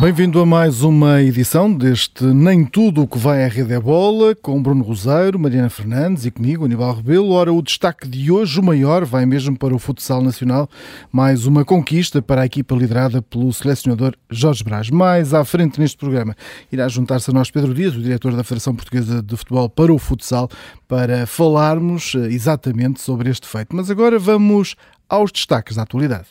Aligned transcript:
Bem-vindo 0.00 0.40
a 0.40 0.46
mais 0.46 0.80
uma 0.80 1.20
edição 1.20 1.70
deste 1.70 2.24
Nem 2.24 2.64
Tudo 2.64 3.02
o 3.02 3.06
que 3.06 3.18
vai 3.18 3.44
à 3.44 3.48
Rede 3.48 3.74
é 3.74 3.78
Bola, 3.78 4.34
com 4.34 4.62
Bruno 4.62 4.82
Roseiro, 4.82 5.38
Mariana 5.38 5.68
Fernandes 5.68 6.24
e 6.24 6.30
comigo, 6.30 6.64
Aníbal 6.64 6.94
Rebelo. 6.94 7.32
Ora, 7.32 7.52
o 7.52 7.60
destaque 7.60 8.08
de 8.08 8.32
hoje, 8.32 8.58
o 8.58 8.62
maior, 8.62 9.04
vai 9.04 9.26
mesmo 9.26 9.58
para 9.58 9.74
o 9.74 9.78
futsal 9.78 10.22
nacional, 10.22 10.70
mais 11.12 11.44
uma 11.44 11.66
conquista 11.66 12.22
para 12.22 12.40
a 12.40 12.46
equipa 12.46 12.74
liderada 12.74 13.20
pelo 13.20 13.52
selecionador 13.52 14.14
Jorge 14.30 14.64
Brás. 14.64 14.88
Mais 14.88 15.34
à 15.34 15.44
frente 15.44 15.78
neste 15.78 15.98
programa 15.98 16.34
irá 16.72 16.88
juntar-se 16.88 17.30
a 17.30 17.34
nós 17.34 17.50
Pedro 17.50 17.74
Dias, 17.74 17.94
o 17.94 18.00
diretor 18.00 18.34
da 18.34 18.42
Federação 18.42 18.74
Portuguesa 18.74 19.22
de 19.22 19.36
Futebol 19.36 19.68
para 19.68 19.92
o 19.92 19.98
futsal, 19.98 20.48
para 20.88 21.26
falarmos 21.26 22.14
eh, 22.14 22.20
exatamente 22.28 23.02
sobre 23.02 23.28
este 23.28 23.46
feito. 23.46 23.76
Mas 23.76 23.90
agora 23.90 24.18
vamos 24.18 24.76
aos 25.10 25.30
destaques 25.30 25.76
da 25.76 25.82
atualidade. 25.82 26.28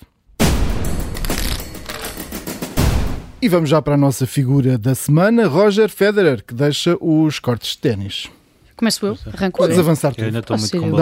E 3.42 3.48
vamos 3.48 3.70
já 3.70 3.82
para 3.82 3.94
a 3.94 3.98
nossa 3.98 4.28
figura 4.28 4.78
da 4.78 4.94
semana, 4.94 5.48
Roger 5.48 5.90
Federer, 5.90 6.44
que 6.44 6.54
deixa 6.54 6.98
os 7.00 7.40
cortes 7.40 7.72
de 7.72 7.78
ténis. 7.78 8.28
Começo 8.76 9.06
eu, 9.06 9.18
arranco 9.34 9.58
Podes 9.58 9.80
avançar 9.80 10.14
tu. 10.14 10.22
Eu 10.22 10.26
ainda 10.28 10.40
estou 10.40 10.58
muito 10.58 10.78
com 10.80 10.88
eu? 10.88 10.96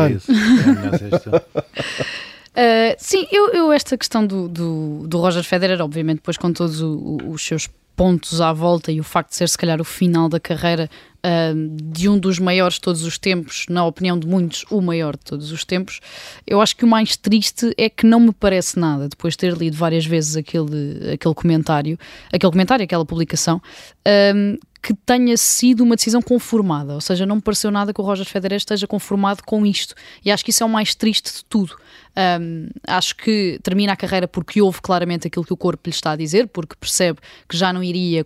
É. 2.55 2.91
Uh, 2.91 2.95
sim, 2.97 3.27
eu, 3.31 3.49
eu 3.53 3.71
esta 3.71 3.97
questão 3.97 4.25
do, 4.25 4.47
do, 4.47 5.07
do 5.07 5.19
Roger 5.19 5.43
Federer, 5.43 5.81
obviamente, 5.81 6.17
depois 6.17 6.37
com 6.37 6.51
todos 6.53 6.81
o- 6.81 7.17
o- 7.23 7.31
os 7.31 7.41
seus 7.45 7.67
pontos 7.95 8.39
à 8.41 8.53
volta 8.53 8.91
e 8.91 8.99
o 8.99 9.03
facto 9.03 9.29
de 9.29 9.35
ser 9.35 9.49
se 9.49 9.57
calhar 9.57 9.81
o 9.81 9.83
final 9.83 10.29
da 10.29 10.39
carreira 10.39 10.87
de 11.91 12.09
um 12.09 12.17
dos 12.17 12.39
maiores 12.39 12.75
de 12.75 12.81
todos 12.81 13.03
os 13.03 13.17
tempos, 13.17 13.65
na 13.69 13.85
opinião 13.85 14.17
de 14.17 14.27
muitos, 14.27 14.65
o 14.69 14.81
maior 14.81 15.15
de 15.15 15.23
todos 15.23 15.51
os 15.51 15.63
tempos, 15.65 15.99
eu 16.45 16.61
acho 16.61 16.75
que 16.75 16.85
o 16.85 16.87
mais 16.87 17.15
triste 17.15 17.73
é 17.77 17.89
que 17.89 18.05
não 18.05 18.19
me 18.19 18.31
parece 18.31 18.79
nada, 18.79 19.07
depois 19.07 19.33
de 19.33 19.39
ter 19.39 19.53
lido 19.53 19.75
várias 19.75 20.05
vezes 20.05 20.35
aquele, 20.35 21.13
aquele 21.13 21.33
comentário, 21.33 21.97
aquele 22.31 22.51
comentário, 22.51 22.83
aquela 22.83 23.05
publicação, 23.05 23.61
um, 24.35 24.57
que 24.81 24.93
tenha 24.93 25.35
sido 25.35 25.83
uma 25.83 25.95
decisão 25.95 26.21
conformada, 26.21 26.93
ou 26.93 27.01
seja, 27.01 27.25
não 27.25 27.37
me 27.37 27.41
pareceu 27.41 27.69
nada 27.69 27.93
que 27.93 27.99
o 27.99 28.03
Roger 28.03 28.25
Federer 28.25 28.57
esteja 28.57 28.87
conformado 28.87 29.43
com 29.43 29.65
isto, 29.65 29.93
e 30.23 30.31
acho 30.31 30.45
que 30.45 30.51
isso 30.51 30.63
é 30.63 30.65
o 30.65 30.69
mais 30.69 30.95
triste 30.95 31.33
de 31.33 31.45
tudo. 31.45 31.75
Um, 32.41 32.69
acho 32.87 33.15
que 33.15 33.59
termina 33.61 33.93
a 33.93 33.95
carreira 33.95 34.27
porque 34.27 34.59
houve 34.59 34.81
claramente 34.81 35.27
aquilo 35.27 35.45
que 35.45 35.53
o 35.53 35.57
corpo 35.57 35.81
lhe 35.85 35.93
está 35.93 36.11
a 36.11 36.15
dizer, 36.15 36.47
porque 36.47 36.75
percebe 36.79 37.19
que 37.47 37.55
já 37.55 37.71
não 37.71 37.83
iria, 37.83 38.25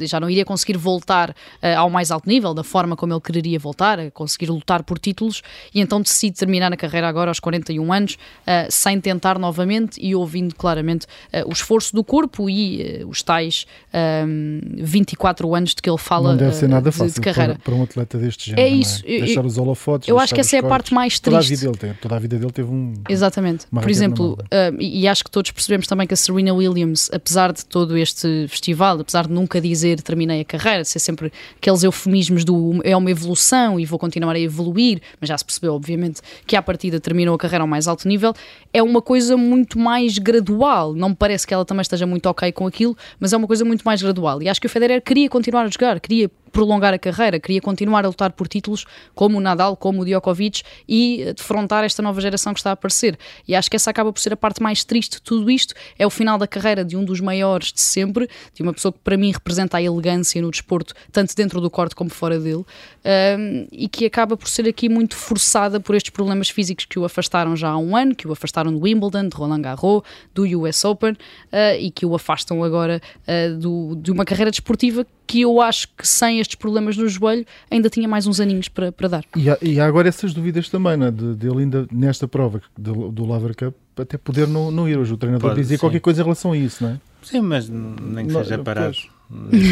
já 0.00 0.18
não 0.18 0.28
iria 0.28 0.44
conseguir 0.44 0.76
voltar 0.76 1.34
eh, 1.62 1.74
ao 1.74 1.88
mais 1.88 2.10
alto 2.14 2.28
nível, 2.28 2.54
da 2.54 2.64
forma 2.64 2.96
como 2.96 3.12
ele 3.12 3.20
quereria 3.20 3.58
voltar, 3.58 3.98
a 4.00 4.10
conseguir 4.10 4.50
lutar 4.50 4.82
por 4.82 4.98
títulos, 4.98 5.42
e 5.74 5.80
então 5.80 6.00
decide 6.00 6.36
terminar 6.36 6.72
a 6.72 6.76
carreira 6.76 7.08
agora 7.08 7.30
aos 7.30 7.40
41 7.40 7.92
anos, 7.92 8.16
eh, 8.46 8.66
sem 8.70 9.00
tentar 9.00 9.38
novamente 9.38 9.98
e 10.00 10.14
ouvindo 10.14 10.54
claramente 10.54 11.06
eh, 11.32 11.44
o 11.44 11.50
esforço 11.52 11.94
do 11.94 12.02
corpo 12.02 12.48
e 12.48 12.80
eh, 12.82 13.04
os 13.06 13.22
tais 13.22 13.66
um, 13.92 14.60
24 14.76 15.54
anos 15.54 15.74
de 15.74 15.82
que 15.82 15.90
ele 15.90 15.98
fala 15.98 16.30
não 16.30 16.36
deve 16.36 16.54
ser 16.54 16.68
nada 16.68 16.90
de- 16.90 16.96
fácil 16.96 17.14
de 17.14 17.20
carreira. 17.20 17.54
Para, 17.54 17.62
para 17.64 17.74
um 17.74 17.82
atleta 17.82 18.18
deste 18.18 18.50
género. 18.50 18.70
não 18.70 18.80
isso. 18.80 19.02
Eu- 19.06 19.24
Deixar 19.24 19.44
os 19.44 19.58
holofotes. 19.58 20.08
eu 20.08 20.18
acho 20.18 20.34
que 20.34 20.40
essa 20.40 20.56
é 20.56 20.58
a 20.58 20.62
cortes. 20.62 20.74
parte 20.74 20.94
mais 20.94 21.18
Toda 21.20 21.36
a 21.36 21.40
triste. 21.40 21.50
vida 21.60 21.66
dele 21.66 21.78
teve, 21.78 21.94
toda 22.00 22.16
a 22.16 22.18
vida 22.18 22.38
dele 22.38 22.52
teve 22.52 22.70
um. 22.70 22.94
Exatamente. 23.08 23.66
Por 23.68 23.90
exemplo, 23.90 24.32
uh, 24.42 24.80
e 24.80 25.06
acho 25.08 25.24
que 25.24 25.30
todos 25.30 25.50
percebemos 25.50 25.86
também 25.86 26.06
que 26.06 26.14
a 26.14 26.16
Serena 26.16 26.52
Williams, 26.52 27.10
apesar 27.12 27.52
de 27.52 27.64
todo 27.64 27.96
este 27.96 28.46
festival, 28.48 29.00
apesar 29.00 29.26
de 29.26 29.32
nunca 29.32 29.60
dizer 29.60 30.00
terminei 30.02 30.40
a 30.40 30.44
carreira, 30.44 30.82
de 30.82 30.88
ser 30.88 30.98
sempre 30.98 31.32
aqueles 31.56 31.82
eufemismos 32.04 32.44
do 32.44 32.80
é 32.84 32.96
uma 32.96 33.10
evolução 33.10 33.80
e 33.80 33.84
vou 33.84 33.98
continuar 33.98 34.34
a 34.34 34.38
evoluir, 34.38 35.00
mas 35.20 35.28
já 35.28 35.38
se 35.38 35.44
percebeu, 35.44 35.74
obviamente, 35.74 36.20
que 36.46 36.56
à 36.56 36.62
partida 36.62 37.00
terminou 37.00 37.34
a 37.34 37.38
carreira 37.38 37.62
ao 37.64 37.68
mais 37.68 37.88
alto 37.88 38.06
nível, 38.06 38.32
é 38.72 38.82
uma 38.82 39.00
coisa 39.00 39.36
muito 39.36 39.78
mais 39.78 40.18
gradual. 40.18 40.94
Não 40.94 41.10
me 41.10 41.16
parece 41.16 41.46
que 41.46 41.54
ela 41.54 41.64
também 41.64 41.82
esteja 41.82 42.06
muito 42.06 42.26
ok 42.26 42.52
com 42.52 42.66
aquilo, 42.66 42.96
mas 43.18 43.32
é 43.32 43.36
uma 43.36 43.46
coisa 43.46 43.64
muito 43.64 43.82
mais 43.82 44.02
gradual. 44.02 44.42
E 44.42 44.48
acho 44.48 44.60
que 44.60 44.66
o 44.66 44.70
Federer 44.70 45.02
queria 45.02 45.28
continuar 45.28 45.62
a 45.62 45.68
jogar, 45.68 45.98
queria 46.00 46.30
prolongar 46.54 46.94
a 46.94 46.98
carreira, 46.98 47.40
queria 47.40 47.60
continuar 47.60 48.04
a 48.04 48.08
lutar 48.08 48.30
por 48.32 48.46
títulos 48.46 48.86
como 49.12 49.38
o 49.38 49.40
Nadal, 49.40 49.76
como 49.76 50.02
o 50.02 50.04
Djokovic 50.04 50.62
e 50.88 51.22
eh, 51.22 51.32
defrontar 51.34 51.82
esta 51.84 52.00
nova 52.00 52.20
geração 52.20 52.54
que 52.54 52.60
está 52.60 52.70
a 52.70 52.74
aparecer. 52.74 53.18
E 53.46 53.54
acho 53.56 53.68
que 53.68 53.74
essa 53.76 53.90
acaba 53.90 54.12
por 54.12 54.20
ser 54.20 54.32
a 54.32 54.36
parte 54.36 54.62
mais 54.62 54.84
triste 54.84 55.16
de 55.16 55.22
tudo 55.22 55.50
isto, 55.50 55.74
é 55.98 56.06
o 56.06 56.10
final 56.10 56.38
da 56.38 56.46
carreira 56.46 56.84
de 56.84 56.96
um 56.96 57.04
dos 57.04 57.20
maiores 57.20 57.72
de 57.72 57.80
sempre, 57.80 58.28
de 58.54 58.62
uma 58.62 58.72
pessoa 58.72 58.92
que 58.92 59.00
para 59.00 59.16
mim 59.16 59.32
representa 59.32 59.78
a 59.78 59.82
elegância 59.82 60.40
no 60.40 60.50
desporto, 60.50 60.94
tanto 61.10 61.34
dentro 61.34 61.60
do 61.60 61.68
corte 61.68 61.94
como 61.96 62.08
fora 62.08 62.38
dele, 62.38 62.64
ahm, 63.04 63.66
e 63.72 63.88
que 63.88 64.06
acaba 64.06 64.36
por 64.36 64.48
ser 64.48 64.68
aqui 64.68 64.88
muito 64.88 65.16
forçada 65.16 65.80
por 65.80 65.96
estes 65.96 66.10
problemas 66.10 66.48
físicos 66.48 66.84
que 66.84 66.98
o 66.98 67.04
afastaram 67.04 67.56
já 67.56 67.70
há 67.70 67.76
um 67.78 67.96
ano, 67.96 68.14
que 68.14 68.28
o 68.28 68.32
afastaram 68.32 68.72
do 68.72 68.80
Wimbledon, 68.80 69.28
de 69.28 69.36
Roland 69.36 69.60
Garros, 69.62 70.02
do 70.32 70.44
US 70.60 70.84
Open, 70.84 71.16
ah, 71.52 71.74
e 71.76 71.90
que 71.90 72.06
o 72.06 72.14
afastam 72.14 72.62
agora 72.62 73.00
ah, 73.26 73.48
do- 73.58 73.96
de 73.96 74.12
uma 74.12 74.24
carreira 74.24 74.50
desportiva 74.52 75.04
que 75.26 75.40
eu 75.42 75.60
acho 75.60 75.88
que 75.96 76.06
sem 76.06 76.38
estes 76.40 76.54
problemas 76.56 76.96
no 76.96 77.08
joelho 77.08 77.44
ainda 77.70 77.88
tinha 77.88 78.06
mais 78.08 78.26
uns 78.26 78.40
aninhos 78.40 78.68
para, 78.68 78.92
para 78.92 79.08
dar. 79.08 79.24
E 79.36 79.48
há, 79.48 79.56
e 79.62 79.80
há 79.80 79.86
agora 79.86 80.08
essas 80.08 80.34
dúvidas 80.34 80.68
também, 80.68 80.96
né? 80.96 81.10
de, 81.10 81.34
dele 81.34 81.60
ainda 81.60 81.86
nesta 81.90 82.28
prova 82.28 82.60
do, 82.76 83.10
do 83.10 83.24
Laver 83.26 83.56
Cup, 83.56 83.74
até 83.98 84.16
poder 84.18 84.46
não, 84.46 84.70
não 84.70 84.88
ir. 84.88 84.98
Hoje 84.98 85.12
o 85.14 85.16
treinador 85.16 85.50
Pode, 85.50 85.60
dizia 85.62 85.76
sim. 85.76 85.80
qualquer 85.80 86.00
coisa 86.00 86.20
em 86.20 86.24
relação 86.24 86.52
a 86.52 86.56
isso, 86.56 86.84
não 86.84 86.90
é? 86.90 87.00
Sim, 87.22 87.40
mas 87.40 87.68
nem 87.70 88.26
que 88.26 88.32
Não, 88.34 88.42
seja 88.42 88.56
pois. 88.58 88.64
parado. 88.64 88.96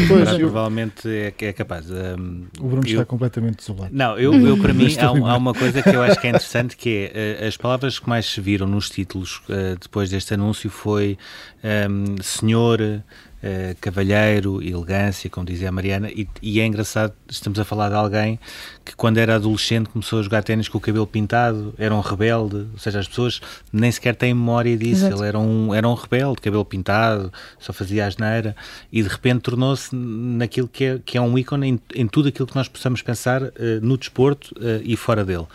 Pois, 0.07 0.25
Parar, 0.25 0.33
eu- 0.39 0.49
provavelmente 0.49 1.07
é, 1.07 1.29
que 1.29 1.45
é 1.45 1.53
capaz. 1.53 1.89
Um, 1.89 2.45
O 2.59 2.67
Bruno 2.67 2.81
eu- 2.87 2.91
está 2.93 3.05
completamente 3.05 3.57
desolado. 3.57 3.89
Não, 3.93 4.17
eu, 4.17 4.33
eu 4.47 4.57
para 4.57 4.73
mim 4.73 4.87
há, 4.99 5.11
um- 5.11 5.27
há 5.27 5.37
uma 5.37 5.53
coisa 5.53 5.83
que 5.83 5.89
eu 5.95 6.01
acho 6.01 6.19
que 6.19 6.25
é 6.25 6.31
interessante 6.31 6.75
que 6.75 6.89
é 7.13 7.43
eh, 7.43 7.47
as 7.47 7.55
palavras 7.55 7.99
que 7.99 8.09
mais 8.09 8.25
se 8.25 8.41
viram 8.41 8.65
nos 8.67 8.89
títulos 8.89 9.41
eh, 9.47 9.75
depois 9.79 10.09
deste 10.09 10.33
anúncio 10.33 10.71
foi 10.71 11.17
ehm, 11.63 12.15
senhor, 12.21 13.03
eh, 13.45 13.75
cavalheiro, 13.81 14.63
elegância, 14.63 15.29
como 15.29 15.45
dizia 15.45 15.67
a 15.67 15.71
Mariana, 15.71 16.09
e, 16.09 16.25
e 16.41 16.61
é 16.61 16.65
engraçado, 16.65 17.13
estamos 17.29 17.59
a 17.59 17.65
falar 17.65 17.89
de 17.89 17.95
alguém 17.95 18.39
que 18.85 18.95
quando 18.95 19.17
era 19.17 19.35
adolescente 19.35 19.89
começou 19.89 20.19
a 20.19 20.21
jogar 20.21 20.43
ténis 20.43 20.69
com 20.69 20.77
o 20.77 20.81
cabelo 20.81 21.05
pintado, 21.05 21.73
era 21.77 21.93
um 21.93 21.99
rebelde, 21.99 22.67
ou 22.71 22.79
seja, 22.79 22.99
as 22.99 23.07
pessoas 23.09 23.41
nem 23.73 23.91
sequer 23.91 24.15
têm 24.15 24.33
memória 24.33 24.77
disso, 24.77 25.07
Exato. 25.07 25.21
ele 25.21 25.27
era 25.27 25.37
um, 25.37 25.73
era 25.73 25.85
um 25.85 25.93
rebelde, 25.93 26.39
cabelo 26.39 26.63
pintado, 26.63 27.33
só 27.59 27.73
fazia 27.73 28.05
asneira, 28.05 28.55
e 28.89 29.03
de 29.03 29.09
repente 29.09 29.41
tornou-se 29.41 29.93
naquilo 29.93 30.69
que 30.69 30.85
é, 30.85 30.99
que 31.03 31.17
é 31.17 31.21
um 31.21 31.37
ícone 31.37 31.67
em, 31.67 31.79
em 31.95 32.07
tudo 32.07 32.29
aquilo 32.29 32.47
que 32.47 32.55
nós 32.55 32.69
possamos 32.69 33.01
pensar 33.01 33.43
eh, 33.43 33.79
no 33.81 33.97
desporto 33.97 34.55
eh, 34.61 34.79
e 34.85 34.95
fora 34.95 35.25
dele. 35.25 35.47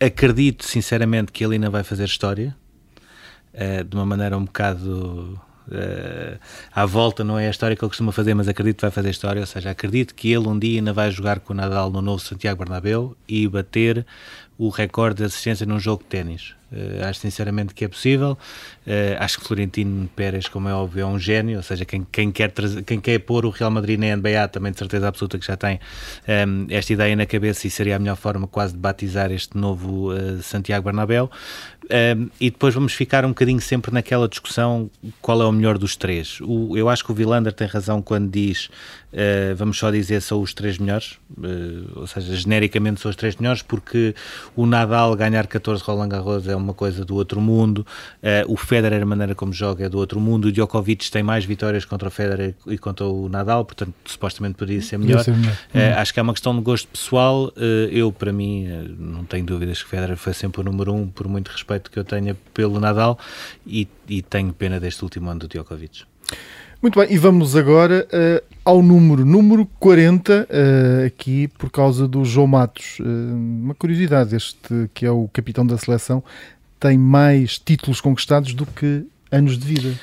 Acredito 0.00 0.64
sinceramente 0.64 1.30
que 1.32 1.44
ele 1.44 1.56
ainda 1.56 1.68
vai 1.68 1.84
fazer 1.84 2.04
história, 2.04 2.56
de 3.88 3.96
uma 3.96 4.04
maneira 4.04 4.36
um 4.36 4.44
bocado 4.44 5.40
eh, 5.70 6.38
à 6.72 6.86
volta, 6.86 7.24
não 7.24 7.38
é 7.38 7.46
a 7.46 7.50
história 7.50 7.76
que 7.76 7.84
ele 7.84 7.88
costuma 7.88 8.12
fazer, 8.12 8.34
mas 8.34 8.48
acredito 8.48 8.76
que 8.76 8.82
vai 8.82 8.90
fazer 8.90 9.10
história, 9.10 9.40
ou 9.40 9.46
seja, 9.46 9.70
acredito 9.70 10.14
que 10.14 10.32
ele 10.32 10.46
um 10.46 10.58
dia 10.58 10.78
ainda 10.78 10.92
vai 10.92 11.10
jogar 11.10 11.40
com 11.40 11.52
o 11.52 11.56
Nadal 11.56 11.90
no 11.90 12.00
novo 12.00 12.20
Santiago 12.20 12.58
Bernabéu 12.58 13.16
e 13.28 13.46
bater 13.48 14.06
o 14.58 14.68
recorde 14.68 15.16
de 15.16 15.24
assistência 15.24 15.66
num 15.66 15.78
jogo 15.78 16.02
de 16.02 16.08
ténis. 16.08 16.54
Eh, 16.72 17.00
acho 17.04 17.20
sinceramente 17.20 17.72
que 17.74 17.84
é 17.84 17.88
possível. 17.88 18.36
Eh, 18.86 19.16
acho 19.20 19.38
que 19.38 19.46
Florentino 19.46 20.08
Pérez, 20.16 20.48
como 20.48 20.68
é 20.68 20.74
óbvio, 20.74 21.02
é 21.02 21.06
um 21.06 21.18
gênio, 21.18 21.58
ou 21.58 21.62
seja, 21.62 21.84
quem, 21.84 22.04
quem, 22.10 22.32
quer, 22.32 22.52
quem 22.84 23.00
quer 23.00 23.18
pôr 23.20 23.46
o 23.46 23.50
Real 23.50 23.70
Madrid 23.70 23.98
na 24.00 24.16
NBA 24.16 24.48
também 24.48 24.72
de 24.72 24.78
certeza 24.78 25.06
absoluta 25.06 25.38
que 25.38 25.46
já 25.46 25.56
tem 25.56 25.78
ehm, 26.26 26.66
esta 26.70 26.92
ideia 26.92 27.14
na 27.14 27.24
cabeça 27.26 27.66
e 27.66 27.70
seria 27.70 27.96
a 27.96 27.98
melhor 27.98 28.16
forma 28.16 28.46
quase 28.48 28.72
de 28.72 28.78
batizar 28.80 29.30
este 29.30 29.56
novo 29.56 30.12
eh, 30.12 30.42
Santiago 30.42 30.84
Bernabéu. 30.84 31.30
Ehm, 31.88 32.26
e 32.40 32.50
depois 32.50 32.74
vamos 32.74 32.92
ficar 32.94 33.24
um 33.24 33.28
bocadinho 33.28 33.60
sempre 33.60 33.92
naquela 33.92 34.26
discussão 34.28 34.90
qual 35.22 35.40
é 35.40 35.44
o 35.44 35.52
melhor 35.52 35.78
dos 35.78 35.94
três. 35.94 36.40
O- 36.40 36.76
eu 36.76 36.88
acho 36.88 37.04
que 37.04 37.12
o 37.12 37.14
Vilander 37.14 37.52
tem 37.52 37.68
razão 37.68 38.02
quando 38.02 38.28
diz 38.30 38.68
vamos 39.56 39.78
só 39.78 39.90
dizer 39.90 40.20
são 40.20 40.42
os 40.42 40.52
três 40.52 40.76
melhores, 40.76 41.16
ou 41.94 42.06
seja, 42.06 42.34
genericamente 42.36 43.00
são 43.00 43.08
os 43.08 43.16
três 43.16 43.34
melhores, 43.36 43.62
porque 43.62 44.14
o 44.54 44.66
Nadal 44.66 45.16
ganhar 45.16 45.46
14 45.46 45.82
Roland 45.82 46.08
Garros 46.10 46.46
é 46.46 46.54
uma 46.56 46.74
coisa 46.74 47.04
do 47.04 47.14
outro 47.14 47.40
mundo, 47.40 47.86
eh, 48.22 48.44
o 48.48 48.56
Federer, 48.56 49.02
a 49.02 49.06
maneira 49.06 49.34
como 49.34 49.52
joga 49.52 49.86
é 49.86 49.88
do 49.88 49.98
outro 49.98 50.20
mundo, 50.20 50.46
o 50.46 50.52
Djokovic 50.52 51.10
tem 51.10 51.22
mais 51.22 51.44
vitórias 51.44 51.84
contra 51.84 52.08
o 52.08 52.10
Federer 52.10 52.54
e 52.66 52.78
contra 52.78 53.06
o 53.06 53.28
Nadal, 53.28 53.64
portanto 53.64 53.94
supostamente 54.04 54.56
poderia 54.56 54.82
ser 54.82 54.98
melhor. 54.98 55.22
ser 55.22 55.34
melhor. 55.34 55.56
Eh, 55.74 55.92
acho 55.92 56.12
que 56.12 56.20
é 56.20 56.22
uma 56.22 56.32
questão 56.32 56.54
de 56.54 56.62
gosto 56.62 56.88
pessoal. 56.88 57.52
Eh, 57.56 57.88
eu, 57.92 58.12
para 58.12 58.32
mim, 58.32 58.66
não 58.98 59.24
tenho 59.24 59.44
dúvidas 59.44 59.82
que 59.82 59.88
Federer 59.88 60.16
foi 60.16 60.32
sempre 60.32 60.60
o 60.60 60.64
número 60.64 60.92
um, 60.92 61.06
por 61.06 61.28
muito 61.28 61.48
respeito 61.48 61.90
que 61.90 61.98
eu 61.98 62.04
tenha 62.04 62.36
pelo 62.52 62.80
Nadal, 62.80 63.18
e, 63.66 63.88
e 64.08 64.22
tenho 64.22 64.52
pena 64.52 64.80
deste 64.80 65.02
último 65.02 65.30
ano 65.30 65.40
do 65.40 65.48
Djokovic. 65.48 66.04
Muito 66.82 66.98
bem, 67.00 67.08
e 67.12 67.18
vamos 67.18 67.56
agora 67.56 68.06
eh, 68.12 68.42
ao 68.64 68.82
número, 68.82 69.24
número 69.24 69.66
40, 69.80 70.46
eh, 70.48 71.04
aqui 71.06 71.48
por 71.48 71.70
causa 71.70 72.06
do 72.06 72.24
João 72.24 72.46
Matos. 72.46 72.98
Eh, 73.00 73.02
uma 73.04 73.74
curiosidade, 73.74 74.36
este 74.36 74.88
que 74.94 75.04
é 75.06 75.10
o 75.10 75.28
capitão 75.32 75.66
da 75.66 75.76
seleção, 75.78 76.22
tem 76.78 76.96
mais 76.98 77.58
títulos 77.58 78.00
conquistados 78.00 78.54
do 78.54 78.66
que 78.66 79.04
anos 79.32 79.58
de 79.58 79.66
vida. 79.66 79.98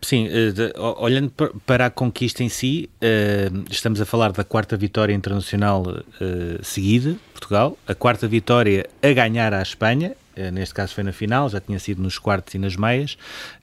Sim, 0.00 0.28
de- 0.28 0.72
olhando 0.98 1.28
pa- 1.30 1.50
para 1.66 1.86
a 1.86 1.90
conquista 1.90 2.44
em 2.44 2.48
si, 2.48 2.88
estamos 3.68 4.00
a 4.00 4.06
falar 4.06 4.30
da 4.30 4.44
quarta 4.44 4.76
vitória 4.76 5.12
internacional 5.12 5.84
seguida, 6.62 7.16
Portugal, 7.32 7.76
a 7.84 7.96
quarta 7.96 8.28
vitória 8.28 8.86
a 9.02 9.12
ganhar 9.12 9.52
à 9.52 9.60
Espanha, 9.60 10.12
neste 10.52 10.74
caso 10.74 10.94
foi 10.94 11.04
na 11.04 11.12
final, 11.12 11.48
já 11.48 11.60
tinha 11.60 11.78
sido 11.78 12.02
nos 12.02 12.18
quartos 12.18 12.54
e 12.54 12.58
nas 12.58 12.76
meias. 12.76 13.16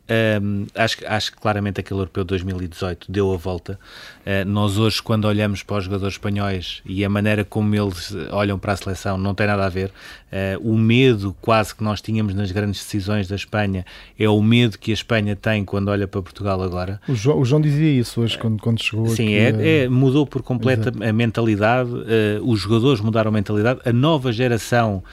Um, 0.07 0.67
acho, 0.75 0.97
acho 1.07 1.31
que 1.31 1.39
claramente 1.39 1.79
aquele 1.79 1.99
europeu 1.99 2.23
de 2.23 2.27
2018 2.27 3.11
deu 3.11 3.33
a 3.33 3.37
volta. 3.37 3.79
Uh, 4.21 4.47
nós 4.47 4.77
hoje, 4.77 5.01
quando 5.01 5.25
olhamos 5.25 5.63
para 5.63 5.77
os 5.77 5.85
jogadores 5.85 6.13
espanhóis 6.13 6.81
e 6.85 7.03
a 7.03 7.09
maneira 7.09 7.43
como 7.43 7.73
eles 7.73 8.13
olham 8.31 8.59
para 8.59 8.73
a 8.73 8.77
seleção, 8.77 9.17
não 9.17 9.33
tem 9.33 9.47
nada 9.47 9.65
a 9.65 9.69
ver. 9.69 9.91
Uh, 10.31 10.73
o 10.73 10.77
medo 10.77 11.35
quase 11.41 11.73
que 11.73 11.83
nós 11.83 12.01
tínhamos 12.01 12.35
nas 12.35 12.51
grandes 12.51 12.83
decisões 12.83 13.27
da 13.27 13.35
Espanha 13.35 13.83
é 14.19 14.29
o 14.29 14.41
medo 14.43 14.77
que 14.77 14.91
a 14.91 14.93
Espanha 14.93 15.35
tem 15.35 15.65
quando 15.65 15.87
olha 15.87 16.07
para 16.07 16.21
Portugal 16.21 16.61
agora. 16.61 17.01
O 17.07 17.15
João, 17.15 17.39
o 17.39 17.45
João 17.45 17.61
dizia 17.61 17.99
isso 17.99 18.21
hoje 18.21 18.37
quando, 18.37 18.61
quando 18.61 18.83
chegou 18.83 19.07
Sim, 19.07 19.33
é, 19.33 19.85
é, 19.85 19.89
mudou 19.89 20.27
por 20.27 20.43
completo 20.43 20.91
a 21.03 21.13
mentalidade, 21.13 21.89
uh, 21.89 22.03
os 22.43 22.59
jogadores 22.59 23.01
mudaram 23.01 23.29
a 23.29 23.31
mentalidade, 23.31 23.79
a 23.83 23.93
nova 23.93 24.31
geração 24.31 25.03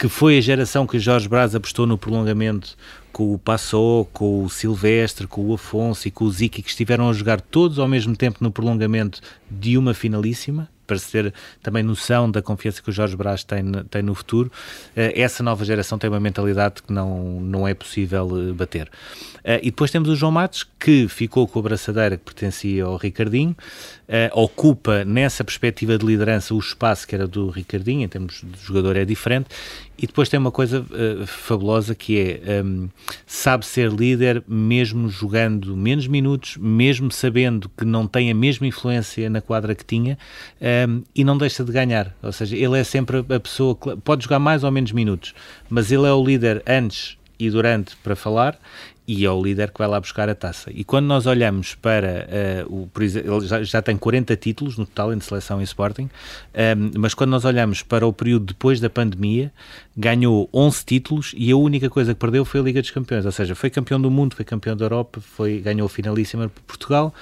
que 0.00 0.08
foi 0.08 0.38
a 0.38 0.40
geração 0.40 0.86
que 0.86 0.98
Jorge 0.98 1.28
Braz 1.28 1.54
apostou 1.54 1.86
no 1.86 1.98
prolongamento 1.98 2.74
com 3.12 3.34
o 3.34 3.38
Passou, 3.38 4.06
com 4.06 4.44
o 4.44 4.48
Silvestre, 4.48 5.26
com 5.26 5.42
o 5.42 5.52
Afonso 5.52 6.08
e 6.08 6.10
com 6.10 6.24
o 6.24 6.32
Ziki, 6.32 6.62
que 6.62 6.70
estiveram 6.70 7.10
a 7.10 7.12
jogar 7.12 7.38
todos 7.38 7.78
ao 7.78 7.86
mesmo 7.86 8.16
tempo 8.16 8.38
no 8.40 8.50
prolongamento 8.50 9.20
de 9.50 9.76
uma 9.76 9.92
finalíssima, 9.92 10.70
para 10.86 10.98
se 10.98 11.12
ter 11.12 11.34
também 11.62 11.82
noção 11.82 12.30
da 12.30 12.40
confiança 12.40 12.80
que 12.80 12.88
o 12.88 12.92
Jorge 12.92 13.14
Brás 13.14 13.44
tem, 13.44 13.62
tem 13.90 14.02
no 14.02 14.14
futuro, 14.14 14.50
eh, 14.96 15.20
essa 15.20 15.42
nova 15.42 15.64
geração 15.66 15.98
tem 15.98 16.08
uma 16.08 16.18
mentalidade 16.18 16.82
que 16.82 16.92
não, 16.92 17.38
não 17.38 17.68
é 17.68 17.74
possível 17.74 18.28
eh, 18.36 18.52
bater. 18.52 18.90
Eh, 19.44 19.60
e 19.62 19.66
depois 19.66 19.90
temos 19.90 20.08
o 20.08 20.16
João 20.16 20.32
Matos, 20.32 20.66
que 20.80 21.06
ficou 21.08 21.46
com 21.46 21.58
a 21.60 21.62
braçadeira 21.62 22.16
que 22.16 22.24
pertencia 22.24 22.84
ao 22.84 22.96
Ricardinho, 22.96 23.54
ocupa 24.32 25.04
nessa 25.04 25.44
perspectiva 25.44 25.96
de 25.96 26.04
liderança 26.04 26.54
o 26.54 26.58
espaço 26.58 27.06
que 27.06 27.14
era 27.14 27.28
do 27.28 27.48
Ricardinho, 27.48 28.02
em 28.02 28.08
termos 28.08 28.42
de 28.42 28.64
jogador 28.64 28.96
é 28.96 29.04
diferente, 29.04 29.48
e 29.96 30.06
depois 30.06 30.28
tem 30.28 30.40
uma 30.40 30.50
coisa 30.50 30.80
uh, 30.80 31.26
fabulosa 31.26 31.94
que 31.94 32.18
é 32.18 32.62
um, 32.62 32.88
sabe 33.26 33.66
ser 33.66 33.90
líder 33.90 34.42
mesmo 34.48 35.08
jogando 35.08 35.76
menos 35.76 36.06
minutos, 36.06 36.56
mesmo 36.56 37.10
sabendo 37.12 37.70
que 37.76 37.84
não 37.84 38.06
tem 38.06 38.30
a 38.30 38.34
mesma 38.34 38.66
influência 38.66 39.28
na 39.28 39.40
quadra 39.40 39.74
que 39.74 39.84
tinha 39.84 40.18
um, 40.88 41.02
e 41.14 41.22
não 41.22 41.36
deixa 41.36 41.62
de 41.62 41.70
ganhar. 41.70 42.16
Ou 42.22 42.32
seja, 42.32 42.56
ele 42.56 42.78
é 42.78 42.84
sempre 42.84 43.18
a 43.18 43.40
pessoa 43.40 43.76
que 43.76 43.94
pode 43.96 44.24
jogar 44.24 44.38
mais 44.38 44.64
ou 44.64 44.70
menos 44.70 44.90
minutos, 44.90 45.34
mas 45.68 45.92
ele 45.92 46.06
é 46.06 46.12
o 46.12 46.24
líder 46.24 46.62
antes 46.66 47.18
e 47.38 47.50
durante 47.50 47.96
para 47.96 48.14
falar 48.14 48.58
e 49.12 49.24
é 49.24 49.30
o 49.30 49.42
líder 49.42 49.72
que 49.72 49.78
vai 49.78 49.88
lá 49.88 49.98
buscar 49.98 50.28
a 50.28 50.36
taça. 50.36 50.70
E 50.72 50.84
quando 50.84 51.06
nós 51.06 51.26
olhamos 51.26 51.74
para 51.74 52.28
uh, 52.68 52.82
o, 52.82 52.86
por 52.86 53.02
exemplo, 53.02 53.38
ele 53.38 53.46
já, 53.46 53.60
já, 53.60 53.82
tem 53.82 53.96
40 53.96 54.36
títulos 54.36 54.78
no 54.78 54.86
total 54.86 55.12
em 55.12 55.18
seleção 55.18 55.60
e 55.60 55.64
Sporting, 55.64 56.04
um, 56.04 56.08
ehm, 56.54 56.90
mas 56.96 57.12
quando 57.12 57.30
nós 57.30 57.44
olhamos 57.44 57.82
para 57.82 58.06
o 58.06 58.12
período 58.12 58.46
depois 58.46 58.78
da 58.78 58.88
pandemia, 58.88 59.52
ganhou 59.96 60.48
11 60.54 60.84
títulos 60.84 61.34
e 61.36 61.50
a 61.50 61.56
única 61.56 61.90
coisa 61.90 62.14
que 62.14 62.20
perdeu 62.20 62.44
foi 62.44 62.60
a 62.60 62.62
Liga 62.62 62.80
dos 62.80 62.92
Campeões, 62.92 63.26
ou 63.26 63.32
seja, 63.32 63.56
foi 63.56 63.68
campeão 63.68 64.00
do 64.00 64.12
mundo, 64.12 64.36
foi 64.36 64.44
campeão 64.44 64.76
da 64.76 64.84
Europa, 64.84 65.20
foi, 65.20 65.58
ganhou 65.58 65.86
a 65.86 65.88
finalíssima 65.88 66.48
por 66.48 66.62
Portugal, 66.62 67.12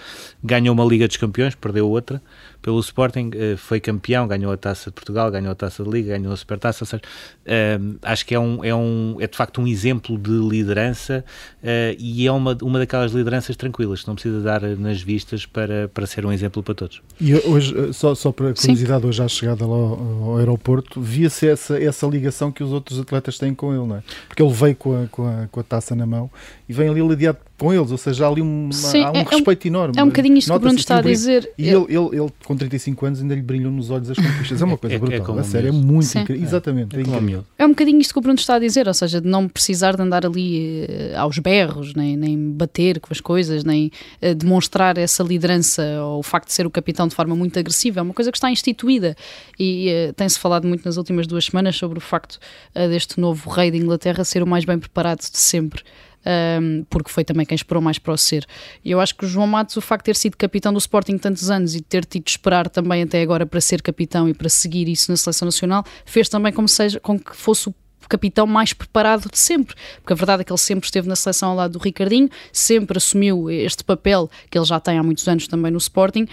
ganhou 0.45 0.75
uma 0.75 0.85
Liga 0.85 1.09
dos 1.09 1.17
Campeões, 1.17 1.55
perdeu 1.55 1.89
outra 1.89 2.21
pelo 2.61 2.81
Sporting, 2.81 3.31
uh, 3.35 3.57
foi 3.57 3.81
campeão, 3.81 4.27
ganhou 4.27 4.53
a 4.53 4.57
Taça 4.57 4.91
de 4.91 4.95
Portugal, 4.95 5.31
ganhou 5.31 5.53
a 5.53 5.55
Taça 5.55 5.85
da 5.85 5.91
Liga, 5.91 6.17
ganhou 6.17 6.33
a 6.33 6.37
Supertaça, 6.37 6.85
ou 6.85 6.87
seja, 6.87 7.03
uh, 7.47 7.99
acho 8.03 8.27
que 8.27 8.35
é, 8.35 8.41
um, 8.41 8.65
é, 8.65 8.75
um, 8.75 9.17
é 9.21 9.27
de 9.27 9.37
facto 9.37 9.61
um 9.61 9.67
exemplo 9.67 10.19
de 10.19 10.31
liderança 10.31 11.25
uh, 11.63 11.97
e 11.99 12.27
é 12.27 12.33
uma, 12.33 12.57
uma 12.63 12.79
daquelas 12.79 13.13
lideranças 13.13 13.57
tranquilas, 13.57 14.03
que 14.03 14.09
não 14.09 14.15
precisa 14.15 14.41
dar 14.41 14.63
nas 14.63 15.01
vistas 15.01 15.47
para, 15.47 15.89
para 15.89 16.07
ser 16.07 16.27
um 16.27 16.33
exemplo 16.33 16.63
para 16.63 16.75
todos. 16.75 17.03
E 17.21 17.35
hoje, 17.35 17.75
eh, 17.77 17.93
só, 17.93 18.15
só 18.15 18.33
para 18.33 18.53
curiosidade, 18.55 19.03
Sim. 19.03 19.09
hoje 19.09 19.23
à 19.23 19.29
chegada 19.29 19.67
lá 19.67 19.77
ao, 19.77 20.23
ao 20.25 20.39
aeroporto, 20.39 21.01
via-se 21.01 21.49
essa, 21.49 21.83
essa 21.83 22.07
ligação 22.07 22.51
que 22.51 22.63
os 22.63 22.73
outros 22.73 22.99
atletas 22.99 23.39
têm 23.39 23.55
com 23.55 23.73
ele, 23.73 23.87
não 23.87 23.97
é? 23.97 24.03
Porque 24.27 24.43
ele 24.43 24.53
veio 24.53 24.77
com 24.77 25.03
a, 25.03 25.07
com 25.09 25.27
a, 25.27 25.49
com 25.49 25.61
a 25.61 25.63
taça 25.63 25.95
na 25.95 26.07
mão 26.07 26.31
e 26.69 26.73
vem 26.73 26.89
ali 26.89 27.01
lidiado 27.01 27.39
com 27.59 27.73
eles, 27.73 27.91
ou 27.91 27.99
seja, 27.99 28.27
há 28.27 28.29
ali 28.29 28.41
uma, 28.41 28.73
Sim, 28.73 29.03
há 29.03 29.11
um 29.11 29.17
é, 29.17 29.23
respeito 29.25 29.67
é 29.67 29.71
um, 29.71 29.73
enorme. 29.73 29.95
É 29.99 30.05
um 30.05 30.07
bocadinho 30.07 30.37
isto 30.37 30.51
que 30.51 30.57
o 30.57 30.61
Bruno 30.61 30.79
está 30.79 30.99
a 30.99 31.01
dizer. 31.01 31.51
E 31.59 31.69
ele, 31.69 31.87
ele, 31.89 32.21
ele, 32.21 32.33
com 32.45 32.57
35 32.57 33.07
anos, 33.07 33.21
ainda 33.21 33.35
lhe 33.35 33.43
brilham 33.43 33.71
nos 33.71 33.91
olhos 33.91 34.11
as 34.11 34.17
conquistas. 34.17 34.63
É 34.63 34.65
uma 34.65 34.77
coisa 34.77 34.95
é, 34.95 34.97
é 34.97 35.01
brutal. 35.01 35.39
É, 35.39 35.41
a 35.41 35.45
sério, 35.45 35.69
é 35.69 35.73
muito 35.73 36.19
incrível. 36.19 36.45
Exatamente. 36.45 36.95
É, 36.95 37.01
é, 37.01 37.43
é, 37.59 37.67
um 37.67 37.71
bocadinho 37.71 37.99
isto 38.01 38.13
que 38.13 38.19
o 38.19 38.23
Bruno 38.23 38.39
está 38.39 38.55
a 38.55 38.59
dizer, 38.59 38.87
ou 38.87 38.95
seja, 38.95 39.21
de 39.21 39.27
não 39.27 39.49
precisar 39.49 39.97
de 39.97 40.03
andar 40.03 40.25
ali 40.25 40.85
uh, 40.85 41.19
aos 41.19 41.39
berros, 41.39 41.95
nem, 41.95 42.17
nem 42.17 42.51
bater 42.53 43.01
com 43.01 43.09
as 43.11 43.21
coisas, 43.21 43.65
nem 43.65 43.91
uh, 44.23 44.35
demonstrar 44.35 44.99
essa 44.99 45.23
liderança 45.23 45.83
ou 46.03 46.21
o 46.21 46.23
facto 46.23 46.49
de 46.49 46.53
ser 46.53 46.67
o 46.67 46.71
capitão 46.71 47.09
de 47.09 47.15
forma 47.15 47.35
muito 47.35 47.59
agressiva. 47.59 47.99
É 47.99 48.03
uma 48.03 48.15
coisa 48.15 48.31
que 48.31 48.37
está 48.37 48.51
instituída 48.51 49.17
e 49.59 49.91
uh, 50.11 50.13
tem-se 50.13 50.39
falado 50.39 50.69
muito 50.69 50.85
nas 50.85 50.97
últimas 50.97 51.27
duas 51.27 51.47
semanas 51.47 51.77
sobre 51.77 51.99
o 51.99 52.01
facto 52.01 52.39
deste 52.75 53.19
novo 53.19 53.51
rei 53.51 53.71
de 53.71 53.79
Inglaterra 53.79 54.23
ser 54.23 54.43
o 54.43 54.47
mais 54.47 54.65
bem 54.65 54.79
preparado 54.79 55.19
de 55.19 55.39
sempre 55.39 55.83
um, 56.61 56.85
porque 56.91 57.11
foi 57.11 57.25
também 57.25 57.47
quem 57.47 57.55
esperou 57.55 57.83
mais 57.83 57.99
para 57.99 58.13
o 58.13 58.19
ser. 58.19 58.47
E 58.85 58.91
eu 58.91 59.01
acho 59.01 59.15
que 59.15 59.25
o 59.25 59.29
João 59.29 59.47
Matos, 59.47 59.77
o 59.77 59.81
facto 59.81 60.05
de 60.05 60.13
ter 60.13 60.17
sido 60.17 60.37
capitão 60.37 60.73
do 60.73 60.79
Sporting 60.79 61.19
tantos 61.19 61.51
anos 61.51 61.75
e 61.75 61.81
ter 61.81 62.05
tido 62.05 62.25
de 62.25 62.31
esperar 62.31 62.69
também 62.69 63.03
até 63.03 63.23
agora 63.23 63.47
para 63.47 63.61
ser 63.61 63.83
capitão 63.83 64.29
e 64.29 64.35
para 64.35 64.49
seguir 64.49 64.89
isso 64.89 65.11
na 65.11 65.17
seleção 65.17 65.47
nacional, 65.47 65.85
fez 66.05 66.29
também 66.29 66.53
como 66.53 66.69
seja, 66.69 67.01
com 67.01 67.19
que 67.19 67.35
fosse 67.35 67.69
o 67.69 67.75
capitão 68.09 68.47
mais 68.47 68.73
preparado 68.73 69.29
de 69.31 69.39
sempre, 69.39 69.75
porque 70.01 70.13
a 70.13 70.17
verdade 70.17 70.43
é 70.43 70.45
que 70.45 70.53
ele 70.53 70.59
sempre 70.59 70.87
esteve 70.87 71.09
na 71.09 71.17
seleção 71.17 71.51
ao 71.51 71.57
lado 71.57 71.73
do 71.73 71.79
Ricardinho, 71.79 72.29
sempre 72.53 72.99
assumiu 72.99 73.51
este 73.51 73.85
papel 73.85 74.31
que 74.51 74.59
ele 74.59 74.65
já 74.65 74.81
tem 74.81 74.99
há 74.99 75.03
muitos 75.03 75.27
anos 75.29 75.47
também 75.47 75.71
no 75.71 75.79
Sporting 75.79 76.23
uh, 76.23 76.29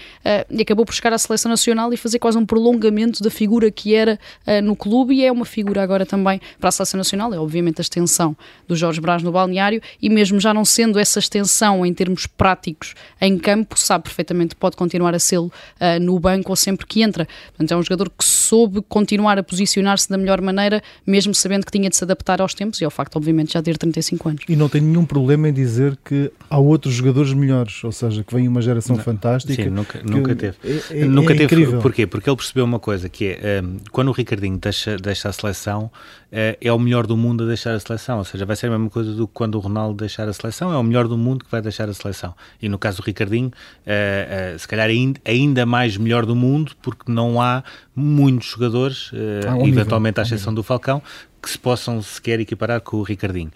e 0.50 0.62
acabou 0.62 0.84
por 0.84 0.94
chegar 0.94 1.12
à 1.12 1.18
seleção 1.18 1.50
nacional 1.50 1.92
e 1.92 1.96
fazer 1.96 2.18
quase 2.18 2.38
um 2.38 2.46
prolongamento 2.46 3.22
da 3.22 3.30
figura 3.30 3.70
que 3.70 3.94
era 3.94 4.18
uh, 4.46 4.62
no 4.62 4.74
clube 4.74 5.14
e 5.14 5.24
é 5.24 5.30
uma 5.30 5.44
figura 5.44 5.82
agora 5.82 6.06
também 6.06 6.40
para 6.58 6.68
a 6.68 6.72
seleção 6.72 6.98
nacional, 6.98 7.32
é 7.34 7.38
obviamente 7.38 7.80
a 7.80 7.82
extensão 7.82 8.36
do 8.66 8.74
Jorge 8.74 9.00
Brás 9.00 9.22
no 9.22 9.30
balneário 9.30 9.82
e 10.00 10.08
mesmo 10.08 10.40
já 10.40 10.54
não 10.54 10.64
sendo 10.64 10.98
essa 10.98 11.18
extensão 11.18 11.84
em 11.84 11.92
termos 11.92 12.26
práticos 12.26 12.94
em 13.20 13.38
campo, 13.38 13.78
sabe 13.78 14.04
perfeitamente 14.04 14.54
que 14.54 14.60
pode 14.60 14.76
continuar 14.76 15.14
a 15.14 15.18
ser 15.18 15.38
uh, 15.38 15.52
no 16.00 16.18
banco 16.18 16.50
ou 16.50 16.56
sempre 16.56 16.86
que 16.86 17.02
entra. 17.02 17.26
Portanto, 17.48 17.72
é 17.72 17.76
um 17.76 17.82
jogador 17.82 18.10
que 18.10 18.24
soube 18.24 18.80
continuar 18.82 19.38
a 19.38 19.42
posicionar-se 19.42 20.08
da 20.08 20.16
melhor 20.16 20.40
maneira, 20.40 20.82
mesmo 21.06 21.34
sabendo 21.34 21.65
que 21.66 21.72
tinha 21.72 21.90
de 21.90 21.96
se 21.96 22.04
adaptar 22.04 22.40
aos 22.40 22.54
tempos 22.54 22.80
e 22.80 22.84
ao 22.84 22.90
facto, 22.90 23.16
obviamente, 23.16 23.52
já 23.52 23.62
ter 23.62 23.76
35 23.76 24.28
anos. 24.28 24.42
E 24.48 24.56
não 24.56 24.68
tem 24.68 24.80
nenhum 24.80 25.04
problema 25.04 25.48
em 25.48 25.52
dizer 25.52 25.98
que 26.04 26.30
há 26.48 26.58
outros 26.58 26.94
jogadores 26.94 27.32
melhores, 27.32 27.82
ou 27.82 27.92
seja, 27.92 28.22
que 28.22 28.32
vem 28.32 28.46
uma 28.46 28.62
geração 28.62 28.96
não, 28.96 29.02
fantástica. 29.02 29.62
Sim, 29.62 29.70
nunca, 29.70 30.00
nunca 30.02 30.34
teve. 30.34 30.56
É, 30.64 31.00
é, 31.00 31.04
nunca 31.04 31.34
é 31.34 31.36
teve. 31.36 31.54
Incrível. 31.54 31.80
Porquê? 31.80 32.06
Porque 32.06 32.30
ele 32.30 32.36
percebeu 32.36 32.64
uma 32.64 32.78
coisa, 32.78 33.08
que 33.08 33.36
é, 33.42 33.60
um, 33.62 33.78
quando 33.90 34.08
o 34.08 34.12
Ricardinho 34.12 34.56
deixa, 34.56 34.96
deixa 34.96 35.28
a 35.28 35.32
seleção, 35.32 35.84
uh, 35.84 36.56
é 36.60 36.72
o 36.72 36.78
melhor 36.78 37.06
do 37.06 37.16
mundo 37.16 37.44
a 37.44 37.46
deixar 37.48 37.74
a 37.74 37.80
seleção, 37.80 38.18
ou 38.18 38.24
seja, 38.24 38.46
vai 38.46 38.54
ser 38.54 38.68
a 38.68 38.70
mesma 38.70 38.88
coisa 38.88 39.12
do 39.12 39.26
que 39.26 39.34
quando 39.34 39.56
o 39.56 39.58
Ronaldo 39.58 39.96
deixar 39.96 40.28
a 40.28 40.32
seleção, 40.32 40.72
é 40.72 40.76
o 40.76 40.82
melhor 40.82 41.08
do 41.08 41.18
mundo 41.18 41.44
que 41.44 41.50
vai 41.50 41.60
deixar 41.60 41.88
a 41.88 41.94
seleção. 41.94 42.34
E 42.62 42.68
no 42.68 42.78
caso 42.78 43.02
do 43.02 43.04
Ricardinho, 43.04 43.48
uh, 43.48 44.54
uh, 44.54 44.58
se 44.58 44.68
calhar 44.68 44.88
ainda, 44.88 45.20
ainda 45.24 45.66
mais 45.66 45.96
melhor 45.96 46.24
do 46.24 46.36
mundo, 46.36 46.72
porque 46.80 47.10
não 47.10 47.40
há 47.40 47.64
muitos 47.94 48.48
jogadores, 48.48 49.10
um 49.58 49.66
eventualmente 49.66 50.20
nível, 50.20 50.22
à 50.22 50.22
exceção 50.22 50.52
do 50.52 50.62
Falcão, 50.62 51.02
que 51.46 51.52
se 51.52 51.58
possam 51.58 52.02
sequer 52.02 52.40
equiparar 52.40 52.80
com 52.80 52.96
o 52.96 53.02
Ricardinho. 53.04 53.52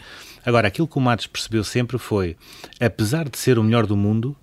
Agora, 0.47 0.69
aquilo 0.69 0.87
que 0.87 0.97
o 0.97 1.01
Matos 1.01 1.27
percebeu 1.27 1.65
sempre 1.65 1.99
foi, 1.99 2.37
apesar 2.81 3.29
de 3.29 3.37
ser 3.37 3.59
o 3.59 3.65
melhor 3.65 3.85
do 3.85 3.97
mundo, 3.97 4.37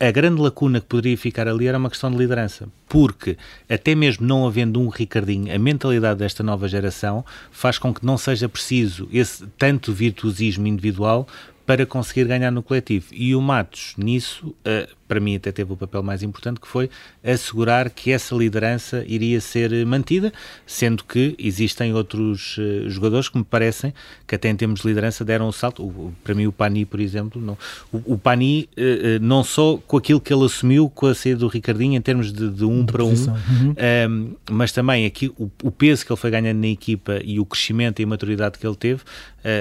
a 0.00 0.10
grande 0.10 0.40
lacuna 0.40 0.80
que 0.80 0.86
poderia 0.86 1.16
ficar 1.16 1.46
ali 1.46 1.66
era 1.66 1.76
uma 1.76 1.90
questão 1.90 2.10
de 2.10 2.16
liderança, 2.16 2.66
porque 2.88 3.36
até 3.68 3.94
mesmo 3.94 4.26
não 4.26 4.46
havendo 4.46 4.80
um 4.80 4.88
Ricardinho, 4.88 5.54
a 5.54 5.58
mentalidade 5.58 6.18
desta 6.18 6.42
nova 6.42 6.66
geração 6.66 7.22
faz 7.50 7.76
com 7.76 7.92
que 7.92 8.04
não 8.04 8.16
seja 8.16 8.48
preciso 8.48 9.06
esse 9.12 9.46
tanto 9.58 9.92
virtuosismo 9.92 10.66
individual 10.66 11.28
para 11.66 11.86
conseguir 11.86 12.26
ganhar 12.26 12.50
no 12.50 12.62
coletivo. 12.62 13.06
E 13.12 13.34
o 13.34 13.40
Matos, 13.40 13.94
nisso, 13.96 14.48
uh, 14.48 14.94
para 15.08 15.18
mim 15.18 15.36
até 15.36 15.50
teve 15.50 15.72
o 15.72 15.76
papel 15.76 16.02
mais 16.02 16.22
importante, 16.22 16.60
que 16.60 16.68
foi 16.68 16.90
assegurar 17.22 17.88
que 17.88 18.10
essa 18.10 18.34
liderança 18.34 19.02
iria 19.06 19.40
ser 19.40 19.86
mantida, 19.86 20.32
sendo 20.66 21.04
que 21.04 21.34
existem 21.38 21.94
outros 21.94 22.58
uh, 22.58 22.88
jogadores 22.90 23.28
que 23.30 23.38
me 23.38 23.44
parecem 23.44 23.94
que 24.26 24.34
até 24.34 24.48
em 24.50 24.56
termos 24.56 24.80
de 24.80 24.88
liderança 24.88 25.24
deram 25.24 25.48
um 25.48 25.52
salto. 25.52 26.12
Para 26.22 26.34
mim 26.34 26.46
o 26.46 26.52
Pani, 26.52 26.84
por 26.84 27.00
exemplo, 27.00 27.40
não. 27.40 27.56
O, 27.92 28.18
Pani, 28.18 28.68
uh, 28.76 29.22
não 29.22 29.42
só 29.42 29.78
com 29.86 29.96
aquilo 29.96 30.20
que 30.20 30.32
ele 30.32 30.44
assumiu 30.44 30.90
com 30.90 31.06
a 31.06 31.14
saída 31.14 31.40
do 31.40 31.48
Ricardinho 31.48 31.96
em 31.96 32.00
termos 32.00 32.30
de, 32.30 32.50
de 32.50 32.64
um 32.64 32.84
de 32.84 32.92
para 32.92 33.04
posição. 33.04 33.34
um, 33.34 33.68
uhum. 33.68 34.36
mas 34.50 34.70
também 34.70 35.06
aqui 35.06 35.28
o, 35.38 35.50
o, 35.62 35.70
peso 35.70 36.04
que 36.04 36.12
ele 36.12 36.20
foi 36.20 36.30
ganhando 36.30 36.58
na 36.58 36.68
equipa 36.68 37.20
e 37.24 37.40
o 37.40 37.46
crescimento 37.46 38.00
e 38.00 38.04
a 38.04 38.06
maturidade 38.06 38.58
que 38.58 38.66
ele 38.66 38.76
teve, 38.76 39.02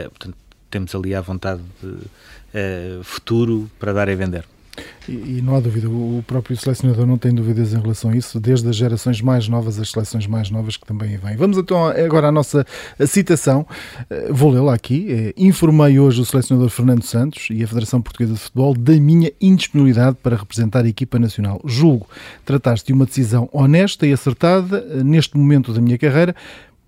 portanto, 0.09 0.35
temos 0.73 0.95
ali 0.95 1.13
à 1.13 1.21
vontade 1.21 1.61
de, 1.81 1.87
uh, 1.87 3.03
futuro 3.03 3.69
para 3.79 3.93
dar 3.93 4.09
e 4.09 4.15
vender. 4.15 4.43
E, 5.07 5.11
e, 5.11 5.41
não 5.43 5.55
há 5.55 5.59
dúvida, 5.59 5.87
o 5.87 6.23
próprio 6.25 6.57
selecionador 6.57 7.05
não 7.05 7.17
tem 7.17 7.31
dúvidas 7.31 7.73
em 7.73 7.79
relação 7.79 8.09
a 8.09 8.15
isso, 8.15 8.39
desde 8.39 8.67
as 8.67 8.75
gerações 8.75 9.21
mais 9.21 9.47
novas 9.47 9.77
às 9.77 9.91
seleções 9.91 10.25
mais 10.25 10.49
novas 10.49 10.77
que 10.77 10.85
também 10.85 11.15
vêm. 11.17 11.35
Vamos 11.35 11.57
então 11.57 11.85
agora 11.85 12.29
à 12.29 12.31
nossa 12.31 12.65
citação, 13.05 13.67
eh, 14.09 14.29
vou 14.31 14.49
lê-la 14.49 14.73
aqui. 14.73 15.05
Eh, 15.11 15.33
informei 15.37 15.99
hoje 15.99 16.21
o 16.21 16.25
selecionador 16.25 16.69
Fernando 16.69 17.03
Santos 17.03 17.49
e 17.51 17.61
a 17.61 17.67
Federação 17.67 18.01
Portuguesa 18.01 18.33
de 18.33 18.39
Futebol 18.39 18.73
da 18.73 18.93
minha 18.93 19.31
indisponibilidade 19.39 20.17
para 20.23 20.35
representar 20.35 20.85
a 20.85 20.87
equipa 20.87 21.19
nacional. 21.19 21.61
Julgo 21.65 22.07
tratar-se 22.43 22.85
de 22.85 22.93
uma 22.93 23.05
decisão 23.05 23.47
honesta 23.51 24.07
e 24.07 24.13
acertada 24.13 25.03
neste 25.03 25.37
momento 25.37 25.71
da 25.71 25.81
minha 25.81 25.99
carreira, 25.99 26.35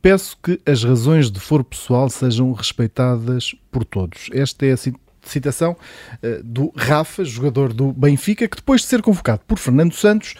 Peço 0.05 0.37
que 0.37 0.61
as 0.67 0.83
razões 0.83 1.31
de 1.31 1.39
foro 1.39 1.63
pessoal 1.63 2.07
sejam 2.11 2.53
respeitadas 2.53 3.55
por 3.71 3.83
todos. 3.83 4.29
Esta 4.31 4.63
é 4.67 4.73
a 4.73 4.77
citação 5.23 5.71
uh, 5.71 6.43
do 6.43 6.71
Rafa, 6.75 7.25
jogador 7.25 7.73
do 7.73 7.91
Benfica, 7.91 8.47
que 8.47 8.57
depois 8.57 8.81
de 8.81 8.87
ser 8.87 9.01
convocado 9.01 9.41
por 9.47 9.57
Fernando 9.57 9.95
Santos, 9.95 10.35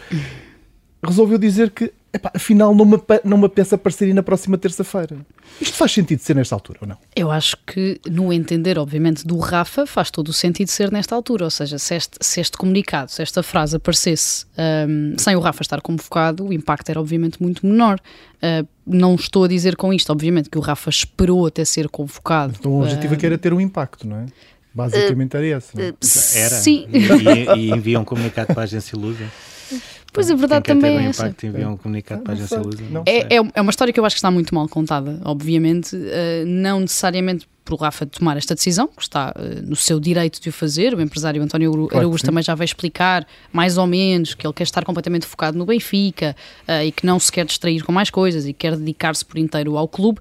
resolveu 1.04 1.36
dizer 1.36 1.70
que 1.70 1.92
epá, 2.16 2.30
afinal 2.34 2.74
não 2.74 2.84
me, 2.84 2.98
não 3.24 3.38
me 3.38 3.48
pensa 3.48 3.76
aparecer 3.76 4.12
na 4.12 4.22
próxima 4.22 4.58
terça-feira. 4.58 5.16
Isto 5.60 5.76
faz 5.76 5.92
sentido 5.92 6.18
ser 6.20 6.34
nesta 6.34 6.54
altura 6.54 6.80
ou 6.82 6.88
não? 6.88 6.96
Eu 7.14 7.30
acho 7.30 7.56
que, 7.66 8.00
no 8.10 8.32
entender, 8.32 8.78
obviamente, 8.78 9.26
do 9.26 9.38
Rafa, 9.38 9.86
faz 9.86 10.10
todo 10.10 10.28
o 10.28 10.32
sentido 10.32 10.68
ser 10.68 10.90
nesta 10.90 11.14
altura. 11.14 11.44
Ou 11.44 11.50
seja, 11.50 11.78
se 11.78 11.94
este, 11.94 12.18
se 12.20 12.40
este 12.40 12.56
comunicado, 12.56 13.10
se 13.10 13.22
esta 13.22 13.42
frase 13.42 13.76
aparecesse 13.76 14.46
um, 14.88 15.14
sem 15.18 15.36
o 15.36 15.40
Rafa 15.40 15.62
estar 15.62 15.80
convocado, 15.80 16.46
o 16.46 16.52
impacto 16.52 16.90
era, 16.90 17.00
obviamente, 17.00 17.40
muito 17.42 17.66
menor. 17.66 18.00
Uh, 18.36 18.66
não 18.86 19.14
estou 19.14 19.44
a 19.44 19.48
dizer 19.48 19.76
com 19.76 19.92
isto, 19.92 20.10
obviamente, 20.10 20.50
que 20.50 20.58
o 20.58 20.60
Rafa 20.60 20.90
esperou 20.90 21.46
até 21.46 21.64
ser 21.64 21.88
convocado. 21.88 22.54
Então 22.58 22.72
o 22.72 22.82
objetivo 22.82 23.12
uh, 23.12 23.16
é 23.16 23.18
que 23.18 23.26
era 23.26 23.38
ter 23.38 23.52
um 23.52 23.60
impacto, 23.60 24.06
não 24.06 24.16
é? 24.16 24.26
Basicamente 24.74 25.34
uh, 25.34 25.38
era 25.38 25.46
esse. 25.46 25.76
Uh, 25.76 25.96
era. 26.38 26.56
Sim. 26.56 26.86
E, 26.92 27.58
e 27.58 27.70
envia 27.70 27.98
um 27.98 28.04
comunicado 28.04 28.52
para 28.52 28.62
a 28.62 28.64
agência 28.64 28.96
Lusa. 28.96 29.24
Pois 30.16 30.30
a 30.30 30.34
verdade 30.34 30.64
Quem 30.64 30.74
também 30.74 30.92
quer 30.92 30.98
ter 30.98 31.04
é 31.04 31.08
essa. 31.10 31.26
impacto 31.26 31.68
um 31.68 31.76
comunicado 31.76 32.22
para 32.22 32.32
a 32.32 32.36
agência 32.36 32.58
Lusa. 32.58 32.82
É, 33.04 33.36
é, 33.36 33.50
é 33.54 33.60
uma 33.60 33.68
história 33.68 33.92
que 33.92 34.00
eu 34.00 34.04
acho 34.06 34.14
que 34.14 34.18
está 34.18 34.30
muito 34.30 34.54
mal 34.54 34.66
contada, 34.66 35.20
obviamente, 35.26 35.94
uh, 35.94 36.46
não 36.46 36.80
necessariamente 36.80 37.46
por 37.62 37.78
Rafa 37.78 38.06
tomar 38.06 38.38
esta 38.38 38.54
decisão, 38.54 38.88
que 38.88 39.02
está 39.02 39.34
uh, 39.36 39.68
no 39.68 39.76
seu 39.76 40.00
direito 40.00 40.40
de 40.40 40.48
o 40.48 40.52
fazer, 40.52 40.94
o 40.94 41.02
empresário 41.02 41.42
António 41.42 41.70
Araújo 41.70 41.88
claro 41.88 42.16
também 42.22 42.42
já 42.42 42.54
vai 42.54 42.64
explicar, 42.64 43.26
mais 43.52 43.76
ou 43.76 43.86
menos, 43.86 44.32
que 44.32 44.46
ele 44.46 44.54
quer 44.54 44.62
estar 44.62 44.86
completamente 44.86 45.26
focado 45.26 45.58
no 45.58 45.66
Benfica 45.66 46.34
uh, 46.66 46.82
e 46.82 46.90
que 46.90 47.04
não 47.04 47.18
se 47.20 47.30
quer 47.30 47.44
distrair 47.44 47.82
com 47.82 47.92
mais 47.92 48.08
coisas 48.08 48.46
e 48.46 48.54
quer 48.54 48.74
dedicar-se 48.74 49.22
por 49.22 49.36
inteiro 49.36 49.76
ao 49.76 49.86
clube. 49.86 50.18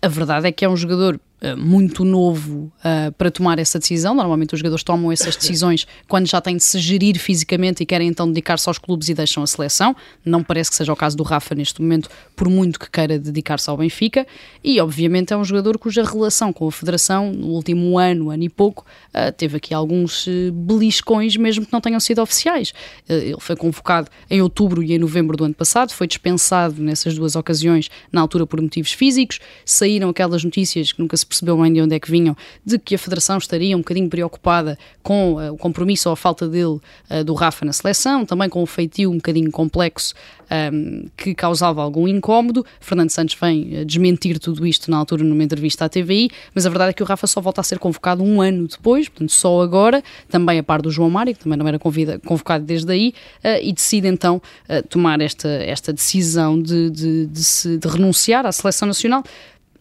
A 0.00 0.08
verdade 0.08 0.46
é 0.46 0.52
que 0.52 0.64
é 0.64 0.68
um 0.68 0.76
jogador 0.76 1.14
eh, 1.14 1.18
muito 1.56 2.04
novo 2.04 2.72
uh, 2.78 3.12
para 3.12 3.30
tomar 3.30 3.58
essa 3.58 3.78
decisão. 3.78 4.14
Normalmente 4.14 4.54
os 4.54 4.60
jogadores 4.60 4.82
tomam 4.82 5.12
essas 5.12 5.36
decisões 5.36 5.86
quando 6.08 6.26
já 6.26 6.40
têm 6.40 6.56
de 6.56 6.64
se 6.64 6.78
gerir 6.78 7.18
fisicamente 7.18 7.82
e 7.82 7.86
querem 7.86 8.08
então 8.08 8.26
dedicar-se 8.26 8.68
aos 8.68 8.78
clubes 8.78 9.08
e 9.08 9.14
deixam 9.14 9.42
a 9.42 9.46
seleção. 9.46 9.94
Não 10.24 10.42
parece 10.42 10.70
que 10.70 10.76
seja 10.76 10.92
o 10.92 10.96
caso 10.96 11.16
do 11.16 11.22
Rafa 11.22 11.54
neste 11.54 11.82
momento, 11.82 12.08
por 12.34 12.48
muito 12.48 12.78
que 12.78 12.90
queira 12.90 13.18
dedicar-se 13.18 13.68
ao 13.68 13.76
Benfica. 13.76 14.26
E 14.62 14.80
obviamente 14.80 15.32
é 15.32 15.36
um 15.36 15.44
jogador 15.44 15.78
cuja 15.78 16.02
relação 16.02 16.52
com 16.52 16.66
a 16.66 16.72
Federação 16.72 17.32
no 17.32 17.48
último 17.48 17.98
ano, 17.98 18.30
ano 18.30 18.42
e 18.42 18.48
pouco, 18.48 18.86
uh, 19.08 19.32
teve 19.32 19.56
aqui 19.56 19.74
alguns 19.74 20.26
uh, 20.26 20.52
beliscões, 20.52 21.36
mesmo 21.36 21.66
que 21.66 21.72
não 21.72 21.80
tenham 21.80 22.00
sido 22.00 22.22
oficiais. 22.22 22.72
ele 23.08 23.36
foi 23.38 23.56
convocado 23.56 24.08
em 24.30 24.40
outubro 24.40 24.82
e 24.82 24.92
em 24.92 24.98
novembro 24.98 25.36
do 25.36 25.44
ano 25.44 25.54
passado, 25.54 25.92
foi 25.92 26.06
dispensado 26.06 26.82
nessas 26.82 27.14
duas 27.14 27.36
ocasiões, 27.36 27.90
na 28.12 28.20
altura 28.20 28.46
por 28.46 28.60
motivos 28.60 28.92
físicos. 28.92 29.40
Saíram 29.64 30.08
aquelas 30.08 30.44
notícias 30.44 30.92
que 30.92 31.00
nunca 31.00 31.16
se 31.16 31.26
percebeu 31.34 31.60
bem 31.60 31.72
de 31.72 31.80
onde 31.80 31.94
é 31.94 31.98
que 31.98 32.10
vinham, 32.10 32.36
de 32.64 32.78
que 32.78 32.94
a 32.94 32.98
Federação 32.98 33.38
estaria 33.38 33.76
um 33.76 33.80
bocadinho 33.80 34.08
preocupada 34.08 34.78
com 35.02 35.34
uh, 35.34 35.52
o 35.52 35.56
compromisso 35.56 36.08
ou 36.08 36.12
a 36.12 36.16
falta 36.16 36.48
dele 36.48 36.78
uh, 37.10 37.24
do 37.24 37.34
Rafa 37.34 37.64
na 37.64 37.72
seleção, 37.72 38.24
também 38.24 38.48
com 38.48 38.62
o 38.62 38.66
feitio 38.66 39.10
um 39.10 39.16
bocadinho 39.16 39.50
complexo 39.50 40.14
um, 40.50 40.54
ehm, 40.54 41.06
que 41.16 41.34
causava 41.34 41.82
algum 41.82 42.06
incómodo. 42.06 42.64
Fernando 42.80 43.10
Santos 43.10 43.36
vem 43.40 43.80
uh, 43.80 43.84
desmentir 43.84 44.38
tudo 44.38 44.66
isto 44.66 44.90
na 44.90 44.96
altura 44.96 45.24
numa 45.24 45.42
entrevista 45.42 45.84
à 45.84 45.88
TVI, 45.88 46.30
mas 46.54 46.66
a 46.66 46.68
verdade 46.68 46.90
é 46.90 46.92
que 46.92 47.02
o 47.02 47.06
Rafa 47.06 47.26
só 47.26 47.40
volta 47.40 47.60
a 47.60 47.64
ser 47.64 47.78
convocado 47.78 48.22
um 48.22 48.40
ano 48.40 48.68
depois, 48.68 49.08
portanto 49.08 49.32
só 49.32 49.60
agora, 49.60 50.02
também 50.28 50.58
a 50.58 50.62
par 50.62 50.80
do 50.80 50.90
João 50.90 51.10
Mário, 51.10 51.34
que 51.34 51.42
também 51.42 51.58
não 51.58 51.66
era 51.66 51.78
convida, 51.78 52.20
convocado 52.20 52.64
desde 52.64 52.92
aí, 52.92 53.14
e 53.62 53.72
decide 53.72 54.06
então 54.06 54.40
tomar 54.88 55.20
esta, 55.20 55.48
esta 55.48 55.92
decisão 55.92 56.60
de, 56.60 56.90
de, 56.90 57.26
de, 57.26 57.44
se, 57.44 57.78
de 57.78 57.88
renunciar 57.88 58.46
à 58.46 58.52
seleção 58.52 58.86
nacional 58.86 59.24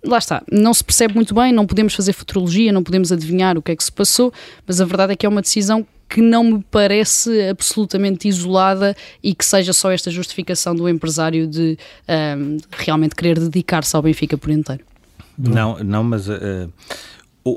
lá 0.03 0.17
está, 0.17 0.43
não 0.51 0.73
se 0.73 0.83
percebe 0.83 1.15
muito 1.15 1.33
bem, 1.33 1.51
não 1.51 1.65
podemos 1.65 1.93
fazer 1.93 2.13
futurologia, 2.13 2.71
não 2.71 2.83
podemos 2.83 3.11
adivinhar 3.11 3.57
o 3.57 3.61
que 3.61 3.71
é 3.71 3.75
que 3.75 3.83
se 3.83 3.91
passou, 3.91 4.33
mas 4.67 4.81
a 4.81 4.85
verdade 4.85 5.13
é 5.13 5.15
que 5.15 5.25
é 5.25 5.29
uma 5.29 5.41
decisão 5.41 5.85
que 6.09 6.21
não 6.21 6.43
me 6.43 6.65
parece 6.69 7.49
absolutamente 7.49 8.27
isolada 8.27 8.95
e 9.23 9.33
que 9.33 9.43
seja 9.43 9.73
só 9.73 9.91
esta 9.91 10.11
justificação 10.11 10.75
do 10.75 10.87
empresário 10.87 11.47
de 11.47 11.77
um, 12.37 12.57
realmente 12.71 13.15
querer 13.15 13.39
dedicar-se 13.39 13.95
ao 13.95 14.01
Benfica 14.01 14.37
por 14.37 14.51
inteiro. 14.51 14.83
Não, 15.35 15.79
não, 15.79 16.03
mas 16.03 16.29
uh, 16.29 16.71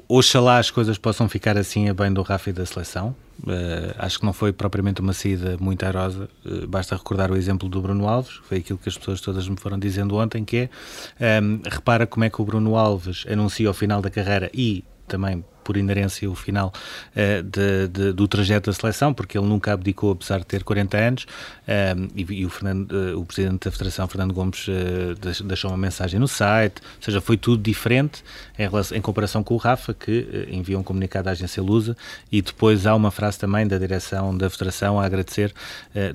oxalá 0.08 0.58
as 0.58 0.70
coisas 0.70 0.96
possam 0.96 1.28
ficar 1.28 1.58
assim 1.58 1.90
a 1.90 1.94
bem 1.94 2.10
do 2.10 2.22
Rafa 2.22 2.48
e 2.48 2.52
da 2.52 2.64
seleção. 2.64 3.14
Uh, 3.42 3.94
acho 3.98 4.18
que 4.18 4.24
não 4.24 4.32
foi 4.32 4.52
propriamente 4.52 5.00
uma 5.00 5.12
saída 5.12 5.56
muito 5.60 5.84
airosa. 5.84 6.28
Uh, 6.44 6.66
basta 6.66 6.96
recordar 6.96 7.30
o 7.30 7.36
exemplo 7.36 7.68
do 7.68 7.80
Bruno 7.80 8.08
Alves, 8.08 8.40
foi 8.44 8.58
aquilo 8.58 8.78
que 8.78 8.88
as 8.88 8.96
pessoas 8.96 9.20
todas 9.20 9.48
me 9.48 9.56
foram 9.56 9.78
dizendo 9.78 10.16
ontem, 10.16 10.44
que 10.44 10.70
é, 11.20 11.40
um, 11.40 11.54
ehm, 11.54 11.60
repara 11.64 12.06
como 12.06 12.24
é 12.24 12.30
que 12.30 12.40
o 12.40 12.44
Bruno 12.44 12.76
Alves 12.76 13.24
anuncia 13.28 13.70
o 13.70 13.74
final 13.74 14.00
da 14.00 14.10
carreira 14.10 14.50
e 14.54 14.84
também 15.06 15.44
por 15.66 15.76
inerência 15.76 16.30
o 16.30 16.34
final 16.36 16.72
uh, 17.10 17.42
de, 17.42 17.88
de, 17.88 18.12
do 18.12 18.28
trajeto 18.28 18.70
da 18.70 18.72
seleção, 18.72 19.12
porque 19.12 19.36
ele 19.36 19.48
nunca 19.48 19.72
abdicou, 19.72 20.12
apesar 20.12 20.38
de 20.38 20.46
ter 20.46 20.62
40 20.62 20.96
anos, 20.96 21.26
um, 21.66 22.08
e, 22.14 22.22
e, 22.34 22.46
o, 22.46 22.48
Fernando, 22.48 22.92
uh, 22.92 23.20
o 23.20 23.26
presidente 23.26 23.64
da 23.64 23.72
Federação, 23.72 24.06
Fernando 24.06 24.32
Gomes, 24.32 24.68
uh, 24.68 25.42
deixou 25.44 25.72
uma 25.72 25.76
mensagem 25.76 26.20
no 26.20 26.28
site, 26.28 26.80
ou 26.98 27.02
seja, 27.02 27.20
foi 27.20 27.36
tudo 27.36 27.60
diferente 27.60 28.22
em, 28.56 28.68
relação, 28.68 28.96
em 28.96 29.00
comparação 29.00 29.42
com 29.42 29.54
o 29.54 29.56
Rafa, 29.56 29.92
que 29.92 30.46
enviou 30.52 30.80
um 30.80 30.84
comunicado 30.84 31.28
à 31.28 31.32
agência 31.32 31.60
Lusa, 31.60 31.96
e 32.30 32.40
depois 32.40 32.86
há 32.86 32.94
uma 32.94 33.10
frase 33.10 33.36
também 33.36 33.66
da 33.66 33.76
direção 33.76 34.38
da 34.38 34.48
Federação 34.48 35.00
a 35.00 35.04
agradecer 35.04 35.52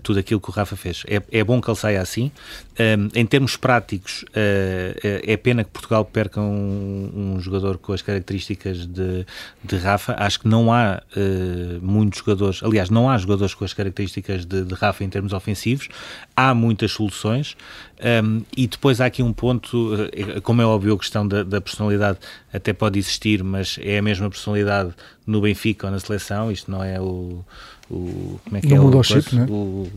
tudo 0.01 0.19
aquilo 0.19 0.39
que 0.39 0.49
o 0.49 0.53
Rafa 0.53 0.77
fez. 0.77 1.03
É, 1.07 1.21
é 1.31 1.43
bom 1.43 1.61
que 1.61 1.69
ele 1.69 1.77
saia 1.77 2.01
assim. 2.01 2.31
Um, 2.79 3.19
em 3.19 3.25
termos 3.25 3.57
práticos, 3.57 4.23
é 4.33 5.35
pena 5.37 5.63
que 5.63 5.69
Portugal 5.69 6.05
perca 6.05 6.39
um, 6.39 7.33
um 7.35 7.39
jogador 7.39 7.77
com 7.77 7.93
as 7.93 8.01
características 8.01 8.85
de 8.85 9.25
de 9.63 9.77
Rafa. 9.77 10.15
Acho 10.17 10.41
que 10.41 10.47
não 10.47 10.73
há 10.73 11.01
uh, 11.15 11.85
muitos 11.85 12.19
jogadores, 12.19 12.61
aliás, 12.63 12.89
não 12.89 13.09
há 13.09 13.17
jogadores 13.17 13.53
com 13.53 13.63
as 13.63 13.73
características 13.73 14.45
de, 14.45 14.63
de 14.63 14.73
Rafa 14.73 15.03
em 15.03 15.09
termos 15.09 15.33
ofensivos. 15.33 15.89
Há 16.35 16.53
muitas 16.53 16.91
soluções 16.91 17.55
um, 18.23 18.41
e 18.57 18.65
depois 18.65 18.99
há 18.99 19.05
aqui 19.05 19.21
um 19.21 19.31
ponto, 19.31 19.93
uh, 19.93 20.41
como 20.41 20.61
é 20.61 20.65
óbvio, 20.65 20.95
a 20.95 20.97
questão 20.97 21.27
da, 21.27 21.43
da, 21.43 21.61
personalidade 21.61 22.17
até 22.51 22.73
pode 22.73 22.97
existir, 22.97 23.43
mas 23.43 23.77
é 23.81 23.99
a 23.99 24.01
mesma 24.01 24.29
personalidade 24.29 24.91
no 25.25 25.39
Benfica 25.41 25.87
ou 25.87 25.93
na 25.93 25.99
seleção. 25.99 26.51
Isto 26.51 26.71
não 26.71 26.83
é 26.83 26.99
o. 26.99 27.45
o 27.89 28.39
como 28.43 28.57
é 28.57 28.61
que 28.61 28.67
não 28.67 28.77
é 28.77 28.79
o, 28.79 28.97
o, 28.97 29.03
chip, 29.03 29.35
né? 29.35 29.45
o 29.47 29.87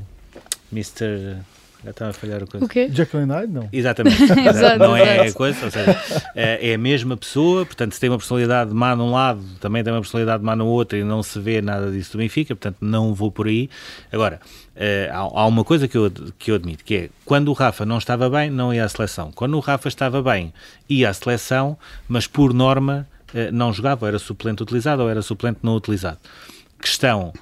Mr. 0.71 1.39
Já 1.85 1.91
estava 1.91 2.11
a 2.11 2.15
falhar 2.15 2.43
a 2.43 2.47
coisa. 2.47 2.65
O 2.65 2.69
quê? 2.69 2.89
Jacqueline 2.91 3.31
Hyde, 3.31 3.53
não? 3.53 3.69
Exatamente. 3.71 4.23
exato, 4.25 4.79
não 4.79 4.97
é 4.97 5.29
a 5.29 5.33
coisa, 5.33 5.65
ou 5.67 5.71
seja, 5.71 6.01
é, 6.35 6.71
é 6.71 6.75
a 6.75 6.79
mesma 6.79 7.17
pessoa, 7.17 7.67
portanto, 7.67 7.93
se 7.93 8.01
tem 8.01 8.09
uma 8.09 8.17
personalidade 8.17 8.73
má 8.73 8.97
num 8.97 9.11
lado, 9.11 9.43
também 9.61 9.85
tem 9.85 9.93
uma 9.93 10.01
personalidade 10.01 10.43
má 10.43 10.57
no 10.57 10.67
outro 10.67 10.97
e 10.97 11.05
não 11.05 11.23
se 11.23 11.39
vê 11.39 11.61
nada 11.61 11.91
disso 11.91 12.13
do 12.13 12.19
Benfica, 12.19 12.57
portanto, 12.57 12.79
não 12.81 13.13
vou 13.13 13.31
por 13.31 13.47
aí. 13.47 13.69
Agora, 14.11 14.41
uh, 14.75 15.35
há, 15.35 15.47
uma 15.47 15.63
coisa 15.63 15.87
que 15.87 15.97
eu, 15.97 16.11
que 16.39 16.51
eu 16.51 16.55
admito, 16.55 16.83
que 16.85 16.95
é, 16.95 17.11
quando 17.25 17.49
o 17.49 17.53
Rafa 17.53 17.85
não 17.85 17.99
estava 17.99 18.31
bem, 18.31 18.49
não 18.49 18.73
ia 18.73 18.85
à 18.85 18.89
seleção. 18.89 19.31
Quando 19.33 19.55
o 19.55 19.61
Rafa 19.61 19.89
estava 19.89 20.23
bem, 20.23 20.55
ia 20.89 21.11
à 21.11 21.13
seleção, 21.13 21.77
mas 22.09 22.27
por 22.27 22.55
norma 22.55 23.07
uh, 23.35 23.53
não 23.53 23.73
jogava, 23.75 24.07
ou 24.07 24.09
era 24.09 24.19
suplente 24.19 24.63
utilizado 24.63 25.03
ou 25.03 25.11
era 25.11 25.21
suplente 25.21 25.59
não 25.63 25.77
utilizado. 25.77 26.19
Questão 26.81 27.33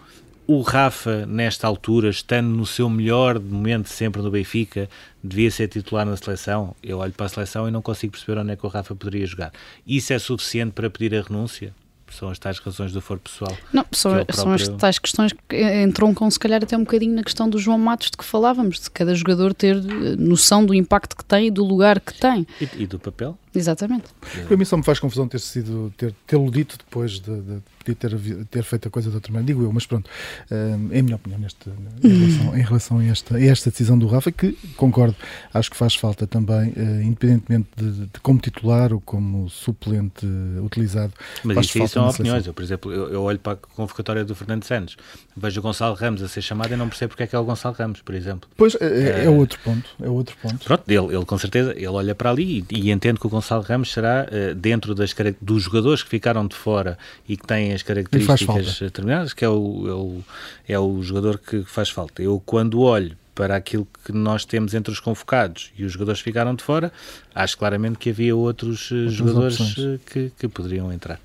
o 0.46 0.60
Rafa, 0.60 1.24
nesta 1.26 1.66
altura, 1.66 2.10
estando 2.10 2.48
no 2.48 2.66
seu 2.66 2.88
melhor 2.90 3.38
momento 3.38 3.88
sempre 3.88 4.20
no 4.20 4.30
Benfica, 4.30 4.88
devia 5.22 5.50
ser 5.50 5.68
titular 5.68 6.04
na 6.04 6.16
seleção. 6.16 6.74
Eu 6.82 6.98
olho 6.98 7.12
para 7.12 7.26
a 7.26 7.28
seleção 7.28 7.68
e 7.68 7.70
não 7.70 7.80
consigo 7.80 8.12
perceber 8.12 8.40
onde 8.40 8.52
é 8.52 8.56
que 8.56 8.66
o 8.66 8.68
Rafa 8.68 8.94
poderia 8.94 9.26
jogar. 9.26 9.52
Isso 9.86 10.12
é 10.12 10.18
suficiente 10.18 10.72
para 10.72 10.90
pedir 10.90 11.14
a 11.14 11.22
renúncia? 11.22 11.72
São 12.10 12.28
as 12.28 12.38
tais 12.38 12.58
razões 12.58 12.92
do 12.92 13.00
foro 13.00 13.20
pessoal. 13.20 13.56
Não, 13.72 13.86
são, 13.90 14.12
próprio... 14.12 14.36
são 14.36 14.52
as 14.52 14.68
tais 14.68 14.98
questões 14.98 15.32
que 15.32 15.82
entroncam, 15.82 16.30
se 16.30 16.38
calhar, 16.38 16.62
até 16.62 16.76
um 16.76 16.80
bocadinho 16.80 17.14
na 17.14 17.22
questão 17.22 17.48
do 17.48 17.58
João 17.58 17.78
Matos 17.78 18.10
de 18.10 18.18
que 18.18 18.24
falávamos, 18.24 18.80
de 18.80 18.90
cada 18.90 19.14
jogador 19.14 19.54
ter 19.54 19.76
eh, 19.76 20.16
noção 20.18 20.66
do 20.66 20.74
impacto 20.74 21.16
que 21.16 21.24
tem 21.24 21.46
e 21.46 21.50
do 21.50 21.64
lugar 21.64 21.98
que 22.00 22.12
tem. 22.12 22.46
E, 22.60 22.68
e 22.82 22.86
do 22.86 22.98
papel? 22.98 23.38
Exatamente. 23.54 24.04
Para 24.46 24.56
mim 24.56 24.64
só 24.64 24.76
me 24.76 24.82
faz 24.82 24.98
confusão 24.98 25.28
ter 25.28 25.40
sido 25.40 25.92
ter 25.96 26.14
tê-lo 26.26 26.50
dito 26.50 26.78
depois 26.78 27.12
de, 27.12 27.40
de, 27.40 27.62
de, 27.84 27.94
ter, 27.94 28.18
ter 28.50 28.62
feito 28.62 28.88
a 28.88 28.90
coisa 28.90 29.10
de 29.10 29.16
outra 29.16 29.30
maneira. 29.30 29.46
Digo 29.46 29.62
eu, 29.62 29.72
mas 29.72 29.84
pronto, 29.84 30.08
é 30.50 30.98
a 30.98 31.02
minha 31.02 31.16
opinião 31.16 31.38
neste, 31.38 31.68
em, 32.02 32.08
relação, 32.08 32.56
em 32.56 32.62
relação 32.62 32.98
a, 32.98 33.04
esta, 33.04 33.36
a 33.36 33.44
esta 33.44 33.70
decisão 33.70 33.98
do 33.98 34.06
Rafa, 34.06 34.32
que 34.32 34.52
concordo, 34.76 35.14
acho 35.52 35.70
que 35.70 35.76
faz 35.76 35.94
falta 35.94 36.26
também, 36.26 36.70
uh, 36.70 37.02
independentemente 37.02 37.68
de, 37.76 38.06
de, 38.06 38.20
como 38.22 38.38
titular 38.38 38.92
ou 38.92 39.00
como 39.00 39.50
suplente 39.50 40.24
uh, 40.24 40.64
utilizado. 40.64 41.12
Mas 41.44 41.66
isso, 41.66 41.78
isso 41.78 41.88
são 41.88 42.08
opiniões. 42.08 42.46
Eu, 42.46 42.54
por 42.54 42.62
exemplo, 42.62 42.90
eu, 42.90 43.12
eu, 43.12 43.22
olho 43.22 43.38
para 43.38 43.52
a 43.52 43.56
convocatória 43.56 44.24
do 44.24 44.34
Fernando 44.34 44.64
Santos, 44.64 44.96
vejo 45.36 45.60
o 45.60 45.62
Gonçalo 45.62 45.94
Ramos 45.94 46.22
a 46.22 46.28
ser 46.28 46.40
chamado 46.40 46.72
e 46.72 46.76
não 46.76 46.88
percebo 46.88 47.10
porque 47.10 47.24
é 47.24 47.26
que 47.26 47.36
é 47.36 47.38
o 47.38 47.44
Gonçalo 47.44 47.74
Ramos, 47.74 48.00
por 48.00 48.14
exemplo. 48.14 48.48
Pois, 48.56 48.74
é, 48.80 49.24
é, 49.26 49.28
outro 49.28 49.58
ponto. 49.62 49.90
É 50.02 50.08
outro 50.08 50.36
ponto. 50.40 50.64
Pronto, 50.64 50.84
ele, 50.88 51.14
ele 51.14 51.24
com 51.26 51.36
certeza, 51.36 51.72
ele 51.76 51.86
olha 51.88 52.14
para 52.14 52.30
ali 52.30 52.64
e, 52.70 52.78
e 52.78 52.90
entende 52.90 53.20
que 53.20 53.26
o 53.26 53.30
Gonçalo 53.30 53.41
Ramos 53.48 53.92
será 53.92 54.26
uh, 54.26 54.54
dentro 54.54 54.94
das, 54.94 55.14
dos 55.40 55.62
jogadores 55.62 56.02
que 56.02 56.08
ficaram 56.08 56.46
de 56.46 56.54
fora 56.54 56.98
e 57.28 57.36
que 57.36 57.46
têm 57.46 57.72
as 57.72 57.82
características 57.82 58.80
determinadas, 58.80 59.32
que 59.32 59.44
é 59.44 59.48
o, 59.48 59.88
é 59.88 59.92
o, 59.92 60.24
é 60.68 60.78
o 60.78 61.02
jogador 61.02 61.38
que 61.38 61.62
faz 61.64 61.90
falta. 61.90 62.22
Eu, 62.22 62.42
quando 62.44 62.80
olho 62.80 63.16
para 63.34 63.56
aquilo 63.56 63.86
que 64.04 64.12
nós 64.12 64.44
temos 64.44 64.74
entre 64.74 64.92
os 64.92 65.00
convocados 65.00 65.72
e 65.76 65.84
os 65.84 65.92
jogadores 65.92 66.20
ficaram 66.20 66.54
de 66.54 66.62
fora, 66.62 66.92
acho 67.34 67.56
claramente 67.56 67.98
que 67.98 68.10
havia 68.10 68.36
outros, 68.36 68.90
outros 68.90 69.12
jogadores 69.12 69.58
que, 70.06 70.30
que 70.38 70.48
poderiam 70.48 70.92
entrar. 70.92 71.18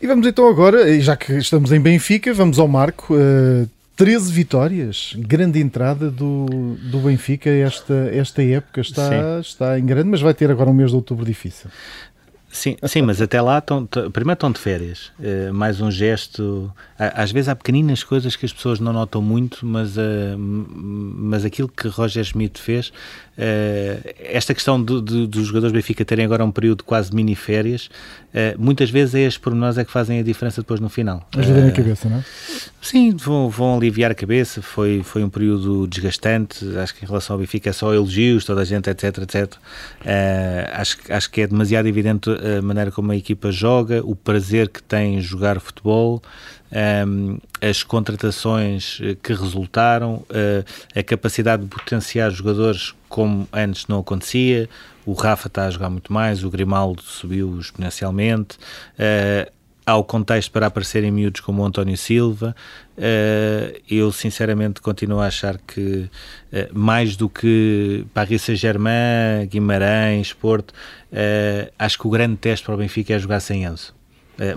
E 0.00 0.06
vamos 0.06 0.26
então 0.26 0.48
agora, 0.48 1.00
já 1.00 1.16
que 1.16 1.34
estamos 1.34 1.72
em 1.72 1.80
Benfica, 1.80 2.32
vamos 2.34 2.58
ao 2.58 2.66
Marco. 2.66 3.14
Uh, 3.14 3.68
13 3.96 4.32
vitórias, 4.32 5.14
grande 5.16 5.60
entrada 5.60 6.10
do, 6.10 6.76
do 6.90 6.98
Benfica 7.00 7.50
esta, 7.50 8.10
esta 8.12 8.42
época. 8.42 8.80
Está, 8.80 9.38
está 9.40 9.78
em 9.78 9.84
grande, 9.84 10.08
mas 10.08 10.20
vai 10.20 10.32
ter 10.32 10.50
agora 10.50 10.70
um 10.70 10.74
mês 10.74 10.90
de 10.90 10.96
outubro 10.96 11.24
difícil. 11.24 11.70
Sim, 12.52 12.76
sim, 12.86 13.00
mas 13.00 13.22
até 13.22 13.40
lá 13.40 13.58
estão, 13.58 13.86
primeiro 13.86 14.34
estão 14.34 14.52
de 14.52 14.60
férias, 14.60 15.10
uh, 15.18 15.54
mais 15.54 15.80
um 15.80 15.90
gesto. 15.90 16.70
Às 16.98 17.32
vezes 17.32 17.48
há 17.48 17.56
pequeninas 17.56 18.04
coisas 18.04 18.36
que 18.36 18.44
as 18.44 18.52
pessoas 18.52 18.78
não 18.78 18.92
notam 18.92 19.22
muito, 19.22 19.64
mas, 19.64 19.96
uh, 19.96 20.36
mas 20.36 21.46
aquilo 21.46 21.66
que 21.66 21.88
Roger 21.88 22.22
Schmidt 22.22 22.60
fez, 22.60 22.88
uh, 23.38 24.14
esta 24.18 24.52
questão 24.52 24.80
do, 24.80 25.00
do, 25.00 25.26
dos 25.26 25.46
jogadores 25.46 25.72
Benfica 25.72 26.04
terem 26.04 26.26
agora 26.26 26.44
um 26.44 26.52
período 26.52 26.84
quase 26.84 27.14
mini 27.14 27.34
férias, 27.34 27.88
muitas 28.58 28.88
vezes 28.88 29.14
é 29.14 29.20
estes 29.20 29.36
pormenores 29.36 29.76
é 29.76 29.84
que 29.84 29.92
fazem 29.92 30.18
a 30.18 30.22
diferença 30.22 30.62
depois 30.62 30.80
no 30.80 30.88
final. 30.88 31.26
Ajudem 31.36 31.68
a 31.68 31.70
cabeça, 31.70 32.08
não 32.08 32.18
é? 32.18 32.24
Sim, 32.80 33.14
vão, 33.14 33.50
vão 33.50 33.76
aliviar 33.76 34.10
a 34.10 34.14
cabeça. 34.14 34.62
Foi, 34.62 35.02
foi 35.04 35.22
um 35.22 35.28
período 35.28 35.86
desgastante. 35.86 36.66
Acho 36.78 36.94
que 36.94 37.04
em 37.04 37.08
relação 37.08 37.34
ao 37.34 37.40
Benfica 37.40 37.68
é 37.68 37.72
só 37.74 37.92
elogios, 37.92 38.46
toda 38.46 38.62
a 38.62 38.64
gente, 38.64 38.88
etc, 38.88 39.18
etc. 39.18 39.54
acho, 40.72 40.96
acho 41.10 41.30
que 41.30 41.42
é 41.42 41.46
demasiado 41.46 41.86
evidente 41.88 42.30
a 42.58 42.62
maneira 42.62 42.90
como 42.90 43.12
a 43.12 43.16
equipa 43.16 43.50
joga, 43.52 44.02
o 44.04 44.16
prazer 44.16 44.68
que 44.68 44.82
tem 44.82 45.20
jogar 45.20 45.60
futebol, 45.60 46.22
um, 47.06 47.38
as 47.60 47.82
contratações 47.82 48.98
eh, 49.02 49.16
que 49.22 49.32
resultaram, 49.34 50.24
uh, 50.30 50.64
a 50.98 51.02
capacidade 51.02 51.62
de 51.62 51.68
potenciar 51.68 52.30
jogadores 52.30 52.94
como 53.08 53.46
antes 53.52 53.86
não 53.86 54.00
acontecia. 54.00 54.68
O 55.04 55.12
Rafa 55.12 55.48
está 55.48 55.66
a 55.66 55.70
jogar 55.70 55.90
muito 55.90 56.12
mais, 56.12 56.42
o 56.42 56.50
Grimaldo 56.50 57.02
subiu 57.02 57.58
exponencialmente. 57.60 58.56
Uh, 58.94 59.50
há 59.84 59.96
o 59.96 60.04
contexto 60.04 60.50
para 60.50 60.66
aparecerem 60.66 61.10
miúdos 61.10 61.40
como 61.40 61.62
o 61.62 61.66
António 61.66 61.96
Silva. 61.96 62.54
Uh, 62.96 63.80
eu 63.90 64.12
sinceramente 64.12 64.80
continuo 64.80 65.20
a 65.20 65.26
achar 65.26 65.58
que 65.58 66.08
uh, 66.52 66.78
mais 66.78 67.16
do 67.16 67.28
que 67.28 68.04
Paris 68.14 68.42
Saint-Germain, 68.42 69.46
Guimarães, 69.48 70.32
Porto, 70.32 70.70
uh, 70.70 71.72
acho 71.78 71.98
que 71.98 72.06
o 72.06 72.10
grande 72.10 72.36
teste 72.36 72.64
para 72.64 72.74
o 72.74 72.78
Benfica 72.78 73.14
é 73.14 73.18
jogar 73.18 73.40
sem 73.40 73.64
Enzo. 73.64 73.94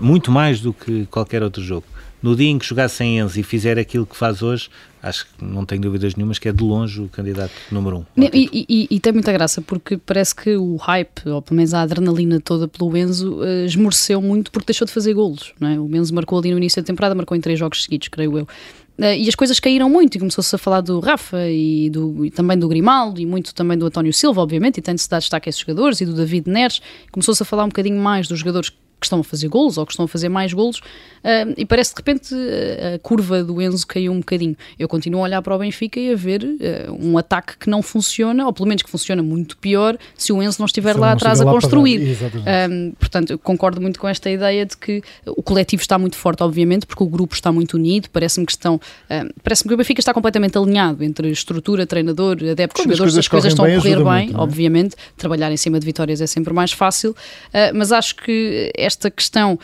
muito 0.00 0.30
mais 0.30 0.60
do 0.60 0.72
que 0.72 1.06
qualquer 1.06 1.42
outro 1.42 1.62
jogo. 1.62 1.86
No 2.22 2.34
dia 2.34 2.48
em 2.48 2.58
que 2.58 2.66
jogar 2.66 2.88
sem 2.88 3.18
Enzo 3.18 3.38
e 3.38 3.42
fizer 3.42 3.78
aquilo 3.78 4.06
que 4.06 4.16
faz 4.16 4.42
hoje, 4.42 4.68
acho 5.02 5.26
que 5.26 5.44
não 5.44 5.64
tenho 5.64 5.82
dúvidas 5.82 6.14
nenhumas 6.16 6.38
que 6.38 6.48
é 6.48 6.52
de 6.52 6.62
longe 6.62 7.00
o 7.00 7.08
candidato 7.08 7.52
número 7.70 7.98
um. 7.98 8.04
E, 8.16 8.66
e, 8.68 8.88
e, 8.90 9.00
tem 9.00 9.12
muita 9.12 9.32
graça, 9.32 9.60
porque 9.60 9.96
parece 9.96 10.34
que 10.34 10.56
o 10.56 10.76
hype, 10.76 11.28
ou 11.28 11.42
pelo 11.42 11.56
menos 11.56 11.74
a 11.74 11.82
adrenalina 11.82 12.40
toda 12.40 12.66
pelo 12.66 12.96
Enzo, 12.96 13.40
uh, 13.40 13.64
esmoreceu 13.64 14.20
muito 14.20 14.50
porque 14.50 14.66
deixou 14.66 14.86
de 14.86 14.92
fazer 14.92 15.14
golos. 15.14 15.52
Não 15.60 15.68
é? 15.68 15.78
O 15.78 15.94
Enzo 15.94 16.14
marcou 16.14 16.38
ali 16.38 16.50
no 16.50 16.56
início 16.56 16.82
da 16.82 16.86
temporada, 16.86 17.14
marcou 17.14 17.36
em 17.36 17.40
três 17.40 17.58
jogos 17.58 17.82
seguidos, 17.82 18.08
creio 18.08 18.38
eu. 18.38 18.44
Uh, 18.98 19.12
e 19.14 19.28
as 19.28 19.34
coisas 19.34 19.60
caíram 19.60 19.90
muito 19.90 20.16
e 20.16 20.18
começou-se 20.18 20.54
a 20.54 20.58
falar 20.58 20.80
do 20.80 20.98
Rafa 21.00 21.48
e, 21.50 21.90
do, 21.90 22.24
e 22.24 22.30
também 22.30 22.58
do 22.58 22.66
Grimaldo 22.66 23.20
e 23.20 23.26
muito 23.26 23.54
também 23.54 23.76
do 23.76 23.84
António 23.84 24.12
Silva, 24.12 24.40
obviamente, 24.40 24.78
e 24.78 24.82
tem-se 24.82 25.08
dado 25.08 25.20
destaque 25.20 25.48
a 25.48 25.50
esses 25.50 25.60
jogadores 25.60 26.00
e 26.00 26.06
do 26.06 26.14
David 26.14 26.48
Neres. 26.48 26.80
Começou-se 27.12 27.42
a 27.42 27.46
falar 27.46 27.64
um 27.64 27.68
bocadinho 27.68 28.00
mais 28.00 28.26
dos 28.26 28.38
jogadores 28.38 28.72
que 29.00 29.06
estão 29.06 29.20
a 29.20 29.24
fazer 29.24 29.48
golos 29.48 29.76
ou 29.78 29.84
que 29.84 29.92
estão 29.92 30.04
a 30.04 30.08
fazer 30.08 30.28
mais 30.28 30.52
golos 30.52 30.78
uh, 30.78 31.54
e 31.56 31.64
parece 31.64 31.90
de 31.90 31.96
repente 31.98 32.34
a 32.34 32.98
curva 32.98 33.44
do 33.44 33.60
Enzo 33.60 33.86
caiu 33.86 34.12
um 34.12 34.18
bocadinho. 34.18 34.56
Eu 34.78 34.88
continuo 34.88 35.20
a 35.20 35.24
olhar 35.24 35.42
para 35.42 35.54
o 35.54 35.58
Benfica 35.58 36.00
e 36.00 36.12
a 36.12 36.16
ver 36.16 36.42
uh, 36.42 36.92
um 36.98 37.18
ataque 37.18 37.58
que 37.58 37.68
não 37.68 37.82
funciona, 37.82 38.46
ou 38.46 38.52
pelo 38.52 38.68
menos 38.68 38.82
que 38.82 38.90
funciona 38.90 39.22
muito 39.22 39.56
pior, 39.58 39.96
se 40.16 40.32
o 40.32 40.42
Enzo 40.42 40.56
não 40.58 40.66
estiver 40.66 40.94
se 40.94 41.00
lá 41.00 41.12
atrás 41.12 41.40
a 41.40 41.44
construir. 41.44 42.16
Um, 42.70 42.92
portanto, 42.92 43.30
eu 43.30 43.38
concordo 43.38 43.80
muito 43.80 43.98
com 44.00 44.08
esta 44.08 44.30
ideia 44.30 44.64
de 44.64 44.76
que 44.76 45.02
o 45.26 45.42
coletivo 45.42 45.82
está 45.82 45.98
muito 45.98 46.16
forte, 46.16 46.42
obviamente, 46.42 46.86
porque 46.86 47.02
o 47.02 47.06
grupo 47.06 47.34
está 47.34 47.52
muito 47.52 47.74
unido. 47.74 48.08
Parece-me 48.10 48.46
que 48.46 48.52
estão. 48.52 48.76
Uh, 48.76 49.32
parece-me 49.42 49.68
que 49.68 49.74
o 49.74 49.76
Benfica 49.76 50.00
está 50.00 50.14
completamente 50.14 50.56
alinhado 50.56 51.04
entre 51.04 51.30
estrutura, 51.30 51.86
treinador, 51.86 52.38
adeptos, 52.50 52.82
Quando 52.82 52.94
jogadores, 52.94 53.16
as 53.18 53.28
coisas, 53.28 53.52
as 53.52 53.52
coisas 53.52 53.52
estão 53.52 53.64
a 53.64 53.74
correr 53.74 53.96
bem, 53.96 54.26
muito, 54.26 54.38
é? 54.38 54.42
obviamente. 54.42 54.96
Trabalhar 55.16 55.52
em 55.52 55.56
cima 55.56 55.78
de 55.78 55.86
vitórias 55.86 56.20
é 56.20 56.26
sempre 56.26 56.52
mais 56.52 56.72
fácil, 56.72 57.14
mas 57.74 57.92
acho 57.92 58.16
que 58.16 58.70
esta 58.86 59.10
questão 59.10 59.58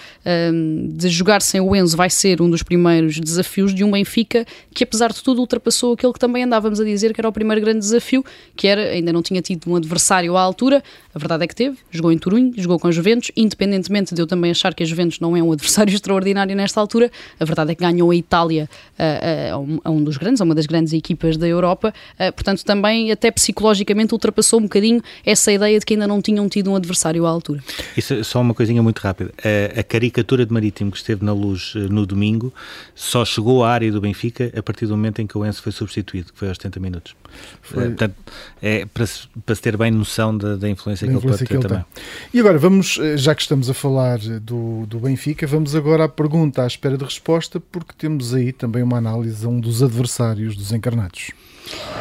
de 0.94 1.08
jogar 1.08 1.40
sem 1.40 1.60
o 1.60 1.74
Enzo 1.74 1.96
vai 1.96 2.10
ser 2.10 2.42
um 2.42 2.50
dos 2.50 2.62
primeiros 2.62 3.18
desafios 3.18 3.74
de 3.74 3.84
um 3.84 3.90
Benfica 3.90 4.44
que, 4.74 4.84
apesar 4.84 5.12
de 5.12 5.22
tudo, 5.22 5.40
ultrapassou 5.40 5.94
aquele 5.94 6.12
que 6.12 6.18
também 6.18 6.44
andávamos 6.44 6.80
a 6.80 6.84
dizer 6.84 7.12
que 7.12 7.20
era 7.20 7.28
o 7.28 7.32
primeiro 7.32 7.60
grande 7.60 7.80
desafio, 7.80 8.24
que 8.56 8.66
era, 8.66 8.82
ainda 8.82 9.12
não 9.12 9.22
tinha 9.22 9.40
tido 9.40 9.70
um 9.70 9.76
adversário 9.76 10.36
à 10.36 10.40
altura, 10.40 10.82
a 11.14 11.18
verdade 11.18 11.44
é 11.44 11.46
que 11.46 11.54
teve, 11.54 11.76
jogou 11.90 12.10
em 12.10 12.18
Turunho, 12.18 12.52
jogou 12.56 12.78
com 12.78 12.88
a 12.88 12.90
Juventus, 12.90 13.30
independentemente 13.36 14.14
de 14.14 14.20
eu 14.20 14.26
também 14.26 14.50
achar 14.50 14.74
que 14.74 14.82
a 14.82 14.86
Juventus 14.86 15.20
não 15.20 15.36
é 15.36 15.42
um 15.42 15.52
adversário 15.52 15.92
extraordinário 15.94 16.56
nesta 16.56 16.80
altura, 16.80 17.10
a 17.38 17.44
verdade 17.44 17.72
é 17.72 17.74
que 17.74 17.82
ganhou 17.82 18.10
a 18.10 18.16
Itália 18.16 18.68
a, 18.98 19.04
a, 19.04 19.88
a 19.88 19.90
um 19.90 20.02
dos 20.02 20.16
grandes, 20.16 20.40
a 20.40 20.44
uma 20.44 20.54
das 20.54 20.66
grandes 20.66 20.92
equipas 20.92 21.36
da 21.36 21.46
Europa, 21.46 21.92
portanto 22.34 22.64
também 22.64 23.12
até 23.12 23.30
psicologicamente 23.30 24.12
ultrapassou 24.12 24.58
um 24.58 24.64
bocadinho 24.64 25.02
essa 25.24 25.52
ideia 25.52 25.78
de 25.78 25.84
que 25.84 25.94
ainda 25.94 26.06
não 26.06 26.20
tinham 26.20 26.48
tido 26.48 26.70
um 26.70 26.76
adversário 26.76 27.26
à 27.26 27.30
altura. 27.30 27.62
Isso 27.96 28.24
só 28.24 28.40
uma 28.40 28.54
coisinha 28.54 28.82
muito 28.82 28.98
rápida. 28.98 29.11
A, 29.20 29.80
a 29.80 29.82
caricatura 29.82 30.44
de 30.46 30.52
Marítimo 30.52 30.90
que 30.90 30.96
esteve 30.96 31.24
na 31.24 31.32
luz 31.32 31.74
eh, 31.76 31.80
no 31.90 32.06
domingo 32.06 32.52
só 32.94 33.24
chegou 33.24 33.64
à 33.64 33.70
área 33.70 33.90
do 33.90 34.00
Benfica 34.00 34.52
a 34.56 34.62
partir 34.62 34.86
do 34.86 34.96
momento 34.96 35.20
em 35.20 35.26
que 35.26 35.36
o 35.36 35.44
Enzo 35.44 35.62
foi 35.62 35.72
substituído, 35.72 36.32
que 36.32 36.38
foi 36.38 36.48
aos 36.48 36.56
70 36.56 36.80
minutos. 36.80 37.16
Foi... 37.60 37.88
Portanto, 37.88 38.14
é 38.60 38.86
para 38.86 39.06
se, 39.06 39.28
para 39.44 39.54
se 39.54 39.62
ter 39.62 39.76
bem 39.76 39.90
noção 39.90 40.36
da, 40.36 40.56
da 40.56 40.68
influência 40.68 41.06
da 41.06 41.12
que 41.12 41.18
influência 41.18 41.44
ele 41.44 41.48
pode 41.48 41.62
ter 41.62 41.68
também. 41.68 41.84
Tem. 41.94 42.04
E 42.34 42.40
agora, 42.40 42.58
vamos, 42.58 42.98
eh, 43.00 43.16
já 43.16 43.34
que 43.34 43.42
estamos 43.42 43.68
a 43.70 43.74
falar 43.74 44.18
do, 44.18 44.86
do 44.86 45.00
Benfica, 45.00 45.46
vamos 45.46 45.74
agora 45.74 46.04
à 46.04 46.08
pergunta 46.08 46.62
à 46.62 46.66
espera 46.66 46.96
de 46.96 47.04
resposta, 47.04 47.60
porque 47.60 47.92
temos 47.96 48.34
aí 48.34 48.52
também 48.52 48.82
uma 48.82 48.98
análise 48.98 49.44
a 49.44 49.48
um 49.48 49.60
dos 49.60 49.82
adversários 49.82 50.56
dos 50.56 50.72
encarnados. 50.72 51.30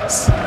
Sim. 0.08 0.40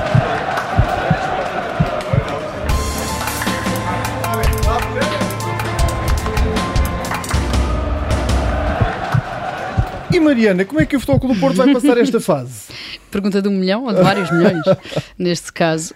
Mariana, 10.25 10.65
como 10.65 10.81
é 10.81 10.87
que 10.87 10.97
o 10.97 11.01
Futebol 11.01 11.21
Clube 11.21 11.35
do 11.35 11.41
Porto 11.41 11.57
vai 11.57 11.73
passar 11.73 11.99
esta 11.99 12.21
fase? 12.21 12.73
Pergunta 13.11 13.41
de 13.41 13.49
um 13.49 13.53
milhão 13.53 13.85
ou 13.85 13.93
de 13.93 14.03
vários 14.03 14.29
milhões, 14.33 14.61
neste 15.17 15.53
caso. 15.53 15.95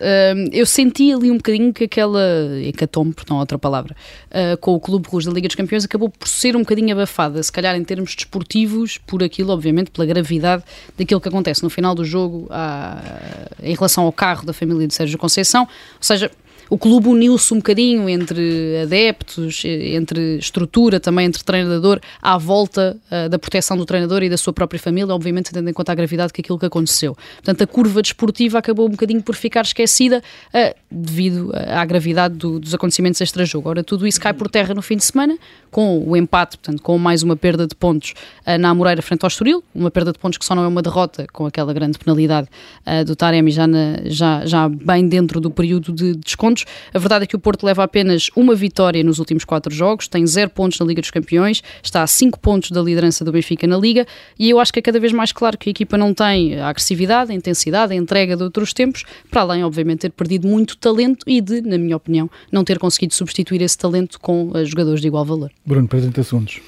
Eu 0.53 0.65
senti 0.65 1.13
ali 1.13 1.33
um 1.33 1.37
bocadinho 1.37 1.73
que 1.73 1.85
aquela 1.85 2.23
hecatombe, 2.63 3.17
não 3.29 3.39
outra 3.39 3.59
palavra, 3.59 3.97
uh, 4.31 4.57
com 4.59 4.73
o 4.75 4.79
Clube 4.79 5.09
Rouge 5.09 5.27
da 5.27 5.33
Liga 5.33 5.49
dos 5.49 5.57
Campeões 5.57 5.85
acabou 5.85 6.09
por 6.09 6.29
ser 6.29 6.55
um 6.55 6.61
bocadinho 6.61 6.93
abafada, 6.93 7.43
se 7.43 7.51
calhar 7.51 7.75
em 7.75 7.83
termos 7.83 8.15
desportivos, 8.15 8.99
por 8.99 9.25
aquilo, 9.25 9.53
obviamente, 9.53 9.91
pela 9.91 10.07
gravidade 10.07 10.63
daquilo 10.97 11.21
que 11.21 11.29
acontece 11.29 11.61
no 11.65 11.71
final 11.71 11.93
do 11.93 12.05
jogo 12.05 12.47
à, 12.51 13.03
em 13.61 13.75
relação 13.75 14.05
ao 14.05 14.13
carro 14.13 14.47
da 14.47 14.53
família 14.53 14.87
de 14.87 14.95
Sérgio 14.95 15.19
Conceição. 15.19 15.63
Ou 15.63 15.69
seja, 16.01 16.31
o 16.71 16.77
clube 16.77 17.09
uniu-se 17.09 17.53
um 17.55 17.59
bocadinho 17.59 18.09
entre 18.09 18.83
adeptos, 18.83 19.63
entre 19.65 20.37
estrutura, 20.37 21.01
também 21.01 21.27
entre 21.27 21.43
treinador, 21.43 22.01
à 22.21 22.37
volta 22.37 22.97
uh, 23.11 23.29
da 23.29 23.39
proteção 23.39 23.77
do 23.77 23.87
treinador 23.87 24.23
e 24.23 24.29
da 24.29 24.37
sua 24.37 24.53
própria 24.53 24.79
família, 24.79 25.15
obviamente 25.15 25.51
tendo 25.53 25.69
em 25.69 25.73
conta 25.73 25.93
a 25.93 25.95
gravidade 25.95 26.33
que 26.33 26.41
aquilo 26.41 26.59
que 26.59 26.67
aconteceu. 26.67 27.17
Portanto, 27.37 27.63
a 27.63 27.67
curva 27.67 28.03
desportiva 28.03 28.59
acabou 28.59 28.87
um 28.87 28.91
bocadinho 28.91 29.23
por 29.23 29.35
ficar 29.35 29.63
esquecida 29.63 30.23
uh, 30.55 30.75
devido 30.91 31.53
à 31.55 31.85
gravidade 31.85 32.35
do, 32.35 32.59
dos 32.59 32.75
acontecimentos 32.75 33.21
extra-jogo. 33.21 33.69
Ora, 33.69 33.83
tudo 33.83 34.07
isso 34.07 34.21
cai 34.21 34.35
por 34.35 34.49
terra 34.49 34.75
no 34.75 34.83
fim 34.83 34.97
de 34.97 35.05
semana, 35.05 35.39
com 35.71 36.07
o 36.07 36.17
empate, 36.17 36.59
portanto, 36.59 36.83
com 36.83 36.99
mais 36.99 37.23
uma 37.23 37.37
perda 37.37 37.67
de 37.67 37.75
pontos 37.75 38.13
uh, 38.47 38.59
na 38.59 38.71
Amoreira 38.71 39.01
frente 39.01 39.25
ao 39.25 39.29
Estoril, 39.29 39.65
uma 39.75 39.91
perda 39.91 40.13
de 40.13 40.19
pontos 40.19 40.39
que 40.39 40.45
só 40.45 40.55
não 40.55 40.65
é 40.65 40.69
uma 40.69 40.83
derrota, 40.83 41.27
com 41.33 41.47
aquela 41.47 41.73
grande 41.73 41.99
penalidade 41.99 42.49
do 43.07 43.15
Taremi 43.15 43.51
já, 43.51 43.67
na, 43.67 43.99
já, 44.05 44.45
já 44.47 44.69
bem 44.69 45.09
dentro 45.09 45.41
do 45.41 45.51
período 45.51 45.93
de 45.93 46.15
desconto 46.15 46.58
pontos. 46.59 46.67
A 46.93 46.99
verdade 46.99 47.25
é 47.25 47.27
que 47.27 47.37
o 47.37 47.39
Porto 47.39 47.65
leva 47.65 47.85
apenas 47.85 48.31
uma 48.35 48.55
vitória 48.55 49.03
nos 49.05 49.19
últimos 49.19 49.45
quatro 49.45 49.73
jogos, 49.73 50.09
tem 50.09 50.27
zero 50.27 50.51
pontos 50.51 50.79
na 50.79 50.87
Liga 50.87 51.01
dos 51.01 51.11
Campeões, 51.11 51.63
está 51.83 52.03
a 52.03 52.07
cinco 52.07 52.39
pontos 52.39 52.71
da 52.71 52.81
liderança 52.81 53.25
do 53.25 53.33
Benfica 53.33 53.67
na 53.67 53.77
Liga 53.77 54.07
e 54.39 54.51
eu 54.51 54.59
acho 54.59 54.73
que 54.73 54.79
é 54.79 54.83
cada 54.83 54.99
vez 54.99 55.13
mais 55.13 55.33
claro 55.33 55.57
que 55.59 55.69
a 55.69 55.73
equipa 55.73 55.97
não 55.97 56.15
tem 56.15 56.59
a 56.59 56.69
agressividade, 56.69 57.33
a 57.33 57.35
intensidade, 57.35 57.93
a 57.93 57.97
entrega 57.97 58.37
de 58.37 58.43
outros 58.43 58.73
tempos, 58.73 59.05
para 59.31 59.43
além, 59.43 59.65
obviamente, 59.65 60.01
ter 60.01 60.11
perdido 60.11 60.47
muito 60.49 60.77
talento 60.77 61.25
e 61.27 61.41
de, 61.41 61.61
na 61.61 61.79
minha 61.79 61.97
opinião, 61.97 62.31
não 62.51 62.65
ter 62.65 62.79
conseguido 62.79 63.15
substituir 63.15 63.63
esse 63.63 63.77
talento 63.77 64.19
com 64.21 64.51
uh, 64.51 64.65
jogadores 64.65 65.01
de 65.01 65.07
igual 65.07 65.25
valor. 65.25 65.51
Bruno, 65.65 65.87
30 65.89 66.23
segundos. 66.23 66.61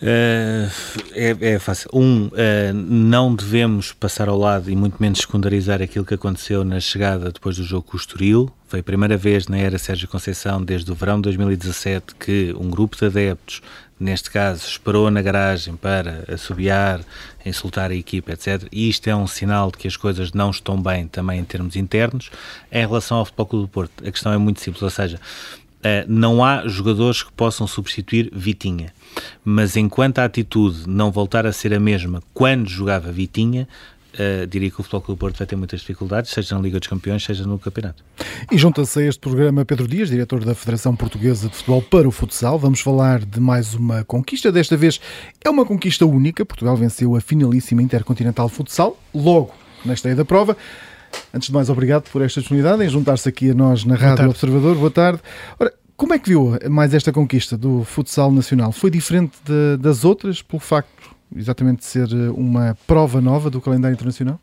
Uh, 0.00 0.70
é, 1.12 1.54
é, 1.54 1.58
fácil. 1.58 1.90
Um, 1.92 2.26
uh, 2.26 2.30
não 2.72 3.34
devemos 3.34 3.92
passar 3.92 4.28
ao 4.28 4.38
lado 4.38 4.70
e 4.70 4.76
muito 4.76 4.96
menos 5.00 5.18
secundarizar 5.18 5.82
aquilo 5.82 6.04
que 6.04 6.14
aconteceu 6.14 6.64
na 6.64 6.78
chegada 6.78 7.32
depois 7.32 7.56
do 7.56 7.64
jogo 7.64 7.82
com 7.82 7.96
o 7.96 8.00
Estoril. 8.00 8.50
Foi 8.68 8.80
a 8.80 8.82
primeira 8.82 9.16
vez 9.16 9.48
na 9.48 9.58
era 9.58 9.76
Sérgio 9.76 10.06
Conceição, 10.06 10.62
desde 10.62 10.90
o 10.92 10.94
verão 10.94 11.16
de 11.16 11.22
2017, 11.22 12.14
que 12.14 12.54
um 12.58 12.70
grupo 12.70 12.96
de 12.96 13.06
adeptos, 13.06 13.60
neste 13.98 14.30
caso, 14.30 14.68
esperou 14.68 15.10
na 15.10 15.20
garagem 15.20 15.74
para 15.74 16.24
assobiar, 16.32 17.00
insultar 17.44 17.90
a 17.90 17.94
equipa, 17.94 18.32
etc. 18.32 18.68
E 18.70 18.88
isto 18.88 19.08
é 19.08 19.16
um 19.16 19.26
sinal 19.26 19.72
de 19.72 19.78
que 19.78 19.88
as 19.88 19.96
coisas 19.96 20.32
não 20.32 20.50
estão 20.50 20.80
bem 20.80 21.08
também 21.08 21.40
em 21.40 21.44
termos 21.44 21.74
internos. 21.74 22.30
Em 22.70 22.86
relação 22.86 23.16
ao 23.16 23.24
Futebol 23.24 23.46
Clube 23.46 23.66
do 23.66 23.68
Porto, 23.68 24.06
a 24.06 24.12
questão 24.12 24.32
é 24.32 24.38
muito 24.38 24.60
simples, 24.60 24.82
ou 24.82 24.90
seja, 24.90 25.18
não 26.08 26.44
há 26.44 26.66
jogadores 26.66 27.22
que 27.22 27.32
possam 27.32 27.66
substituir 27.66 28.30
Vitinha 28.32 28.92
mas 29.44 29.76
enquanto 29.76 30.18
a 30.18 30.24
atitude 30.24 30.88
não 30.88 31.10
voltar 31.10 31.46
a 31.46 31.52
ser 31.52 31.72
a 31.74 31.80
mesma 31.80 32.22
quando 32.34 32.68
jogava 32.68 33.10
Vitinha, 33.10 33.68
Uh, 34.14 34.46
diria 34.48 34.68
que 34.68 34.80
o 34.80 34.82
Futebol 34.82 35.02
Clube 35.02 35.20
Porto 35.20 35.38
vai 35.38 35.46
ter 35.46 35.54
muitas 35.54 35.80
dificuldades, 35.80 36.32
seja 36.32 36.56
na 36.56 36.60
Liga 36.62 36.80
dos 36.80 36.88
Campeões, 36.88 37.22
seja 37.22 37.46
no 37.46 37.56
Campeonato. 37.56 38.02
E 38.50 38.58
junta-se 38.58 38.98
a 38.98 39.06
este 39.06 39.20
programa 39.20 39.64
Pedro 39.64 39.86
Dias, 39.86 40.08
diretor 40.08 40.44
da 40.44 40.56
Federação 40.56 40.96
Portuguesa 40.96 41.46
de 41.46 41.54
Futebol 41.54 41.82
para 41.82 42.08
o 42.08 42.10
Futsal. 42.10 42.58
Vamos 42.58 42.80
falar 42.80 43.20
de 43.20 43.38
mais 43.38 43.74
uma 43.74 44.02
conquista. 44.04 44.50
Desta 44.50 44.76
vez 44.76 44.98
é 45.44 45.48
uma 45.48 45.64
conquista 45.64 46.04
única. 46.04 46.44
Portugal 46.44 46.76
venceu 46.76 47.14
a 47.14 47.20
finalíssima 47.20 47.80
Intercontinental 47.80 48.48
Futsal, 48.48 48.98
logo 49.14 49.54
na 49.84 49.92
estreia 49.92 50.16
da 50.16 50.24
prova. 50.24 50.56
Antes 51.32 51.48
de 51.48 51.54
mais, 51.54 51.68
obrigado 51.68 52.10
por 52.10 52.22
esta 52.22 52.40
disponibilidade 52.40 52.84
em 52.84 52.88
juntar-se 52.88 53.28
aqui 53.28 53.50
a 53.50 53.54
nós 53.54 53.84
na 53.84 53.94
Rádio 53.94 54.28
Observador. 54.28 54.76
Boa 54.76 54.90
tarde. 54.90 55.20
Ora, 55.58 55.72
como 55.96 56.14
é 56.14 56.18
que 56.18 56.28
viu 56.28 56.56
mais 56.70 56.94
esta 56.94 57.12
conquista 57.12 57.56
do 57.56 57.84
futsal 57.84 58.30
nacional? 58.30 58.72
Foi 58.72 58.90
diferente 58.90 59.32
de, 59.44 59.76
das 59.82 60.04
outras 60.04 60.40
pelo 60.42 60.60
facto 60.60 61.16
exatamente 61.36 61.80
de 61.80 61.84
ser 61.86 62.08
eh, 62.10 62.30
uma 62.30 62.76
prova 62.86 63.20
nova 63.20 63.50
do 63.50 63.60
calendário 63.60 63.94
internacional? 63.94 64.40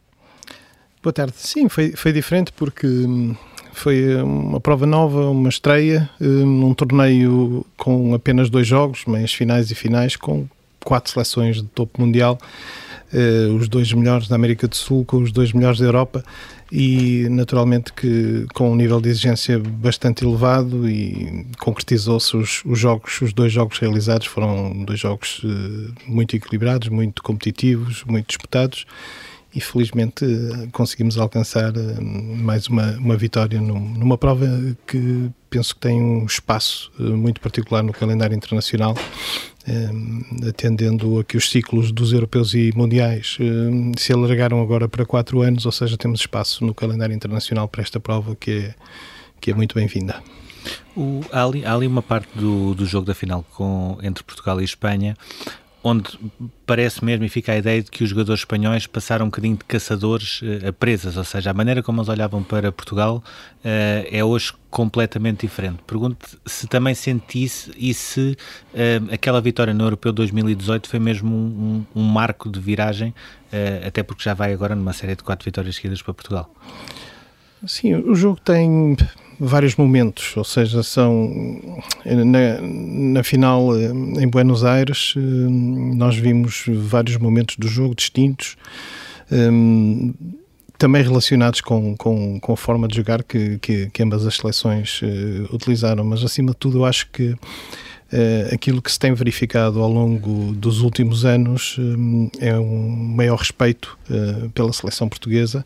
Boa 1.01 1.13
tarde. 1.13 1.33
Sim, 1.37 1.69
foi, 1.69 1.91
foi 1.91 2.11
diferente 2.11 2.51
porque 2.51 2.85
hum, 2.85 3.35
foi 3.73 4.13
eh, 4.13 4.23
uma 4.23 4.59
prova 4.59 4.85
nova, 4.85 5.29
uma 5.29 5.49
estreia, 5.49 6.09
num 6.19 6.73
torneio 6.73 7.65
com 7.77 8.13
apenas 8.13 8.49
dois 8.49 8.67
jogos, 8.67 9.05
meias 9.05 9.33
finais 9.33 9.71
e 9.71 9.75
finais, 9.75 10.15
com 10.15 10.47
quatro 10.83 11.11
seleções 11.11 11.57
de 11.57 11.67
topo 11.67 11.99
mundial, 11.99 12.37
eh, 13.13 13.47
os 13.55 13.67
dois 13.67 13.91
melhores 13.93 14.27
da 14.27 14.35
América 14.35 14.67
do 14.67 14.75
Sul 14.75 15.05
com 15.05 15.17
os 15.17 15.31
dois 15.31 15.53
melhores 15.53 15.79
da 15.79 15.85
Europa 15.85 16.23
e 16.71 17.27
naturalmente 17.29 17.93
que 17.93 18.45
com 18.53 18.71
um 18.71 18.75
nível 18.75 18.99
de 18.99 19.09
exigência 19.09 19.59
bastante 19.59 20.25
elevado 20.25 20.89
e 20.89 21.45
concretizou-se 21.59 22.35
os, 22.35 22.63
os, 22.65 22.79
jogos, 22.79 23.21
os 23.21 23.33
dois 23.33 23.51
jogos 23.51 23.77
realizados 23.77 24.27
foram 24.27 24.83
dois 24.83 24.99
jogos 24.99 25.43
uh, 25.43 25.93
muito 26.07 26.35
equilibrados, 26.35 26.89
muito 26.89 27.21
competitivos, 27.21 28.03
muito 28.05 28.27
disputados 28.27 28.85
e 29.55 29.61
felizmente 29.61 30.25
uh, 30.25 30.69
conseguimos 30.71 31.17
alcançar 31.17 31.71
uh, 31.75 32.03
mais 32.03 32.67
uma, 32.67 32.91
uma 32.97 33.15
vitória 33.15 33.61
num, 33.61 33.79
numa 33.79 34.17
prova 34.17 34.47
que 34.85 35.29
penso 35.49 35.73
que 35.73 35.81
tem 35.81 36.01
um 36.01 36.25
espaço 36.25 36.91
muito 36.99 37.39
particular 37.39 37.81
no 37.81 37.93
calendário 37.93 38.35
internacional 38.35 38.93
eh, 39.67 40.47
atendendo 40.47 41.19
a 41.19 41.23
que 41.23 41.35
os 41.35 41.49
ciclos 41.49 41.91
dos 41.91 42.13
europeus 42.13 42.53
e 42.53 42.71
mundiais 42.75 43.35
eh, 43.39 43.97
se 43.97 44.13
alargaram 44.13 44.61
agora 44.61 44.87
para 44.87 45.03
quatro 45.07 45.41
anos, 45.41 45.65
ou 45.65 45.71
seja, 45.71 45.97
temos 45.97 46.19
espaço 46.19 46.63
no 46.63 46.71
calendário 46.71 47.15
internacional 47.15 47.67
para 47.67 47.81
esta 47.81 47.99
prova 47.99 48.35
que 48.35 48.51
é, 48.51 48.75
que 49.41 49.49
é 49.49 49.55
muito 49.55 49.73
bem-vinda. 49.73 50.21
Há 51.31 51.43
ali, 51.43 51.65
há, 51.65 51.73
ali, 51.73 51.87
uma 51.87 52.03
parte 52.03 52.29
do, 52.37 52.75
do 52.75 52.85
jogo 52.85 53.07
da 53.07 53.15
final 53.15 53.43
com, 53.55 53.97
entre 54.03 54.23
Portugal 54.23 54.61
e 54.61 54.63
Espanha 54.63 55.17
onde 55.87 56.19
parece 56.65 57.05
mesmo 57.05 57.25
e 57.25 57.29
fica 57.29 57.51
a 57.51 57.57
ideia 57.57 57.83
de 57.83 57.91
que 57.91 58.03
os 58.03 58.09
jogadores 58.09 58.41
espanhóis 58.41 58.87
passaram 58.87 59.27
um 59.27 59.29
bocadinho 59.29 59.55
de 59.55 59.63
caçadores 59.65 60.41
uh, 60.41 60.69
a 60.69 60.73
presas, 60.73 61.15
ou 61.15 61.23
seja, 61.23 61.51
a 61.51 61.53
maneira 61.53 61.83
como 61.83 61.99
eles 61.99 62.09
olhavam 62.09 62.41
para 62.41 62.71
Portugal 62.71 63.23
uh, 63.59 63.63
é 63.63 64.23
hoje 64.23 64.51
completamente 64.71 65.41
diferente. 65.41 65.77
Pergunto 65.85 66.39
se 66.43 66.65
também 66.65 66.95
sentisse 66.95 67.71
e 67.77 67.93
se 67.93 68.35
uh, 68.73 69.13
aquela 69.13 69.39
vitória 69.39 69.75
no 69.75 69.83
Europeu 69.83 70.11
2018 70.11 70.89
foi 70.89 70.97
mesmo 70.97 71.29
um, 71.35 71.85
um, 71.95 72.01
um 72.01 72.03
marco 72.03 72.49
de 72.49 72.59
viragem, 72.59 73.13
até 73.87 74.03
porque 74.03 74.21
já 74.21 74.33
vai 74.33 74.51
agora 74.51 74.75
numa 74.75 74.91
série 74.91 75.15
de 75.15 75.23
quatro 75.23 75.45
vitórias 75.45 75.75
seguidas 75.75 76.01
para 76.01 76.13
Portugal. 76.13 76.53
Sim, 77.65 77.95
o 77.95 78.13
jogo 78.13 78.37
tem 78.43 78.97
vários 79.39 79.75
momentos, 79.75 80.35
ou 80.37 80.43
seja, 80.43 80.83
são 80.83 81.31
na, 82.05 82.61
na, 82.61 83.23
final 83.23 83.75
eh, 83.75 83.91
em 84.21 84.27
Buenos 84.27 84.63
Aires 84.63 85.13
eh, 85.17 85.19
nós 85.19 86.15
vimos 86.15 86.65
vários 86.67 87.17
momentos 87.17 87.55
do 87.57 87.67
jogo 87.67 87.95
distintos, 87.95 88.55
um, 89.31 90.13
também 90.77 91.01
relacionados 91.01 91.61
com, 91.61 91.95
com, 91.95 92.39
com, 92.39 92.53
a 92.53 92.57
forma 92.57 92.87
de 92.87 92.95
jogar 92.95 93.23
que, 93.23 93.57
que, 93.59 93.89
que 93.89 94.03
ambas 94.03 94.25
as 94.25 94.35
seleções 94.35 95.01
uh, 95.01 95.55
utilizaram, 95.55 96.03
mas 96.03 96.23
acima 96.23 96.51
de 96.51 96.57
tudo 96.57 96.79
eu 96.79 96.85
acho 96.85 97.09
que 97.11 97.29
uh, 97.29 98.53
aquilo 98.53 98.81
que 98.81 98.91
se 98.91 98.99
tem 98.99 99.13
verificado 99.13 99.81
ao 99.81 99.89
longo 99.89 100.53
dos 100.53 100.81
últimos 100.81 101.25
anos 101.25 101.77
um, 101.79 102.29
é 102.39 102.57
um 102.57 102.89
maior 102.89 103.37
respeito 103.37 103.97
uh, 104.09 104.49
pela 104.49 104.73
seleção 104.73 105.07
portuguesa. 105.07 105.65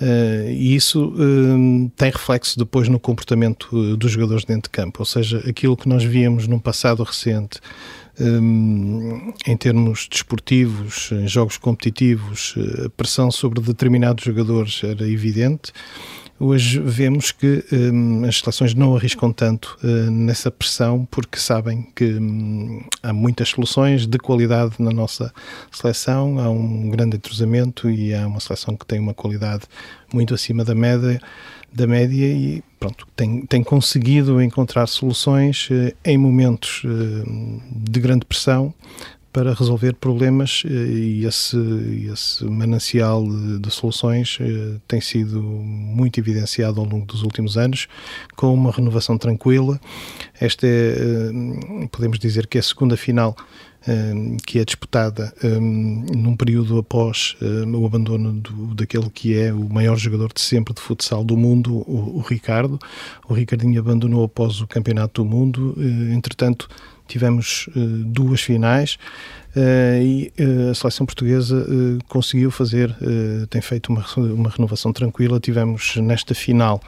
Uh, 0.00 0.48
e 0.48 0.74
isso 0.74 1.08
uh, 1.08 1.90
tem 1.94 2.10
reflexo 2.10 2.58
depois 2.58 2.88
no 2.88 2.98
comportamento 2.98 3.68
uh, 3.76 3.96
dos 3.98 4.10
jogadores 4.10 4.46
dentro 4.46 4.62
de 4.62 4.70
campo, 4.70 5.00
ou 5.00 5.04
seja, 5.04 5.44
aquilo 5.46 5.76
que 5.76 5.86
nós 5.86 6.02
víamos 6.02 6.48
num 6.48 6.58
passado 6.58 7.02
recente 7.02 7.60
um, 8.18 9.32
em 9.46 9.56
termos 9.58 10.08
desportivos, 10.10 11.10
em 11.12 11.28
jogos 11.28 11.58
competitivos, 11.58 12.54
a 12.84 12.88
pressão 12.90 13.30
sobre 13.30 13.60
determinados 13.60 14.24
jogadores 14.24 14.82
era 14.82 15.08
evidente. 15.08 15.72
Hoje 16.42 16.80
vemos 16.80 17.32
que 17.32 17.62
um, 17.70 18.24
as 18.24 18.38
seleções 18.38 18.72
não 18.72 18.96
arriscam 18.96 19.30
tanto 19.30 19.76
uh, 19.84 20.10
nessa 20.10 20.50
pressão 20.50 21.06
porque 21.10 21.38
sabem 21.38 21.86
que 21.94 22.14
um, 22.14 22.82
há 23.02 23.12
muitas 23.12 23.50
soluções 23.50 24.06
de 24.06 24.16
qualidade 24.16 24.76
na 24.78 24.90
nossa 24.90 25.30
seleção, 25.70 26.38
há 26.38 26.48
um 26.48 26.88
grande 26.88 27.18
entrosamento 27.18 27.90
e 27.90 28.14
há 28.14 28.26
uma 28.26 28.40
seleção 28.40 28.74
que 28.74 28.86
tem 28.86 28.98
uma 28.98 29.12
qualidade 29.12 29.64
muito 30.14 30.32
acima 30.32 30.64
da 30.64 30.74
média, 30.74 31.20
da 31.70 31.86
média 31.86 32.26
e 32.26 32.64
pronto, 32.78 33.06
tem, 33.14 33.44
tem 33.44 33.62
conseguido 33.62 34.40
encontrar 34.40 34.86
soluções 34.86 35.68
uh, 35.68 35.94
em 36.02 36.16
momentos 36.16 36.82
uh, 36.84 37.62
de 37.70 38.00
grande 38.00 38.24
pressão 38.24 38.72
para 39.32 39.54
resolver 39.54 39.94
problemas 39.94 40.62
eh, 40.66 40.70
e 40.70 41.24
esse, 41.24 41.56
esse 42.12 42.44
manancial 42.44 43.24
de 43.60 43.70
soluções 43.70 44.38
eh, 44.40 44.78
tem 44.88 45.00
sido 45.00 45.40
muito 45.40 46.18
evidenciado 46.18 46.80
ao 46.80 46.86
longo 46.86 47.06
dos 47.06 47.22
últimos 47.22 47.56
anos, 47.56 47.86
com 48.34 48.52
uma 48.52 48.72
renovação 48.72 49.16
tranquila. 49.16 49.80
Esta 50.40 50.66
é, 50.66 50.70
eh, 50.70 51.88
podemos 51.92 52.18
dizer 52.18 52.46
que 52.46 52.58
é 52.58 52.60
a 52.60 52.64
segunda 52.64 52.96
final 52.96 53.36
que 54.46 54.58
é 54.58 54.64
disputada 54.66 55.32
num 55.42 56.36
período 56.36 56.76
após 56.76 57.34
o 57.40 57.86
abandono 57.86 58.34
do, 58.34 58.74
daquele 58.74 59.08
que 59.08 59.34
é 59.34 59.54
o 59.54 59.70
maior 59.70 59.96
jogador 59.96 60.30
de 60.34 60.42
sempre 60.42 60.74
de 60.74 60.82
futsal 60.82 61.24
do 61.24 61.34
mundo, 61.34 61.76
o, 61.88 62.18
o 62.18 62.20
Ricardo. 62.20 62.78
O 63.26 63.32
Ricardinho 63.32 63.80
abandonou 63.80 64.22
após 64.22 64.60
o 64.60 64.66
Campeonato 64.66 65.22
do 65.22 65.26
Mundo, 65.26 65.74
entretanto 66.14 66.68
tivemos 67.10 67.68
uh, 67.68 67.80
duas 68.04 68.40
finais 68.40 68.96
uh, 69.56 70.02
e 70.02 70.32
uh, 70.38 70.70
a 70.70 70.74
seleção 70.74 71.04
portuguesa 71.04 71.66
conseguiu 72.08 72.50
fazer, 72.50 72.94
tem 73.48 73.60
feito 73.60 73.88
uma, 73.88 74.04
uma 74.16 74.50
renovação 74.50 74.92
tranquila. 74.92 75.40
Tivemos 75.40 75.96
nesta 75.96 76.34
final. 76.34 76.80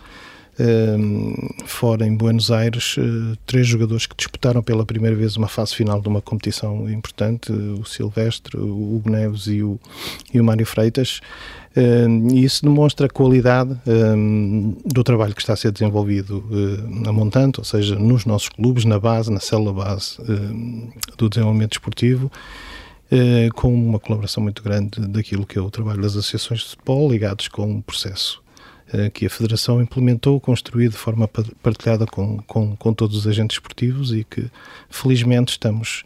Fora 1.67 2.07
em 2.07 2.15
Buenos 2.15 2.51
Aires, 2.51 2.97
três 3.47 3.67
jogadores 3.67 4.07
que 4.07 4.15
disputaram 4.17 4.63
pela 4.63 4.85
primeira 4.85 5.17
vez 5.17 5.37
uma 5.37 5.49
fase 5.49 5.75
final 5.75 6.01
de 6.01 6.09
uma 6.09 6.21
competição 6.21 6.89
importante: 6.91 7.51
o 7.53 7.85
Silvestre, 7.85 8.57
o 8.59 8.97
Hugo 8.97 9.11
Neves 9.11 9.47
e 9.47 9.63
o, 9.63 9.81
e 10.33 10.41
o 10.41 10.45
Mário 10.45 10.67
Freitas. 10.67 11.21
E 11.75 12.45
isso 12.45 12.63
demonstra 12.63 13.07
a 13.07 13.09
qualidade 13.09 13.75
do 14.85 15.03
trabalho 15.03 15.35
que 15.35 15.41
está 15.41 15.55
a 15.55 15.57
ser 15.57 15.73
desenvolvido 15.73 16.45
uh, 16.51 17.09
a 17.09 17.13
montante, 17.13 17.61
ou 17.61 17.65
seja, 17.65 17.95
nos 17.95 18.27
nossos 18.27 18.51
clubes, 18.51 18.85
na 18.85 18.99
base, 18.99 19.33
na 19.33 19.41
célula 19.41 19.73
base 19.73 20.19
do 21.17 21.29
desenvolvimento 21.29 21.73
esportivo. 21.73 22.31
Uh, 23.11 23.53
com 23.55 23.73
uma 23.75 23.99
colaboração 23.99 24.43
muito 24.43 24.63
grande 24.63 24.99
daquilo 25.07 25.45
que 25.45 25.59
é 25.59 25.61
o 25.61 25.71
trabalho 25.71 26.01
das 26.01 26.13
associações 26.13 26.61
de 26.61 26.69
futebol, 26.71 27.11
ligados 27.11 27.47
com 27.47 27.71
um 27.71 27.83
processo 27.83 28.42
que 29.13 29.27
a 29.27 29.31
Federação 29.31 29.81
implementou, 29.81 30.41
construído 30.41 30.93
de 30.93 30.99
forma 30.99 31.29
partilhada 31.63 32.07
com, 32.07 32.39
com, 32.43 32.77
com 32.77 32.93
todos 32.93 33.17
os 33.17 33.27
agentes 33.27 33.57
esportivos 33.57 34.13
e 34.13 34.25
que, 34.25 34.51
felizmente, 34.91 35.53
estamos 35.53 36.05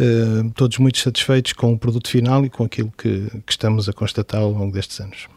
uh, 0.00 0.50
todos 0.54 0.78
muito 0.78 0.98
satisfeitos 0.98 1.52
com 1.52 1.72
o 1.72 1.78
produto 1.78 2.08
final 2.08 2.44
e 2.44 2.50
com 2.50 2.64
aquilo 2.64 2.92
que, 2.96 3.30
que 3.46 3.52
estamos 3.52 3.88
a 3.88 3.92
constatar 3.92 4.40
ao 4.40 4.50
longo 4.50 4.72
destes 4.72 5.00
anos. 5.00 5.28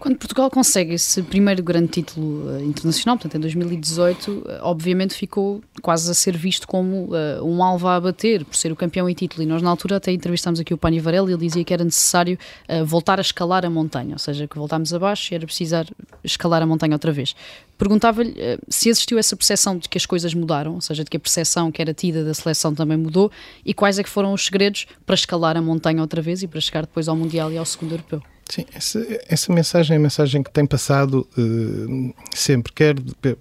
Quando 0.00 0.16
Portugal 0.16 0.50
consegue 0.50 0.94
esse 0.94 1.22
primeiro 1.22 1.62
grande 1.62 1.88
título 1.88 2.46
uh, 2.46 2.64
internacional, 2.64 3.18
portanto 3.18 3.36
em 3.36 3.40
2018, 3.40 4.30
uh, 4.30 4.44
obviamente 4.62 5.12
ficou 5.12 5.62
quase 5.82 6.10
a 6.10 6.14
ser 6.14 6.34
visto 6.38 6.66
como 6.66 7.10
uh, 7.14 7.44
um 7.44 7.62
alvo 7.62 7.86
a 7.86 8.00
bater 8.00 8.42
por 8.46 8.56
ser 8.56 8.72
o 8.72 8.76
campeão 8.76 9.10
e 9.10 9.14
título. 9.14 9.42
E 9.42 9.46
nós 9.46 9.60
na 9.60 9.68
altura 9.68 9.96
até 9.96 10.10
entrevistámos 10.10 10.58
aqui 10.58 10.72
o 10.72 10.78
Pani 10.78 10.98
Varela 10.98 11.28
e 11.28 11.34
ele 11.34 11.46
dizia 11.46 11.62
que 11.62 11.74
era 11.74 11.84
necessário 11.84 12.38
voltar 12.86 13.18
a 13.18 13.20
escalar 13.20 13.66
a 13.66 13.68
montanha, 13.68 14.14
ou 14.14 14.18
seja, 14.18 14.48
que 14.48 14.56
voltámos 14.56 14.94
abaixo 14.94 15.32
e 15.32 15.34
era 15.34 15.44
precisar 15.44 15.86
escalar 16.24 16.62
a 16.62 16.66
montanha 16.66 16.94
outra 16.94 17.12
vez. 17.12 17.36
Perguntava-lhe 17.76 18.34
se 18.68 18.88
existiu 18.88 19.18
essa 19.18 19.36
percepção 19.36 19.76
de 19.76 19.86
que 19.86 19.98
as 19.98 20.06
coisas 20.06 20.32
mudaram, 20.32 20.76
ou 20.76 20.80
seja, 20.80 21.04
de 21.04 21.10
que 21.10 21.18
a 21.18 21.20
percepção 21.20 21.70
que 21.70 21.82
era 21.82 21.92
tida 21.92 22.24
da 22.24 22.32
seleção 22.32 22.74
também 22.74 22.96
mudou 22.96 23.30
e 23.66 23.74
quais 23.74 23.98
é 23.98 24.02
que 24.02 24.08
foram 24.08 24.32
os 24.32 24.46
segredos 24.46 24.86
para 25.04 25.14
escalar 25.14 25.58
a 25.58 25.62
montanha 25.62 26.00
outra 26.00 26.22
vez 26.22 26.42
e 26.42 26.48
para 26.48 26.60
chegar 26.60 26.82
depois 26.82 27.06
ao 27.06 27.16
Mundial 27.16 27.52
e 27.52 27.58
ao 27.58 27.66
segundo 27.66 27.92
europeu. 27.92 28.22
Sim, 28.50 28.64
essa, 28.74 29.06
essa, 29.28 29.52
mensagem 29.52 29.94
é 29.94 29.96
a 29.96 30.00
mensagem 30.00 30.42
que 30.42 30.50
tem 30.50 30.66
passado 30.66 31.24
uh, 31.38 32.14
sempre, 32.34 32.72
quer 32.72 32.96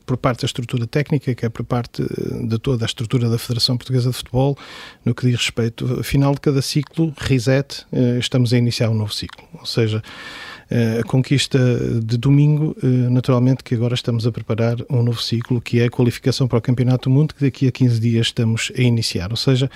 por 0.06 0.17
parte 0.17 0.41
da 0.41 0.45
estrutura 0.45 0.86
técnica, 0.86 1.34
quer 1.34 1.50
por 1.50 1.65
parte 1.65 2.04
eh, 2.04 2.45
de 2.45 2.60
toda 2.60 2.86
a 2.86 2.88
estrutura 2.88 3.28
da 3.28 3.39
Federação 3.39 3.76
Portuguesa 3.76 4.12
de 4.12 4.15
Futebol, 4.15 4.56
no 5.04 5.15
que 5.15 5.26
diz 5.26 5.38
respeito 5.38 5.95
ao 5.98 6.04
final 6.04 6.36
de 6.36 6.41
cada 6.41 6.62
ciclo, 6.62 7.12
reset, 7.17 7.88
uh, 7.91 8.19
estamos 8.19 8.54
a 8.54 8.58
iniciar 8.60 8.91
um 8.91 8.93
novo 8.93 9.12
ciclo. 9.12 9.43
Ou 9.54 9.65
seja, 9.65 10.04
a 11.00 11.04
conquista 11.04 11.58
de 12.00 12.15
domingo, 12.15 12.76
naturalmente 13.10 13.63
que 13.63 13.74
agora 13.74 13.95
estamos 13.95 14.28
a 14.28 14.32
preparar 14.32 14.78
um 14.88 15.02
novo 15.02 15.19
ciclo, 15.19 15.60
que 15.60 15.80
é 15.80 15.86
a 15.86 15.89
qualificação 15.89 16.48
para 16.48 16.60
o 16.60 16.62
Campeonato 16.62 17.10
do 17.10 17.15
Mundo, 17.15 17.34
que 17.34 17.43
daqui 17.43 17.67
a 17.67 17.72
15 17.72 18.00
dias 18.00 18.28
estamos 18.28 18.72
a 18.78 18.80
iniciar. 18.80 19.32
Ou 19.32 19.36
seja, 19.36 19.67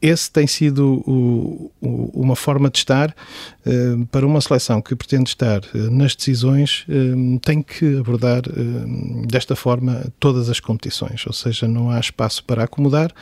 esse 0.00 0.30
tem 0.30 0.46
sido 0.46 1.02
o, 1.06 1.70
o, 1.80 2.22
uma 2.22 2.36
forma 2.36 2.70
de 2.70 2.78
estar 2.78 3.10
uh, 3.10 4.06
para 4.06 4.26
uma 4.26 4.40
seleção 4.40 4.80
que 4.80 4.94
pretende 4.94 5.30
estar 5.30 5.60
uh, 5.74 5.90
nas 5.90 6.14
decisões, 6.14 6.84
uh, 6.88 7.38
tem 7.40 7.62
que 7.62 7.98
abordar 7.98 8.42
desta 9.26 9.56
forma 9.56 10.06
todas 10.18 10.48
as 10.48 10.60
competições, 10.60 11.26
ou 11.26 11.32
seja, 11.32 11.66
não 11.66 11.90
há 11.90 11.98
espaço 11.98 12.44
para 12.44 12.64
acomodar. 12.64 13.12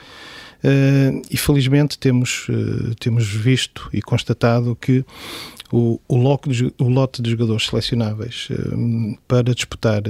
E 1.31 1.37
felizmente 1.37 1.99
temos, 1.99 2.47
temos 2.99 3.27
visto 3.29 3.89
e 3.93 4.03
constatado 4.03 4.75
que 4.75 5.05
o, 5.73 6.01
o, 6.07 6.17
lote, 6.17 6.73
o 6.79 6.89
lote 6.89 7.21
de 7.21 7.31
jogadores 7.31 7.67
selecionáveis 7.67 8.49
um, 8.73 9.17
para 9.27 9.55
disputar 9.55 10.03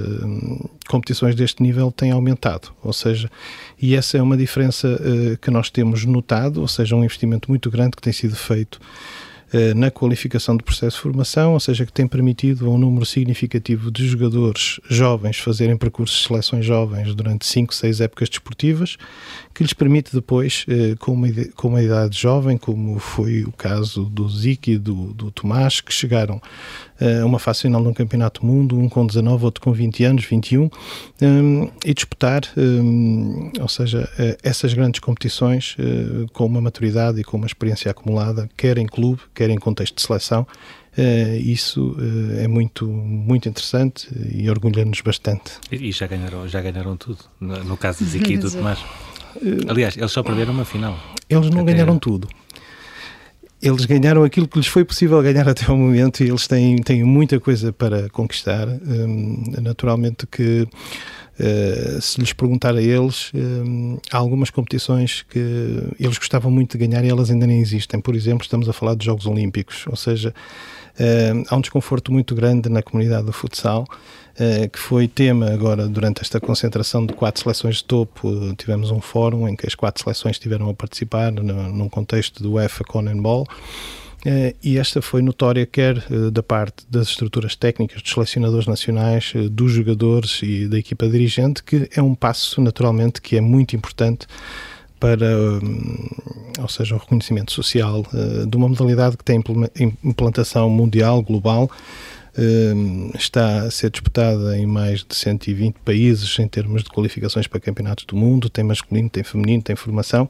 competições 0.89 1.35
deste 1.35 1.63
nível 1.63 1.91
tem 1.91 2.11
aumentado, 2.11 2.69
ou 2.83 2.93
seja, 2.93 3.31
e 3.81 3.95
essa 3.95 4.19
é 4.19 4.23
uma 4.23 4.37
diferença 4.37 4.89
uh, 4.89 5.39
que 5.39 5.51
nós 5.51 5.71
temos 5.71 6.05
notado, 6.05 6.61
ou 6.61 6.69
seja, 6.69 6.95
um 6.95 7.05
investimento 7.05 7.51
muito 7.51 7.71
grande 7.71 7.97
que 7.97 8.03
tem 8.03 8.13
sido 8.13 8.37
feito 8.37 8.81
na 9.77 9.91
qualificação 9.91 10.57
do 10.57 10.65
processo 10.65 10.97
de 10.97 11.03
formação, 11.03 11.53
ou 11.53 11.61
seja, 11.61 11.87
que 11.87 11.93
tem 11.93 12.07
permitido 12.07 12.67
a 12.67 12.71
um 12.71 12.79
número 12.79 13.07
significativo 13.07 13.91
de 13.91 14.07
jogadores 14.07 14.81
jovens 14.89 15.39
fazerem 15.39 15.77
percursos 15.77 16.19
de 16.19 16.27
seleções 16.27 16.65
jovens 16.65 17.15
durante 17.15 17.47
5, 17.47 17.75
6 17.75 18.01
épocas 18.01 18.29
desportivas, 18.29 18.97
que 19.55 19.63
lhes 19.63 19.73
permite 19.73 20.13
depois, 20.13 20.67
eh, 20.69 20.95
com 20.99 21.13
uma, 21.13 21.29
com 21.55 21.69
uma 21.69 21.83
idade 21.83 22.19
jovem, 22.19 22.59
como 22.59 22.99
foi 22.99 23.45
o 23.45 23.53
caso 23.53 24.05
do 24.05 24.29
Zico 24.29 24.71
e 24.71 24.79
do, 24.79 25.15
do 25.15 25.31
Tomás, 25.31 25.81
que 25.81 25.93
chegaram 25.93 26.41
eh, 26.41 26.86
uma 27.25 27.39
fase 27.39 27.63
final 27.63 27.83
de 27.83 27.89
um 27.89 27.93
campeonato 27.93 28.41
do 28.41 28.47
mundo, 28.47 28.79
um 28.79 28.89
com 28.89 29.07
19, 29.07 29.45
outro 29.45 29.63
com 29.63 29.73
20 29.73 30.05
anos, 30.05 30.25
21, 30.25 30.71
um, 31.23 31.69
e 31.85 31.93
disputar, 31.93 32.43
um, 32.57 33.51
ou 33.61 33.69
seja, 33.69 34.09
essas 34.43 34.73
grandes 34.73 35.01
competições 35.01 35.77
com 36.33 36.47
uma 36.47 36.61
maturidade 36.61 37.21
e 37.21 37.25
com 37.25 37.37
uma 37.37 37.47
experiência 37.47 37.91
acumulada, 37.91 38.49
quer 38.57 38.79
em 38.79 38.87
clube, 38.87 39.21
quer 39.35 39.51
em 39.51 39.59
contexto 39.59 39.97
de 39.97 40.03
seleção, 40.03 40.47
Uh, 40.97 41.37
isso 41.37 41.95
uh, 41.99 42.41
é 42.41 42.49
muito, 42.49 42.87
muito 42.87 43.47
interessante 43.47 44.09
e 44.33 44.49
orgulha-nos 44.49 45.03
bastante. 45.03 45.53
E, 45.71 45.93
já 45.93 46.07
ganharam, 46.07 46.49
já 46.49 46.63
ganharam 46.63 46.97
tudo, 46.97 47.19
no, 47.39 47.63
no 47.65 47.77
caso 47.77 47.99
de 47.99 48.11
Zico 48.11 48.31
e 48.31 48.39
do 48.39 48.51
Tomás. 48.51 48.79
Uh, 49.37 49.69
Aliás, 49.69 49.95
eles 49.95 50.11
só 50.11 50.23
perderam 50.23 50.55
uma 50.55 50.65
final. 50.65 50.99
Eles 51.29 51.51
não 51.51 51.61
até... 51.61 51.75
ganharam 51.75 51.99
tudo. 51.99 52.27
Eles 53.63 53.85
ganharam 53.87 54.23
aquilo 54.23 54.47
que 54.47 54.59
lhes 54.59 54.67
foi 54.67 54.85
possível 54.85 55.21
ganhar 55.23 55.49
até 55.49 55.71
o 55.71 55.77
momento 55.77 56.23
e 56.23 56.29
eles 56.29 56.47
têm, 56.47 56.77
têm 56.77 57.05
muita 57.05 57.41
coisa 57.41 57.73
para 57.73 58.09
conquistar. 58.11 58.69
Um, 58.69 59.43
naturalmente 59.61 60.27
que 60.27 60.67
Uh, 61.39 62.01
se 62.01 62.19
lhes 62.19 62.33
perguntar 62.33 62.75
a 62.75 62.81
eles, 62.81 63.31
uh, 63.35 64.01
há 64.11 64.17
algumas 64.17 64.49
competições 64.49 65.21
que 65.21 65.39
eles 66.01 66.17
gostavam 66.17 66.51
muito 66.51 66.79
de 66.79 66.87
ganhar 66.87 67.05
e 67.05 67.11
elas 67.11 67.31
ainda 67.31 67.47
nem 67.47 67.61
existem. 67.61 68.01
Por 68.01 68.15
exemplo, 68.15 68.43
estamos 68.43 68.67
a 68.71 68.73
falar 68.73 68.95
de 68.95 69.05
Jogos 69.05 69.27
Olímpicos, 69.27 69.85
ou 69.87 69.97
seja, 69.97 70.31
uh, 70.99 71.45
há 71.51 71.57
um 71.57 71.61
desconforto 71.61 72.11
muito 72.11 72.35
grande 72.35 72.71
na 72.71 72.83
comunidade 72.83 73.27
do 73.27 73.35
futsal, 73.35 73.85
que 74.71 74.79
foi 74.79 75.09
tema 75.09 75.51
agora 75.51 75.89
durante 75.89 76.21
esta 76.21 76.39
concentração 76.39 77.07
de 77.07 77.15
quatro 77.15 77.43
seleções 77.43 77.77
de 77.77 77.85
topo. 77.85 78.55
tivemos 78.57 78.91
um 78.91 79.01
fórum 79.01 79.49
em 79.49 79.57
que 79.57 79.67
as 79.67 79.75
quatro 79.75 80.03
seleções 80.03 80.37
estiveram 80.37 80.69
a 80.69 80.75
participar 80.75 81.33
num 81.33 81.89
contexto 81.89 82.43
do 82.43 82.53
UEFA 82.53 82.85
Ball. 83.17 83.47
Eh, 84.29 84.57
e 84.61 84.77
esta 84.77 85.01
foi 85.01 85.23
notória 85.23 85.65
quer 85.65 85.99
eh, 86.11 86.31
da 86.33 86.43
parte 86.43 86.85
das 86.91 87.09
estruturas 87.09 87.55
técnicas, 87.55 88.03
dos 88.03 88.11
selecionadores 88.11 88.67
nacionais, 88.67 89.33
eh, 89.37 89.49
dos 89.49 89.71
jogadores 89.71 90.41
e 90.43 90.67
da 90.67 90.77
equipa 90.77 91.09
dirigente, 91.09 91.63
que 91.63 91.89
é 91.95 92.03
um 92.03 92.13
passo 92.13 92.61
naturalmente 92.61 93.21
que 93.21 93.37
é 93.37 93.41
muito 93.41 93.77
importante 93.77 94.27
para, 94.99 95.27
hum, 95.63 96.09
ou 96.61 96.69
seja, 96.69 96.97
o 96.97 96.99
reconhecimento 96.99 97.53
social 97.53 98.05
de 98.49 98.57
uma 98.57 98.67
modalidade 98.67 99.17
que 99.17 99.23
tem 99.23 99.41
implantação 100.03 100.71
mundial, 100.71 101.23
global, 101.23 101.71
está 103.15 103.63
a 103.63 103.71
ser 103.71 103.91
disputada 103.91 104.57
em 104.59 104.67
mais 104.67 105.05
de 105.05 105.15
120 105.15 105.77
países 105.85 106.39
em 106.39 106.47
termos 106.47 106.83
de 106.83 106.91
qualificações 106.91 107.47
para 107.47 107.61
campeonatos 107.61 108.05
do 108.05 108.17
mundo, 108.17 108.51
tem 108.51 108.65
masculino, 108.65 109.09
tem 109.09 109.23
feminino, 109.23 109.63
tem 109.63 109.75
formação 109.75 110.29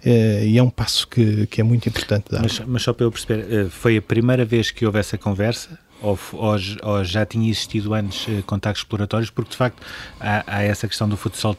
Uh, 0.00 0.44
e 0.44 0.56
é 0.56 0.62
um 0.62 0.70
passo 0.70 1.06
que, 1.06 1.46
que 1.46 1.60
é 1.60 1.64
muito 1.64 1.88
importante 1.88 2.30
dar. 2.30 2.40
Mas, 2.40 2.58
mas 2.60 2.82
só 2.82 2.92
para 2.92 3.04
eu 3.04 3.12
perceber, 3.12 3.66
uh, 3.66 3.70
foi 3.70 3.98
a 3.98 4.02
primeira 4.02 4.44
vez 4.46 4.70
que 4.70 4.86
houve 4.86 4.98
essa 4.98 5.18
conversa? 5.18 5.78
Ou, 6.00 6.18
ou, 6.32 6.56
ou 6.82 7.04
já 7.04 7.26
tinha 7.26 7.48
existido 7.50 7.92
antes 7.92 8.26
uh, 8.26 8.42
contactos 8.46 8.82
exploratórios? 8.82 9.28
Porque 9.28 9.50
de 9.50 9.56
facto 9.58 9.82
há, 10.18 10.42
há 10.46 10.62
essa 10.62 10.88
questão 10.88 11.06
do 11.06 11.18
futsal 11.18 11.54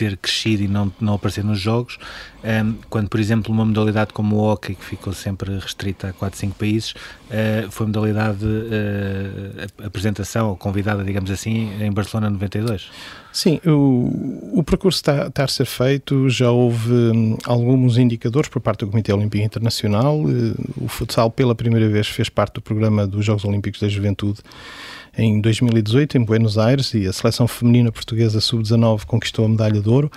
ter 0.00 0.16
crescido 0.16 0.62
e 0.62 0.68
não, 0.68 0.90
não 0.98 1.12
aparecer 1.12 1.44
nos 1.44 1.60
jogos, 1.60 1.98
um, 2.42 2.74
quando, 2.88 3.10
por 3.10 3.20
exemplo, 3.20 3.52
uma 3.52 3.66
modalidade 3.66 4.14
como 4.14 4.36
o 4.36 4.50
hockey, 4.50 4.74
que 4.74 4.82
ficou 4.82 5.12
sempre 5.12 5.52
restrita 5.58 6.08
a 6.08 6.12
4, 6.14 6.38
5 6.38 6.54
países, 6.54 6.92
uh, 6.92 7.70
foi 7.70 7.86
modalidade 7.86 8.42
uh, 8.46 9.86
apresentação 9.86 10.48
ou 10.48 10.56
convidada, 10.56 11.04
digamos 11.04 11.30
assim, 11.30 11.70
em 11.82 11.92
Barcelona 11.92 12.30
92. 12.30 12.88
Sim, 13.30 13.60
o, 13.66 14.54
o 14.54 14.64
percurso 14.64 14.96
está, 14.96 15.26
está, 15.26 15.44
a 15.44 15.48
ser 15.48 15.66
feito, 15.66 16.30
já 16.30 16.50
houve 16.50 16.90
um, 16.90 17.36
alguns 17.44 17.98
indicadores 17.98 18.48
por 18.48 18.60
parte 18.62 18.80
do 18.80 18.88
Comitê 18.90 19.12
Olímpico 19.12 19.44
Internacional, 19.44 20.18
uh, 20.18 20.54
o 20.80 20.88
futsal 20.88 21.30
pela 21.30 21.54
primeira 21.54 21.90
vez 21.90 22.08
fez 22.08 22.30
parte 22.30 22.54
do 22.54 22.62
programa 22.62 23.06
dos 23.06 23.22
Jogos 23.22 23.44
Olímpicos 23.44 23.82
da 23.82 23.88
Juventude 23.88 24.40
em 25.16 25.40
2018 25.40 26.18
em 26.18 26.24
Buenos 26.24 26.56
Aires 26.56 26.94
e 26.94 27.06
a 27.06 27.12
seleção 27.12 27.46
feminina 27.48 27.90
portuguesa 27.90 28.40
sub-19 28.40 29.04
conquistou 29.04 29.44
a 29.44 29.48
medalha 29.48 29.80
de 29.80 29.88
ouro. 29.88 30.10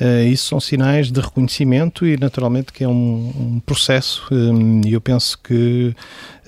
Uh, 0.00 0.26
isso 0.28 0.48
são 0.48 0.60
sinais 0.60 1.10
de 1.10 1.20
reconhecimento 1.20 2.06
e 2.06 2.16
naturalmente 2.16 2.72
que 2.72 2.84
é 2.84 2.88
um, 2.88 3.32
um 3.36 3.60
processo 3.64 4.26
um, 4.30 4.80
e 4.84 4.92
eu 4.92 5.00
penso 5.00 5.38
que 5.38 5.94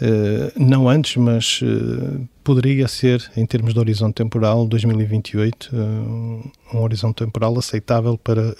uh, 0.00 0.52
não 0.62 0.88
antes, 0.88 1.16
mas 1.16 1.60
uh, 1.62 2.28
poderia 2.44 2.86
ser 2.88 3.30
em 3.36 3.44
termos 3.44 3.74
de 3.74 3.80
horizonte 3.80 4.14
temporal 4.14 4.66
2028 4.66 5.70
um 6.72 6.80
horizonte 6.80 7.16
temporal 7.16 7.58
aceitável 7.58 8.16
para 8.16 8.54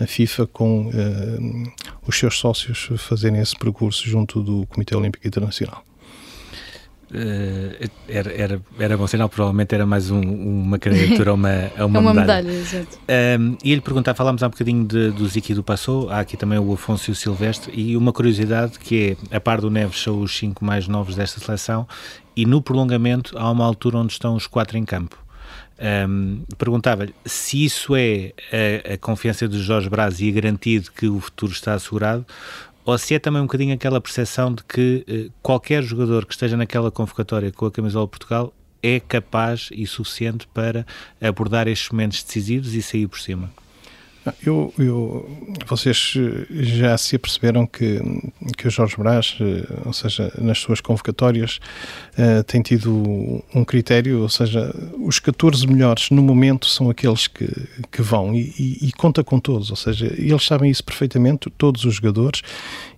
a 0.00 0.06
FIFA 0.06 0.46
com 0.46 0.90
os 2.06 2.18
seus 2.18 2.38
sócios 2.38 2.88
fazerem 2.96 3.38
esse 3.38 3.54
percurso 3.54 4.08
junto 4.08 4.42
do 4.42 4.66
Comitê 4.68 4.96
Olímpico 4.96 5.26
Internacional. 5.28 5.84
Uh, 7.14 7.88
era, 8.08 8.32
era, 8.32 8.62
era 8.76 8.96
bom 8.96 9.06
sinal, 9.06 9.28
provavelmente 9.28 9.72
era 9.72 9.86
mais 9.86 10.10
um, 10.10 10.20
uma 10.20 10.80
candidatura 10.80 11.30
a 11.30 11.34
uma, 11.34 11.70
a 11.78 11.86
uma, 11.86 11.98
é 11.98 12.00
uma 12.00 12.14
medalha. 12.14 12.50
medalha. 12.50 12.86
Um, 13.38 13.56
e 13.62 13.70
ele 13.70 13.80
perguntar, 13.80 14.14
falámos 14.14 14.42
há 14.42 14.48
um 14.48 14.50
bocadinho 14.50 14.84
de, 14.84 15.12
do 15.12 15.28
Ziki 15.28 15.54
do 15.54 15.62
Passou, 15.62 16.10
há 16.10 16.18
aqui 16.18 16.36
também 16.36 16.58
o 16.58 16.72
Afonso 16.72 17.10
e 17.10 17.12
o 17.12 17.14
Silvestre, 17.14 17.72
e 17.72 17.96
uma 17.96 18.12
curiosidade 18.12 18.80
que 18.80 19.16
é, 19.30 19.36
a 19.36 19.38
par 19.38 19.60
do 19.60 19.70
Neves 19.70 20.02
são 20.02 20.20
os 20.20 20.36
cinco 20.36 20.64
mais 20.64 20.88
novos 20.88 21.14
desta 21.14 21.38
seleção, 21.38 21.86
e 22.34 22.44
no 22.44 22.60
prolongamento 22.60 23.38
há 23.38 23.48
uma 23.48 23.64
altura 23.64 23.98
onde 23.98 24.12
estão 24.12 24.34
os 24.34 24.48
quatro 24.48 24.76
em 24.76 24.84
campo. 24.84 25.16
Um, 26.08 26.42
Perguntava-lhe 26.58 27.14
se 27.24 27.64
isso 27.64 27.94
é 27.94 28.32
a, 28.88 28.94
a 28.94 28.98
confiança 28.98 29.46
de 29.46 29.60
Jorge 29.60 29.88
Braz 29.88 30.20
e 30.20 30.28
a 30.28 30.32
garantia 30.32 30.80
de 30.80 30.90
que 30.90 31.06
o 31.06 31.20
futuro 31.20 31.52
está 31.52 31.74
assegurado, 31.74 32.26
ou 32.84 32.98
se 32.98 33.14
é 33.14 33.18
também 33.18 33.40
um 33.40 33.46
bocadinho 33.46 33.74
aquela 33.74 34.00
percepção 34.00 34.52
de 34.52 34.62
que 34.64 35.04
eh, 35.08 35.30
qualquer 35.42 35.82
jogador 35.82 36.26
que 36.26 36.34
esteja 36.34 36.56
naquela 36.56 36.90
convocatória 36.90 37.50
com 37.50 37.66
a 37.66 37.70
camisola 37.70 38.04
de 38.04 38.10
Portugal 38.10 38.52
é 38.82 39.00
capaz 39.00 39.70
e 39.72 39.86
suficiente 39.86 40.46
para 40.48 40.86
abordar 41.20 41.66
estes 41.66 41.88
momentos 41.90 42.22
decisivos 42.22 42.74
e 42.74 42.82
sair 42.82 43.08
por 43.08 43.18
cima? 43.18 43.50
Eu, 44.44 44.72
eu, 44.78 45.30
vocês 45.66 46.14
já 46.50 46.96
se 46.96 47.16
aperceberam 47.16 47.66
que, 47.66 48.00
que 48.56 48.66
o 48.66 48.70
Jorge 48.70 48.96
Brás, 48.96 49.36
ou 49.84 49.92
seja, 49.92 50.32
nas 50.38 50.58
suas 50.58 50.80
convocatórias, 50.80 51.60
uh, 52.18 52.42
tem 52.44 52.62
tido 52.62 53.44
um 53.54 53.64
critério, 53.64 54.22
ou 54.22 54.28
seja, 54.28 54.74
os 54.98 55.18
14 55.18 55.66
melhores 55.66 56.08
no 56.10 56.22
momento 56.22 56.66
são 56.66 56.88
aqueles 56.88 57.26
que, 57.26 57.48
que 57.92 58.00
vão. 58.00 58.34
E, 58.34 58.54
e, 58.58 58.88
e 58.88 58.92
conta 58.92 59.22
com 59.22 59.38
todos, 59.38 59.68
ou 59.70 59.76
seja, 59.76 60.06
eles 60.06 60.44
sabem 60.46 60.70
isso 60.70 60.82
perfeitamente, 60.82 61.50
todos 61.50 61.84
os 61.84 61.96
jogadores, 61.96 62.40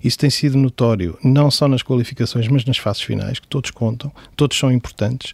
isso 0.03 0.19
tem 0.19 0.31
sido 0.31 0.57
notório, 0.57 1.19
não 1.25 1.51
só 1.51 1.67
nas 1.67 1.83
qualificações, 1.83 2.47
mas 2.47 2.65
nas 2.65 2.79
fases 2.79 3.03
finais, 3.03 3.41
que 3.41 3.49
todos 3.49 3.73
contam, 3.73 4.13
todos 4.37 4.57
são 4.57 4.71
importantes, 4.71 5.33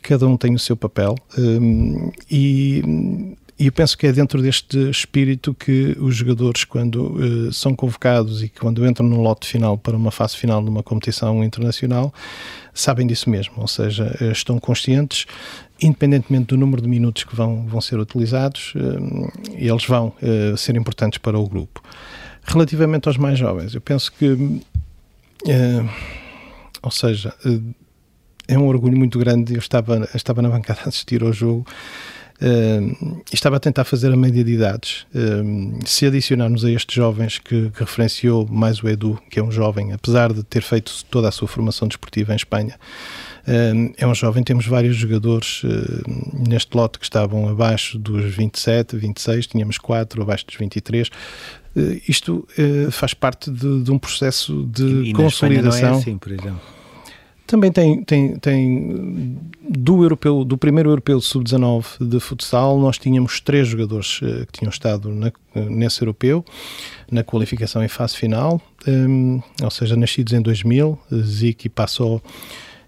cada 0.00 0.28
um 0.28 0.36
tem 0.36 0.54
o 0.54 0.58
seu 0.58 0.76
papel. 0.76 1.16
Um, 1.36 2.12
e 2.30 3.34
e 3.56 3.66
eu 3.66 3.72
penso 3.72 3.96
que 3.96 4.06
é 4.06 4.12
dentro 4.12 4.42
deste 4.42 4.90
espírito 4.90 5.54
que 5.54 5.96
os 6.00 6.16
jogadores, 6.16 6.64
quando 6.64 7.14
uh, 7.14 7.52
são 7.52 7.72
convocados 7.74 8.42
e 8.42 8.48
quando 8.48 8.84
entram 8.84 9.06
no 9.06 9.22
lote 9.22 9.46
final 9.46 9.78
para 9.78 9.96
uma 9.96 10.10
fase 10.10 10.36
final 10.36 10.60
de 10.60 10.68
uma 10.68 10.82
competição 10.82 11.42
internacional, 11.44 12.12
sabem 12.72 13.06
disso 13.06 13.30
mesmo, 13.30 13.54
ou 13.58 13.68
seja, 13.68 14.16
uh, 14.20 14.32
estão 14.32 14.58
conscientes, 14.58 15.26
independentemente 15.80 16.46
do 16.46 16.56
número 16.56 16.82
de 16.82 16.88
minutos 16.88 17.22
que 17.22 17.36
vão, 17.36 17.64
vão 17.66 17.80
ser 17.80 17.96
utilizados, 18.00 18.74
uh, 18.74 19.32
eles 19.52 19.86
vão 19.86 20.12
ser 20.56 20.74
importantes 20.76 21.18
para 21.18 21.38
o 21.38 21.48
grupo. 21.48 21.80
Relativamente 22.42 23.06
aos 23.08 23.16
mais 23.16 23.38
jovens, 23.38 23.74
eu 23.74 23.80
penso 23.80 24.12
que, 24.12 24.60
ou 26.82 26.90
seja, 26.90 27.32
é 28.46 28.58
um 28.58 28.66
orgulho 28.66 28.98
muito 28.98 29.18
grande. 29.18 29.54
Eu 29.54 29.58
estava, 29.58 30.08
estava 30.14 30.42
na 30.42 30.50
bancada 30.50 30.80
a 30.84 30.88
assistir 30.88 31.22
ao 31.22 31.32
jogo 31.32 31.66
Uh, 32.42 33.22
estava 33.32 33.56
a 33.56 33.60
tentar 33.60 33.84
fazer 33.84 34.12
a 34.12 34.16
média 34.16 34.42
de 34.42 34.52
idades. 34.52 35.06
Uh, 35.14 35.78
se 35.86 36.04
adicionarmos 36.06 36.64
a 36.64 36.70
estes 36.70 36.94
jovens 36.94 37.38
que, 37.38 37.70
que, 37.70 37.80
referenciou 37.80 38.46
mais 38.50 38.82
o 38.82 38.88
Edu, 38.88 39.18
que 39.30 39.38
é 39.38 39.42
um 39.42 39.52
jovem, 39.52 39.92
apesar 39.92 40.32
de 40.32 40.42
ter 40.42 40.62
feito 40.62 41.04
toda 41.10 41.28
a 41.28 41.30
sua 41.30 41.46
formação 41.46 41.86
desportiva 41.86 42.32
em 42.32 42.36
Espanha, 42.36 42.74
uh, 43.46 43.94
é 43.96 44.06
um 44.06 44.14
jovem. 44.14 44.42
Temos 44.42 44.66
vários 44.66 44.96
jogadores 44.96 45.62
neste 46.48 46.76
lote 46.76 46.98
que 46.98 47.04
estavam 47.04 47.48
abaixo 47.48 47.98
dos 47.98 48.34
27, 48.34 48.96
26, 48.96 49.46
tínhamos 49.46 49.78
quatro 49.78 50.20
abaixo 50.20 50.46
dos 50.46 50.56
23. 50.56 51.08
isto 52.08 52.46
faz 52.90 53.14
parte 53.14 53.50
de, 53.50 53.82
de, 53.82 53.90
um 53.90 53.98
processo 53.98 54.64
de 54.64 54.84
e, 54.84 55.10
e 55.10 55.12
consolidação. 55.12 55.90
não 55.90 55.96
é 55.96 56.00
assim, 56.00 56.18
por 56.18 56.32
exemplo. 56.32 56.73
Também 57.54 57.70
tem, 57.70 58.02
tem, 58.02 58.36
tem 58.36 59.38
do, 59.60 60.02
europeu, 60.02 60.44
do 60.44 60.58
primeiro 60.58 60.90
europeu 60.90 61.18
de 61.20 61.24
sub-19 61.24 62.04
de 62.04 62.18
futsal, 62.18 62.80
nós 62.80 62.98
tínhamos 62.98 63.38
três 63.38 63.68
jogadores 63.68 64.20
uh, 64.22 64.44
que 64.46 64.58
tinham 64.58 64.70
estado 64.70 65.08
na, 65.10 65.30
nesse 65.54 66.02
europeu, 66.02 66.44
na 67.08 67.22
qualificação 67.22 67.84
em 67.84 67.86
fase 67.86 68.16
final, 68.16 68.60
um, 68.88 69.40
ou 69.62 69.70
seja, 69.70 69.94
nascidos 69.94 70.32
em 70.32 70.42
2000, 70.42 70.98
Ziki 71.22 71.68
passou 71.68 72.20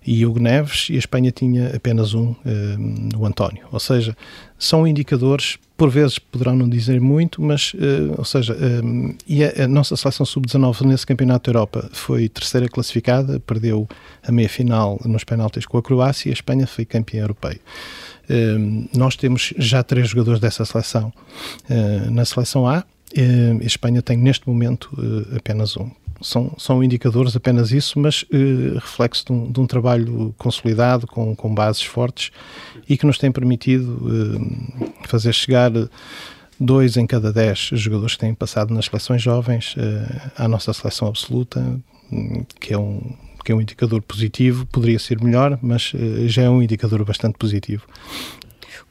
e 0.05 0.27
Hugo 0.27 0.41
Neves, 0.41 0.89
e 0.91 0.95
a 0.95 0.99
Espanha 0.99 1.31
tinha 1.31 1.69
apenas 1.73 2.13
um, 2.13 2.35
um, 2.45 3.09
o 3.19 3.25
António. 3.25 3.69
Ou 3.71 3.79
seja, 3.79 4.17
são 4.59 4.87
indicadores, 4.87 5.59
por 5.77 5.91
vezes 5.91 6.19
poderão 6.19 6.57
não 6.57 6.69
dizer 6.69 7.01
muito, 7.01 7.43
mas, 7.43 7.75
uh, 7.75 8.15
ou 8.17 8.25
seja, 8.25 8.57
um, 8.83 9.15
e 9.27 9.45
a, 9.45 9.65
a, 9.65 9.69
nossa 9.69 9.97
seleção 9.97 10.25
sub-19 10.25 10.83
nesse 10.83 11.07
Campeonato 11.07 11.51
da 11.51 11.59
Europa 11.59 11.91
foi 11.93 12.29
terceira 12.29 12.69
classificada, 12.69 13.39
perdeu 13.41 13.87
a 14.27 14.33
meia-final 14.33 15.01
nos 15.05 15.25
penaltis 15.25 15.67
com 15.67 15.77
a 15.77 15.83
Croácia 15.83 16.29
e 16.29 16.31
a 16.31 16.35
Espanha 16.35 16.67
foi 16.67 16.85
campeã 16.85 17.23
europeia. 17.23 17.61
Um, 18.29 18.89
nós 18.95 19.15
temos 19.15 19.53
já 19.57 19.83
três 19.83 20.09
jogadores 20.09 20.41
dessa 20.41 20.65
seleção 20.65 21.13
uh, 21.71 22.11
na 22.11 22.25
seleção 22.25 22.67
A, 22.67 22.79
uh, 22.79 23.63
a 23.63 23.65
Espanha 23.65 24.03
tem 24.03 24.17
neste 24.17 24.49
momento 24.49 24.91
apenas 25.37 25.77
um 25.77 25.91
são, 26.21 26.53
são 26.59 26.83
indicadores 26.83 27.37
apenas 27.37 27.73
isso, 27.73 27.99
mas 27.99 28.23
uh, 28.23 28.75
reflexo 28.75 29.25
de 29.27 29.33
um, 29.33 29.51
de 29.51 29.61
um, 29.61 29.67
trabalho 29.67 30.35
consolidado, 30.39 31.07
com, 31.07 31.35
com 31.35 31.55
bases 31.55 31.83
fortes 31.83 32.31
e 32.89 32.97
que 32.97 33.07
nos 33.07 33.19
tem 33.19 33.31
permitido 33.31 33.99
uh, 34.03 34.93
fazer 35.07 35.33
chegar 35.33 35.71
dois 36.59 36.97
em 36.97 37.07
cada 37.07 37.33
dez 37.33 37.71
jogadores 37.73 38.15
que 38.15 38.21
têm 38.21 38.35
passado 38.35 38.73
nas 38.73 38.87
seleções 38.87 39.23
jovens 39.23 39.75
uh, 39.77 40.31
à 40.37 40.49
nossa 40.49 40.73
seleção 40.73 41.09
absoluta, 41.09 41.63
que 42.61 42.73
é 42.73 42.79
um 42.79 43.15
que 43.45 43.53
é 43.53 43.55
um 43.55 43.61
indicador 43.61 44.03
positivo, 44.03 44.67
poderia 44.67 44.99
ser 44.99 45.23
melhor, 45.23 45.57
mas 45.63 45.93
já 46.27 46.43
é 46.43 46.51
um 46.51 46.61
indicador 46.61 47.05
bastante 47.05 47.39
positivo. 47.39 47.87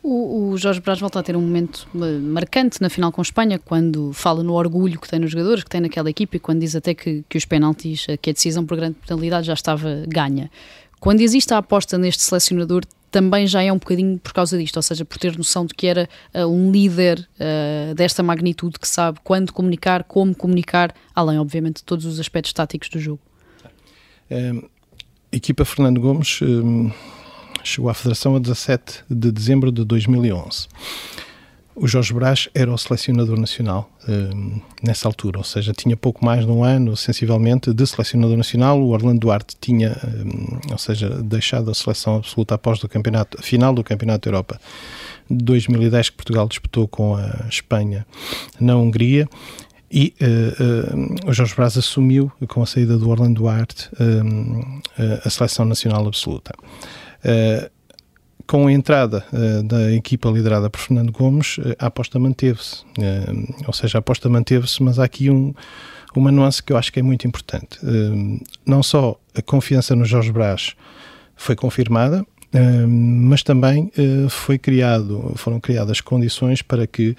O, 0.07 0.51
o, 0.51 0.57
Jorge 0.59 0.81
Brás 0.81 0.99
volta 0.99 1.19
a 1.19 1.23
ter 1.23 1.35
um 1.35 1.41
momento 1.41 1.87
eh, 1.95 2.19
marcante 2.19 2.79
na 2.79 2.91
final 2.91 3.11
com 3.11 3.21
a 3.21 3.23
Espanha, 3.23 3.57
quando 3.57 4.13
fala 4.13 4.43
no 4.43 4.53
orgulho 4.53 4.99
que 4.99 5.09
tem 5.09 5.17
nos 5.17 5.31
jogadores, 5.31 5.63
que 5.63 5.69
tem 5.71 5.81
naquela 5.81 6.07
equipe, 6.07 6.37
e 6.37 6.39
quando 6.39 6.59
diz 6.59 6.75
até 6.75 6.93
que, 6.93 7.23
que 7.27 7.35
os 7.35 7.43
penaltis, 7.43 8.05
eh, 8.07 8.15
que 8.15 8.29
a 8.29 8.33
decisão 8.33 8.63
por 8.67 8.77
grande 8.77 8.97
penalidade 9.03 9.47
já 9.47 9.53
estava 9.53 10.03
ganha. 10.07 10.51
Quando 10.99 11.21
existe 11.21 11.51
a 11.55 11.57
aposta 11.57 11.97
neste 11.97 12.21
selecionador, 12.21 12.83
também 13.09 13.47
já 13.47 13.63
é 13.63 13.73
um 13.73 13.79
bocadinho 13.79 14.19
por 14.19 14.31
causa 14.31 14.55
disto, 14.59 14.75
ou 14.77 14.83
seja, 14.83 15.03
por 15.03 15.17
ter 15.17 15.35
noção 15.35 15.65
de 15.65 15.73
que 15.73 15.87
era 15.87 16.07
uh, 16.35 16.45
um 16.45 16.71
líder 16.71 17.27
uh, 17.39 17.95
desta 17.95 18.21
magnitude 18.21 18.77
que 18.77 18.87
sabe 18.87 19.17
quando 19.23 19.51
comunicar, 19.51 20.03
como 20.03 20.35
comunicar, 20.35 20.93
além, 21.15 21.39
obviamente, 21.39 21.77
de 21.77 21.83
todos 21.83 22.05
os 22.05 22.19
aspectos 22.19 22.53
táticos 22.53 22.89
do 22.89 22.99
jogo. 22.99 23.21
Um, 24.29 24.69
equipa 25.31 25.65
Fernando 25.65 25.99
Gomes. 25.99 26.41
Um 26.43 26.91
chegou 27.67 27.89
à 27.89 27.93
Federação 27.93 28.35
a 28.35 28.39
17 28.39 29.03
de 29.09 29.31
dezembro 29.31 29.71
de 29.71 29.83
2011. 29.83 30.67
O 31.75 31.89
Jorge 31.89 32.13
Brás 32.13 32.47
era 32.55 32.71
o 32.73 32.77
selecionador 32.77 33.37
nacional 33.37 33.91
um, 34.07 34.61
nessa 34.81 35.09
altura, 35.09 35.39
ou 35.39 35.43
seja, 35.43 35.73
tinha 35.73 35.97
pouco 35.97 36.23
mais 36.23 36.45
de 36.45 36.51
um 36.51 36.63
ano, 36.63 36.95
sensivelmente, 36.95 37.73
de 37.73 37.85
selecionador 37.85 38.37
nacional. 38.37 38.81
O 38.81 38.91
Orlando 38.91 39.19
Duarte 39.19 39.57
tinha, 39.59 39.97
um, 40.07 40.71
ou 40.71 40.77
seja, 40.77 41.09
deixado 41.21 41.69
a 41.69 41.73
seleção 41.73 42.15
absoluta 42.15 42.55
após 42.55 42.81
o 42.81 42.87
campeonato, 42.87 43.37
a 43.37 43.43
final 43.43 43.73
do 43.73 43.83
Campeonato 43.83 44.29
Europa 44.29 44.57
de 45.29 45.43
2010, 45.43 46.11
que 46.11 46.15
Portugal 46.15 46.47
disputou 46.47 46.87
com 46.87 47.17
a 47.17 47.45
Espanha 47.49 48.05
na 48.57 48.77
Hungria. 48.77 49.27
E 49.91 50.13
uh, 50.21 51.27
uh, 51.27 51.29
o 51.29 51.33
Jorge 51.33 51.55
Brás 51.55 51.77
assumiu, 51.77 52.31
com 52.47 52.63
a 52.63 52.65
saída 52.65 52.97
do 52.97 53.09
Orlando 53.09 53.41
Duarte, 53.41 53.89
um, 53.99 54.79
a 55.25 55.29
seleção 55.29 55.65
nacional 55.65 56.07
absoluta. 56.07 56.53
Uh, 57.25 57.69
com 58.47 58.67
a 58.67 58.71
entrada 58.71 59.25
uh, 59.33 59.63
da 59.63 59.91
equipa 59.91 60.29
liderada 60.29 60.69
por 60.69 60.79
Fernando 60.79 61.11
Gomes, 61.11 61.57
uh, 61.57 61.75
a 61.79 61.87
aposta 61.87 62.19
manteve-se. 62.19 62.85
ou 63.65 63.73
seja, 63.73 63.97
a 63.97 63.99
aposta 63.99 64.29
manteve-se, 64.29 64.83
mas 64.83 64.99
há 64.99 65.03
aqui 65.03 65.31
um, 65.31 65.51
uma 66.15 66.31
nuance 66.31 66.61
que 66.61 66.71
eu 66.71 66.77
acho 66.77 66.93
que 66.93 66.99
é 66.99 67.03
muito 67.03 67.27
importante. 67.27 67.79
não 68.65 68.83
só 68.83 69.19
a 69.35 69.41
confiança 69.41 69.95
no 69.95 70.05
Jorge 70.05 70.31
Brás 70.31 70.75
foi 71.35 71.55
confirmada, 71.55 72.25
mas 72.87 73.43
também 73.43 73.91
uh, 73.97 74.29
foi 74.29 74.57
criado, 74.57 75.33
foram 75.35 75.59
criadas 75.59 75.99
condições 75.99 76.61
para 76.61 76.87
que 76.87 77.15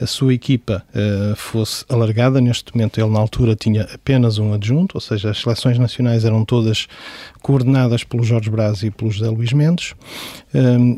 a 0.00 0.06
sua 0.06 0.32
equipa 0.32 0.84
uh, 0.94 1.36
fosse 1.36 1.84
alargada. 1.88 2.40
Neste 2.40 2.74
momento, 2.74 2.98
ele 2.98 3.10
na 3.10 3.18
altura 3.18 3.54
tinha 3.54 3.82
apenas 3.92 4.38
um 4.38 4.52
adjunto, 4.52 4.96
ou 4.96 5.00
seja, 5.00 5.30
as 5.30 5.40
seleções 5.40 5.78
nacionais 5.78 6.24
eram 6.24 6.44
todas 6.44 6.86
coordenadas 7.42 8.02
pelo 8.04 8.22
Jorge 8.22 8.50
Braz 8.50 8.82
e 8.82 8.90
pelo 8.90 9.10
José 9.10 9.30
Luís 9.30 9.52
Mendes. 9.52 9.94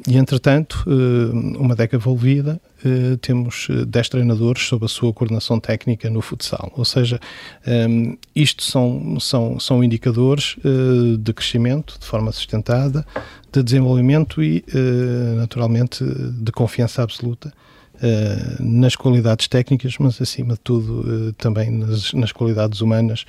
e 0.09 0.17
entretanto, 0.17 0.85
uh, 0.87 1.59
uma 1.59 1.75
década 1.75 1.97
envolvida, 2.01 2.61
Uh, 2.83 3.19
temos 3.19 3.69
10 3.87 4.09
treinadores 4.09 4.63
sob 4.63 4.87
a 4.87 4.89
sua 4.89 5.13
coordenação 5.13 5.61
técnica 5.61 6.09
no 6.09 6.23
futsal. 6.23 6.73
Ou 6.75 6.85
seja, 6.85 7.21
um, 7.67 8.17
isto 8.35 8.63
são, 8.63 9.21
são, 9.21 9.61
são 9.61 9.85
indicadores 9.85 10.57
uh, 10.65 11.19
de 11.19 11.33
crescimento 11.35 11.99
de 12.01 12.07
forma 12.07 12.33
sustentada, 12.33 13.05
de 13.53 13.63
desenvolvimento 13.63 14.43
e, 14.43 14.65
uh, 14.75 15.37
naturalmente, 15.37 16.05
de 16.05 16.53
confiança 16.53 17.03
absoluta 17.03 17.53
uh, 17.97 18.63
nas 18.63 18.95
qualidades 18.95 19.49
técnicas, 19.49 19.97
mas, 19.99 20.21
acima 20.21 20.55
de 20.55 20.61
tudo, 20.61 21.01
uh, 21.01 21.33
também 21.35 21.71
nas, 21.71 22.13
nas, 22.13 22.33
qualidades 22.33 22.81
humanas 22.81 23.25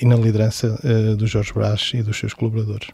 e 0.00 0.04
na 0.04 0.16
liderança 0.16 0.78
do 1.16 1.26
Jorge 1.26 1.52
Brás 1.52 1.92
e 1.94 2.02
dos 2.02 2.18
seus 2.18 2.34
colaboradores. 2.34 2.88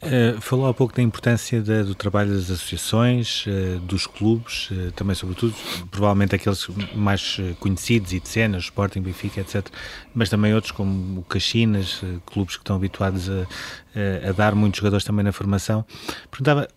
Uh, 0.00 0.40
falou 0.40 0.68
há 0.68 0.74
pouco 0.74 0.94
da 0.94 1.02
importância 1.02 1.60
do 1.60 1.92
trabalho 1.92 2.32
das 2.32 2.48
associações, 2.48 3.44
uh, 3.46 3.80
dos 3.80 4.06
clubes, 4.06 4.70
uh, 4.70 4.92
também 4.92 5.12
sobretudo, 5.12 5.52
provavelmente 5.90 6.36
aqueles 6.36 6.68
mais 6.94 7.40
conhecidos 7.58 8.12
e 8.12 8.20
de 8.20 8.28
cenas, 8.28 8.64
Sporting, 8.64 9.00
Benfica, 9.00 9.40
etc. 9.40 9.66
Mas 10.14 10.30
também 10.30 10.54
outros 10.54 10.70
como 10.70 11.20
o 11.20 11.24
Caxinas, 11.24 12.00
clubes 12.24 12.56
que 12.56 12.62
estão 12.62 12.76
habituados 12.76 13.28
a, 13.28 14.28
a, 14.28 14.32
dar 14.32 14.54
muitos 14.54 14.78
jogadores 14.78 15.04
também 15.04 15.24
na 15.24 15.32
formação. 15.32 15.84
Perguntava 16.30 16.68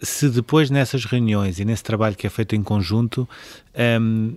se 0.00 0.28
depois 0.28 0.70
nessas 0.70 1.04
reuniões 1.04 1.58
e 1.58 1.64
nesse 1.64 1.82
trabalho 1.82 2.14
que 2.14 2.26
é 2.26 2.30
feito 2.30 2.54
em 2.54 2.62
conjunto, 2.62 3.28
ehm, 3.74 4.34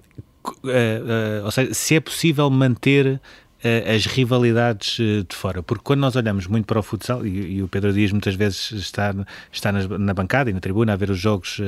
ou 1.44 1.52
seja, 1.52 1.74
se 1.74 1.96
é 1.96 2.00
possível 2.00 2.50
manter 2.50 3.22
as 3.94 4.06
rivalidades 4.06 4.98
de 4.98 5.36
fora, 5.36 5.64
porque 5.64 5.84
quando 5.84 6.02
nós 6.02 6.16
olhamos 6.16 6.48
muito 6.48 6.66
para 6.66 6.80
o 6.80 6.84
futsal, 6.84 7.26
e, 7.26 7.58
e 7.58 7.64
o 7.64 7.68
Pedro 7.68 7.94
Dias 7.94 8.12
muitas 8.12 8.36
vezes 8.36 8.72
está, 8.72 9.14
está 9.52 9.72
na 9.72 10.14
bancada 10.14 10.50
e 10.50 10.54
na 10.54 10.60
tribuna 10.60 10.94
a 10.94 10.96
ver 10.96 11.10
os 11.10 11.20
jogos 11.20 11.62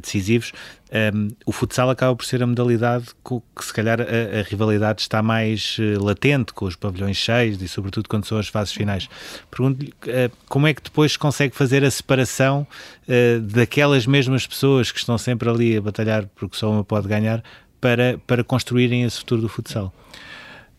decisivos, 0.00 0.52
um, 0.90 1.28
o 1.44 1.52
futsal 1.52 1.90
acaba 1.90 2.16
por 2.16 2.24
ser 2.24 2.42
a 2.42 2.46
modalidade 2.46 3.08
que 3.22 3.64
se 3.64 3.72
calhar 3.74 4.00
a, 4.00 4.40
a, 4.40 4.42
rivalidade 4.42 5.02
está 5.02 5.22
mais 5.22 5.76
uh, 5.78 6.02
latente, 6.02 6.54
com 6.54 6.64
os 6.64 6.76
pavilhões 6.76 7.16
cheios 7.16 7.60
e 7.60 7.68
sobretudo 7.68 8.08
quando 8.08 8.24
são 8.24 8.38
as 8.38 8.48
fases 8.48 8.72
finais. 8.72 9.08
Pergunto-lhe 9.50 9.90
uh, 9.90 10.34
como 10.48 10.66
é 10.66 10.72
que 10.72 10.82
depois 10.82 11.16
consegue 11.16 11.54
fazer 11.54 11.84
a 11.84 11.90
separação 11.90 12.66
uh, 13.06 13.40
daquelas 13.40 14.06
mesmas 14.06 14.46
pessoas 14.46 14.90
que 14.90 14.98
estão 14.98 15.18
sempre 15.18 15.48
ali 15.48 15.76
a 15.76 15.82
batalhar 15.82 16.26
porque 16.34 16.56
só 16.56 16.70
uma 16.70 16.82
pode 16.82 17.06
ganhar 17.06 17.42
para, 17.80 18.18
para 18.26 18.42
construírem 18.42 19.02
esse 19.04 19.18
futuro 19.18 19.42
do 19.42 19.48
futsal? 19.48 19.92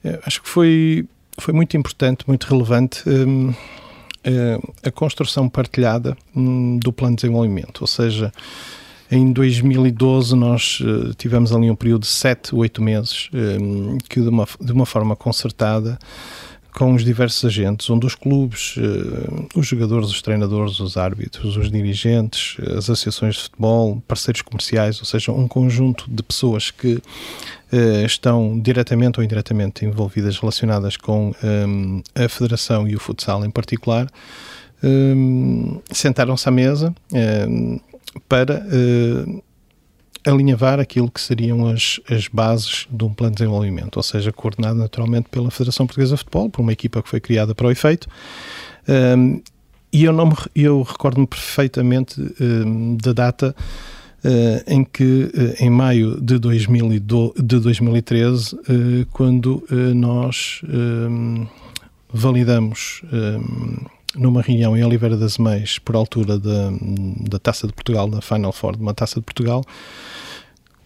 Eu 0.04 0.20
acho 0.26 0.42
que 0.42 0.50
foi, 0.50 1.06
foi 1.40 1.54
muito 1.54 1.76
importante, 1.76 2.26
muito 2.28 2.46
relevante. 2.46 3.04
Um, 3.08 3.54
a 4.84 4.92
construção 4.92 5.48
partilhada 5.48 6.16
um, 6.36 6.78
do 6.78 6.92
plano 6.92 7.16
de 7.16 7.22
desenvolvimento, 7.22 7.82
ou 7.82 7.88
seja, 7.88 8.32
em 9.10 9.32
2012 9.32 10.36
nós 10.36 10.82
uh, 10.82 11.14
tivemos 11.16 11.54
ali 11.54 11.72
um 11.72 11.76
período 11.76 12.02
de 12.02 12.10
7, 12.10 12.54
8 12.54 12.82
meses 12.82 13.30
um, 13.34 13.98
que 13.98 14.22
de 14.22 14.28
uma, 14.28 14.48
de 14.60 14.72
uma 14.72 14.86
forma 14.86 15.16
concertada 15.16 15.98
com 16.74 16.94
os 16.94 17.04
diversos 17.04 17.44
agentes, 17.46 17.90
onde 17.90 18.06
os 18.06 18.16
clubes, 18.16 18.76
uh, 18.78 19.48
os 19.56 19.68
jogadores, 19.68 20.10
os 20.10 20.22
treinadores, 20.22 20.80
os 20.80 20.98
árbitros, 20.98 21.58
os 21.58 21.72
dirigentes, 21.72 22.58
as 22.66 22.90
associações 22.90 23.36
de 23.36 23.44
futebol, 23.44 24.02
parceiros 24.08 24.42
comerciais, 24.42 25.00
ou 25.00 25.06
seja, 25.06 25.32
um 25.32 25.48
conjunto 25.48 26.06
de 26.10 26.22
pessoas 26.24 26.72
que 26.72 26.96
uh, 26.96 28.06
estão 28.06 28.60
diretamente 28.60 29.20
ou 29.20 29.24
indiretamente 29.24 29.86
envolvidas, 29.86 30.38
relacionadas 30.38 30.96
com 30.96 31.34
um, 31.44 32.02
a 32.16 32.30
federação 32.30 32.88
e 32.88 32.96
o 32.96 33.00
futsal 33.00 33.46
em 33.46 33.52
particular, 33.52 34.08
sentaram-se 35.92 36.48
à 36.48 36.52
mesa 36.54 36.96
para 38.30 38.64
alinhavar 40.26 40.80
aquilo 40.80 41.10
que 41.10 41.22
seriam 41.22 41.68
as, 41.68 42.00
as 42.10 42.28
bases 42.28 42.88
de 42.90 43.04
um 43.04 43.14
plano 43.14 43.32
de 43.32 43.40
desenvolvimento, 43.40 43.98
ou 43.98 44.04
seja, 44.04 44.32
coordenado 44.32 44.78
naturalmente 44.78 45.30
pela 45.30 45.50
Federação 45.50 45.86
Portuguesa 45.86 46.16
de 46.16 46.20
Futebol, 46.20 46.50
por 46.50 46.62
uma 46.62 46.74
equipa 46.74 47.02
que 47.02 47.10
foi 47.10 47.20
criada 47.20 47.56
para 47.56 47.68
o 47.68 47.72
efeito. 47.72 48.08
Um, 48.88 49.42
e 49.92 50.04
eu, 50.04 50.14
não 50.14 50.32
eu 50.56 50.84
recordo-me 50.84 51.26
perfeitamente 51.26 52.22
um, 52.40 52.96
da 52.98 53.12
data 53.12 53.56
uh, 54.24 54.72
em 54.72 54.84
que, 54.84 55.04
uh, 55.04 55.64
em 55.64 55.70
maio 55.70 56.20
de, 56.22 56.38
2012, 56.38 57.34
de 57.42 57.60
2013, 57.60 58.56
uh, 58.56 58.60
quando 59.12 59.64
nós 59.96 60.62
ehm, 60.64 61.48
validamos 62.12 63.02
numa 64.16 64.42
reunião 64.42 64.76
em 64.76 64.84
Oliveira 64.84 65.16
das 65.16 65.38
Meias, 65.38 65.78
por 65.78 65.96
altura 65.96 66.40
da, 66.40 66.72
da 67.30 67.40
Taça 67.40 67.68
de 67.68 67.74
Portugal, 67.74 68.08
da 68.08 68.22
Final 68.22 68.52
Four 68.52 68.76
de 68.76 68.82
uma 68.82 68.94
Taça 68.94 69.20
de 69.20 69.26
Portugal, 69.26 69.64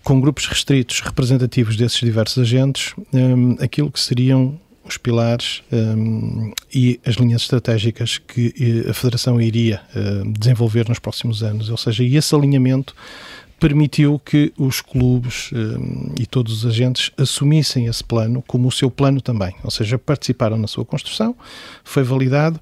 com 0.04 0.20
grupos 0.20 0.48
restritos 0.48 1.00
representativos 1.00 1.78
desses 1.78 2.00
diversos 2.00 2.38
agentes, 2.38 2.94
um, 3.14 3.56
aquilo 3.60 3.90
que 3.90 4.00
seriam 4.00 4.60
os 4.86 4.98
pilares 4.98 5.64
um, 5.72 6.52
e 6.74 7.00
as 7.06 7.16
linhas 7.16 7.44
estratégicas 7.44 8.18
que 8.18 8.54
eh, 8.60 8.90
a 8.90 8.94
Federação 8.94 9.40
iria 9.40 9.82
uh, 9.96 10.30
desenvolver 10.34 10.90
nos 10.90 11.00
próximos 11.00 11.42
anos. 11.42 11.70
Ou 11.70 11.78
seja, 11.78 12.04
esse 12.04 12.36
alinhamento 12.36 12.94
permitiu 13.64 14.20
que 14.20 14.52
os 14.58 14.82
clubes 14.82 15.50
um, 15.54 16.14
e 16.20 16.26
todos 16.26 16.52
os 16.52 16.66
agentes 16.66 17.12
assumissem 17.18 17.86
esse 17.86 18.04
plano 18.04 18.44
como 18.46 18.68
o 18.68 18.72
seu 18.74 18.92
plano 18.92 19.22
também. 19.22 19.56
Ou 19.64 19.72
seja, 19.72 19.98
participaram 19.98 20.58
na 20.58 20.68
sua 20.68 20.84
construção, 20.84 21.34
foi 21.82 22.04
validado 22.04 22.60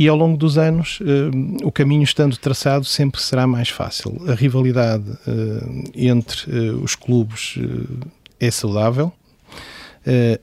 e 0.00 0.08
ao 0.08 0.16
longo 0.16 0.34
dos 0.34 0.56
anos, 0.56 0.98
uh, 1.00 1.04
o 1.62 1.70
caminho 1.70 2.02
estando 2.02 2.34
traçado 2.38 2.86
sempre 2.86 3.20
será 3.20 3.46
mais 3.46 3.68
fácil. 3.68 4.16
A 4.28 4.34
rivalidade 4.34 5.04
uh, 5.10 5.90
entre 5.94 6.50
uh, 6.50 6.82
os 6.82 6.94
clubes 6.94 7.58
é 8.40 8.50
saudável, 8.50 9.12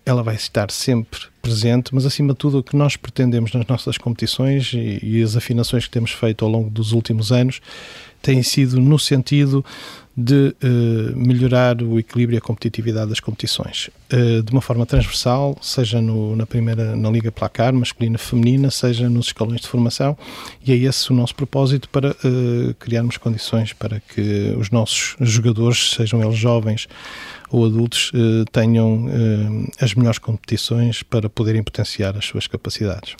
ela 0.05 0.21
vai 0.21 0.35
estar 0.35 0.69
sempre 0.69 1.19
presente, 1.41 1.93
mas 1.93 2.05
acima 2.05 2.33
de 2.33 2.37
tudo 2.37 2.59
o 2.59 2.63
que 2.63 2.75
nós 2.75 2.95
pretendemos 2.95 3.51
nas 3.51 3.65
nossas 3.65 3.97
competições 3.97 4.71
e, 4.71 4.99
e 5.01 5.23
as 5.23 5.35
afinações 5.35 5.85
que 5.85 5.89
temos 5.89 6.11
feito 6.11 6.45
ao 6.45 6.51
longo 6.51 6.69
dos 6.69 6.91
últimos 6.91 7.31
anos 7.31 7.59
têm 8.21 8.43
sido 8.43 8.79
no 8.79 8.97
sentido 8.99 9.63
de 10.19 10.55
uh, 10.63 11.15
melhorar 11.15 11.79
o 11.79 11.99
equilíbrio 11.99 12.37
e 12.37 12.39
a 12.39 12.41
competitividade 12.41 13.07
das 13.07 13.19
competições 13.19 13.91
uh, 14.11 14.41
de 14.41 14.51
uma 14.51 14.61
forma 14.61 14.83
transversal, 14.83 15.55
seja 15.61 16.01
no, 16.01 16.35
na 16.35 16.47
primeira 16.47 16.95
na 16.95 17.11
Liga 17.11 17.31
Placar, 17.31 17.71
masculina 17.71 18.17
feminina, 18.17 18.71
seja 18.71 19.07
nos 19.07 19.27
escalões 19.27 19.61
de 19.61 19.67
formação, 19.67 20.17
e 20.65 20.71
é 20.71 20.75
esse 20.75 21.11
o 21.11 21.13
nosso 21.13 21.35
propósito 21.35 21.87
para 21.89 22.11
uh, 22.11 22.73
criarmos 22.79 23.17
condições 23.17 23.73
para 23.73 23.99
que 23.99 24.55
os 24.57 24.71
nossos 24.71 25.15
jogadores, 25.19 25.91
sejam 25.91 26.23
eles 26.23 26.37
jovens 26.37 26.87
ou 27.51 27.65
adultos, 27.65 28.11
tenham 28.51 29.05
as 29.79 29.93
melhores 29.93 30.19
competições 30.19 31.01
para 31.01 31.29
poderem 31.29 31.63
potenciar 31.63 32.17
as 32.17 32.25
suas 32.25 32.45
capacidades. 32.45 33.15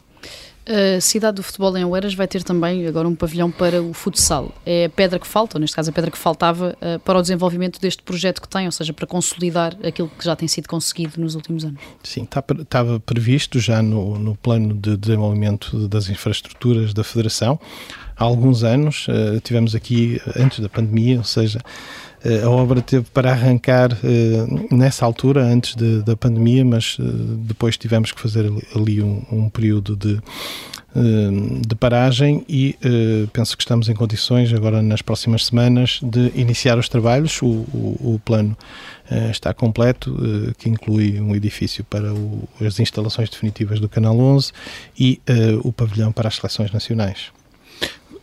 A 0.67 0.99
cidade 0.99 1.37
do 1.37 1.43
futebol 1.43 1.77
em 1.77 1.85
Oeiras 1.85 2.13
vai 2.13 2.27
ter 2.27 2.43
também 2.43 2.85
agora 2.85 3.07
um 3.07 3.15
pavilhão 3.15 3.49
para 3.49 3.81
o 3.81 3.93
futsal. 3.93 4.53
É 4.65 4.85
a 4.85 4.89
pedra 4.89 5.17
que 5.17 5.25
falta, 5.25 5.57
ou 5.57 5.61
neste 5.61 5.73
caso 5.73 5.89
a 5.89 5.93
pedra 5.93 6.11
que 6.11 6.17
faltava, 6.17 6.77
uh, 6.81 6.99
para 6.99 7.17
o 7.17 7.21
desenvolvimento 7.21 7.79
deste 7.79 8.03
projeto 8.03 8.41
que 8.41 8.49
tem, 8.49 8.65
ou 8.65 8.71
seja, 8.71 8.91
para 8.91 9.07
consolidar 9.07 9.77
aquilo 9.81 10.09
que 10.09 10.25
já 10.25 10.35
tem 10.35 10.45
sido 10.45 10.67
conseguido 10.67 11.21
nos 11.21 11.35
últimos 11.35 11.63
anos. 11.63 11.79
Sim, 12.03 12.27
estava 12.61 12.99
previsto 12.99 13.61
já 13.61 13.81
no, 13.81 14.19
no 14.19 14.35
plano 14.35 14.73
de 14.73 14.97
desenvolvimento 14.97 15.87
das 15.87 16.09
infraestruturas 16.09 16.93
da 16.93 17.03
Federação. 17.03 17.57
Há 18.17 18.25
alguns 18.25 18.63
anos, 18.63 19.07
uh, 19.07 19.39
tivemos 19.41 19.73
aqui, 19.73 20.19
antes 20.35 20.59
da 20.59 20.67
pandemia, 20.67 21.19
ou 21.19 21.23
seja, 21.23 21.59
eh, 21.59 21.63
a 22.43 22.49
obra 22.49 22.81
teve 22.81 23.05
para 23.13 23.31
arrancar 23.31 23.89
nessa 24.71 25.05
altura, 25.05 25.43
antes 25.43 25.75
de, 25.75 26.01
da 26.01 26.15
pandemia, 26.15 26.65
mas 26.65 26.97
depois 27.39 27.77
tivemos 27.77 28.11
que 28.11 28.19
fazer 28.19 28.51
ali 28.75 29.01
um, 29.01 29.23
um 29.31 29.49
período 29.49 29.95
de 29.95 30.19
eh, 30.97 31.61
de 31.67 31.75
paragem 31.75 32.43
e 32.49 32.75
uh, 32.83 33.27
penso 33.27 33.55
que 33.55 33.61
estamos 33.61 33.87
em 33.87 33.93
condições 33.93 34.51
agora 34.51 34.81
nas 34.81 34.99
próximas 34.99 35.45
semanas 35.45 35.99
de 36.01 36.31
iniciar 36.33 36.79
os 36.79 36.89
trabalhos. 36.89 37.39
O, 37.41 37.45
o, 37.45 38.15
o 38.15 38.21
plano 38.25 38.57
uh, 39.11 39.29
está 39.29 39.53
completo, 39.53 40.11
uh, 40.11 40.55
que 40.55 40.67
inclui 40.67 41.21
um 41.21 41.35
edifício 41.35 41.83
para 41.83 42.11
o, 42.11 42.49
as 42.65 42.79
instalações 42.79 43.29
definitivas 43.29 43.79
do 43.79 43.87
Canal 43.87 44.17
11 44.17 44.51
e 44.99 45.21
o 45.63 45.71
pavilhão 45.71 46.11
para 46.11 46.29
as 46.29 46.35
seleções 46.35 46.71
nacionais. 46.71 47.31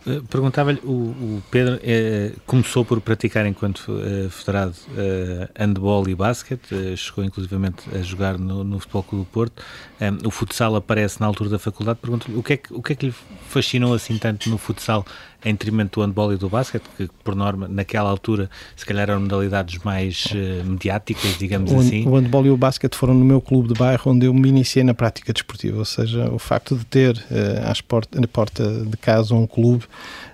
Eh, 0.07 0.21
perguntava-lhe, 0.29 0.81
o, 0.85 0.93
o, 0.93 1.43
Pedro 1.51 1.79
eh, 1.83 2.33
começou 2.47 2.85
por 2.85 3.01
praticar 3.01 3.47
enquanto 3.47 3.99
eh, 4.01 4.29
federado 4.29 4.75
eh, 4.97 5.49
handball 5.57 6.07
e 6.09 6.15
basquete, 6.15 6.97
chegou 6.97 7.25
inclusivamente 7.25 7.83
a 7.95 8.03
jogar 8.03 8.39
no, 8.39 8.63
no 8.63 8.79
Futebol 8.79 9.03
Clube 9.03 9.25
do 9.25 9.31
Porto. 9.31 9.63
o 10.25 10.31
futsal 10.31 10.77
aparece 10.77 11.21
na 11.21 11.27
altura 11.27 11.51
da 11.51 11.59
faculdade. 11.59 11.99
Pergunto-lhe 12.01 12.37
o, 12.37 12.43
que 12.43 12.53
é 12.53 12.57
que, 12.57 12.75
o 12.75 12.83
que 12.83 12.93
é 12.93 12.97
que 12.97 13.07
lhe 13.07 13.15
fascinou 13.49 13.95
assim 13.95 14.19
tanto 14.19 14.51
no 14.51 14.59
futsal 14.59 15.07
em 15.45 15.53
detrimento 15.53 16.01
do 16.01 16.07
handball 16.07 16.33
e 16.33 16.37
do 16.37 16.49
basquete, 16.49 16.85
que 16.97 17.09
por 17.23 17.35
norma, 17.35 17.69
naquela 17.69 18.09
altura, 18.09 18.49
se 18.75 18.85
calhar 18.87 19.11
eram 19.11 19.21
modalidades 19.21 19.79
mais 19.85 20.29
mediáticas, 20.65 21.37
digamos 21.39 21.71
o, 21.71 21.79
assim. 21.79 22.07
O 22.07 22.15
handball 22.15 22.47
e 22.47 22.51
o 22.51 22.57
basquete 22.57 22.95
foram 22.95 23.13
no 23.13 23.25
meu 23.25 23.43
clube 23.43 23.69
de 23.69 23.75
bairro 23.75 24.11
onde 24.11 24.27
eu 24.27 24.33
me 24.33 24.49
iniciei 24.49 24.83
na 24.83 24.95
prática 24.95 25.33
desportiva, 25.33 25.79
ou 25.79 25.85
seja, 25.85 26.31
o 26.31 26.39
facto 26.39 26.77
de 26.77 26.85
ter 26.87 27.17
uh, 27.17 27.71
às 27.71 27.83
porta, 27.83 28.19
na 28.19 28.27
porta 28.27 28.85
de 28.85 28.97
casa 28.97 29.35
um 29.35 29.47
clube 29.47 29.85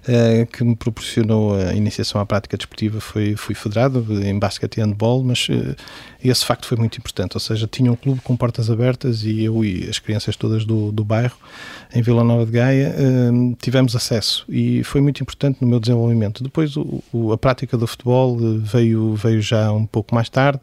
uh, 0.09 0.47
que 0.47 0.65
me 0.65 0.77
proporcionou 0.77 1.55
a 1.55 1.75
iniciação 1.75 2.21
à 2.21 2.27
prática 2.27 2.57
desportiva 2.57 3.01
foi 3.01 3.37
fui 3.37 3.55
federado 3.55 4.05
em 4.23 4.39
basquete 4.39 4.79
e 4.79 4.81
handball, 4.81 5.23
mas 5.23 5.49
uh, 5.49 5.77
esse 6.23 6.45
facto 6.45 6.67
foi 6.67 6.77
muito 6.77 6.99
importante, 6.99 7.37
ou 7.37 7.41
seja, 7.41 7.67
tinha 7.67 7.91
um 7.91 7.97
clube 7.97 8.21
com 8.23 8.37
portas 8.37 8.71
abertas 8.71 9.25
e 9.25 9.45
eu 9.45 9.65
e 9.65 9.89
as 9.89 9.99
crianças 9.99 10.37
todas 10.37 10.65
do, 10.65 10.93
do 10.93 11.05
bairro 11.05 11.37
em 11.95 12.03
Vila 12.03 12.23
Nova 12.23 12.47
de 12.47 12.53
Gaia 12.53 12.95
uh, 12.95 13.57
tivemos 13.61 13.97
acesso 13.97 14.45
e 14.49 14.83
foi 14.85 15.01
muito 15.01 15.23
importante 15.23 15.59
no 15.61 15.69
meu 15.69 15.81
desenvolvimento. 15.81 16.43
Depois 16.43 16.77
o, 16.77 17.33
a 17.33 17.39
prática 17.39 17.77
do 17.77 17.87
futebol 17.87 18.37
veio, 18.59 19.15
veio 19.15 19.41
já 19.41 19.73
um 19.73 19.87
pouco 19.87 20.15
mais 20.15 20.29
tarde 20.29 20.61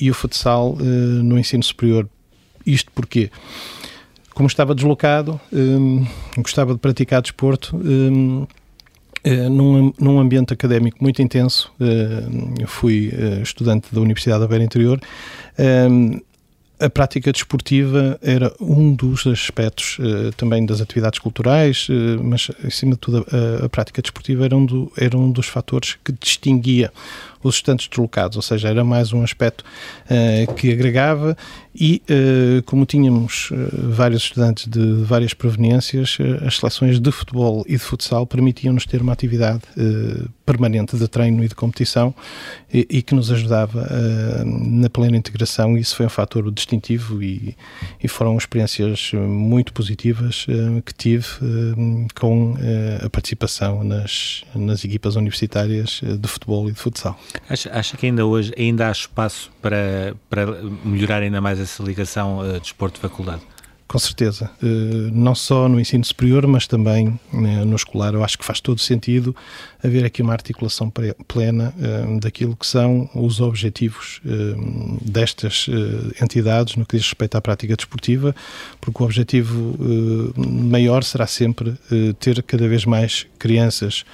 e 0.00 0.10
o 0.10 0.14
futsal 0.14 0.76
no 0.76 1.38
ensino 1.38 1.62
superior. 1.62 2.08
Isto 2.66 2.90
porque 2.92 3.30
como 4.36 4.46
estava 4.46 4.74
deslocado, 4.74 5.40
um, 5.50 6.06
gostava 6.36 6.74
de 6.74 6.78
praticar 6.78 7.22
desporto. 7.22 7.74
Um, 7.74 8.46
eh, 9.24 9.48
num, 9.48 9.94
num, 9.98 10.20
ambiente 10.20 10.52
académico 10.52 10.98
muito 11.00 11.22
intenso, 11.22 11.72
uh, 11.80 12.54
eu 12.60 12.68
fui 12.68 13.08
uh, 13.08 13.42
estudante 13.42 13.92
da 13.92 14.00
Universidade 14.00 14.40
da 14.40 14.46
Beira 14.46 14.62
Interior, 14.62 15.00
um, 15.90 16.20
a 16.78 16.90
prática 16.90 17.32
desportiva 17.32 18.18
era 18.20 18.54
um 18.60 18.94
dos 18.94 19.26
aspectos 19.26 19.96
também 20.36 20.66
das 20.66 20.82
atividades 20.82 21.18
culturais, 21.18 21.88
mas 22.22 22.50
acima 22.62 22.92
de 22.92 22.98
tudo 22.98 23.26
a, 23.32 23.64
a, 23.64 23.68
prática 23.70 24.02
desportiva 24.02 24.44
era 24.44 24.54
um, 24.54 24.66
do, 24.66 24.92
era 24.94 25.16
um 25.16 25.32
dos 25.32 25.46
fatores 25.46 25.96
que 26.04 26.12
distinguia 26.12 26.92
os 27.46 27.56
estudantes 27.56 27.88
deslocados, 27.88 28.36
ou 28.36 28.42
seja, 28.42 28.68
era 28.68 28.84
mais 28.84 29.12
um 29.12 29.22
aspecto 29.22 29.64
uh, 29.64 30.54
que 30.54 30.72
agregava 30.72 31.36
e, 31.74 32.02
uh, 32.10 32.62
como 32.64 32.86
tínhamos 32.86 33.50
uh, 33.50 33.56
vários 33.90 34.22
estudantes 34.22 34.66
de 34.66 35.04
várias 35.04 35.34
proveniências, 35.34 36.18
as 36.44 36.56
seleções 36.56 36.98
de 36.98 37.12
futebol 37.12 37.64
e 37.66 37.72
de 37.72 37.78
futsal 37.78 38.26
permitiam-nos 38.26 38.86
ter 38.86 39.00
uma 39.00 39.12
atividade 39.12 39.62
permanente 40.44 40.96
de 40.96 41.08
treino 41.08 41.44
e 41.44 41.48
de 41.48 41.54
competição 41.54 42.14
e, 42.72 42.86
e 42.90 43.02
que 43.02 43.14
nos 43.14 43.30
ajudava 43.30 43.88
na 44.44 44.88
plena 44.88 45.16
integração 45.16 45.76
e 45.76 45.80
isso 45.80 45.96
foi 45.96 46.06
um 46.06 46.10
fator 46.10 46.50
distintivo 46.50 47.22
e, 47.22 47.56
e 48.02 48.08
foram 48.08 48.36
experiências 48.36 49.12
muito 49.12 49.72
positivas 49.72 50.46
que 50.84 50.94
tive 50.94 51.26
com 52.14 52.54
a 53.04 53.10
participação 53.10 53.84
nas, 53.84 54.44
nas 54.54 54.84
equipas 54.84 55.16
universitárias 55.16 56.00
de 56.02 56.28
futebol 56.28 56.68
e 56.68 56.72
de 56.72 56.78
futsal. 56.78 57.18
Acha, 57.48 57.70
acha 57.72 57.96
que 57.96 58.06
ainda 58.06 58.24
hoje 58.24 58.52
ainda 58.56 58.88
há 58.88 58.92
espaço 58.92 59.50
para, 59.62 60.14
para 60.28 60.46
melhorar 60.84 61.22
ainda 61.22 61.40
mais 61.40 61.60
essa 61.60 61.82
ligação 61.82 62.38
uh, 62.38 62.60
desporto-faculdade? 62.60 63.42
Com 63.88 64.00
certeza. 64.00 64.50
Uh, 64.60 65.12
não 65.12 65.34
só 65.34 65.68
no 65.68 65.78
ensino 65.78 66.04
superior, 66.04 66.44
mas 66.46 66.66
também 66.66 67.08
uh, 67.32 67.64
no 67.64 67.76
escolar. 67.76 68.14
Eu 68.14 68.24
acho 68.24 68.36
que 68.36 68.44
faz 68.44 68.60
todo 68.60 68.80
sentido 68.80 69.34
haver 69.82 70.04
aqui 70.04 70.22
uma 70.22 70.32
articulação 70.32 70.92
plena 71.28 71.72
uh, 71.78 72.18
daquilo 72.18 72.56
que 72.56 72.66
são 72.66 73.08
os 73.14 73.40
objetivos 73.40 74.20
destas 75.00 75.66
entidades 76.20 76.74
no 76.74 76.84
que 76.84 76.96
diz 76.96 77.06
respeito 77.06 77.36
à 77.36 77.40
prática 77.40 77.76
desportiva, 77.76 78.34
porque 78.80 79.00
o 79.00 79.06
objetivo 79.06 79.76
maior 80.36 81.04
será 81.04 81.26
sempre 81.26 81.74
ter 82.18 82.42
cada 82.42 82.66
vez 82.68 82.84
mais 82.84 83.26
crianças 83.38 84.04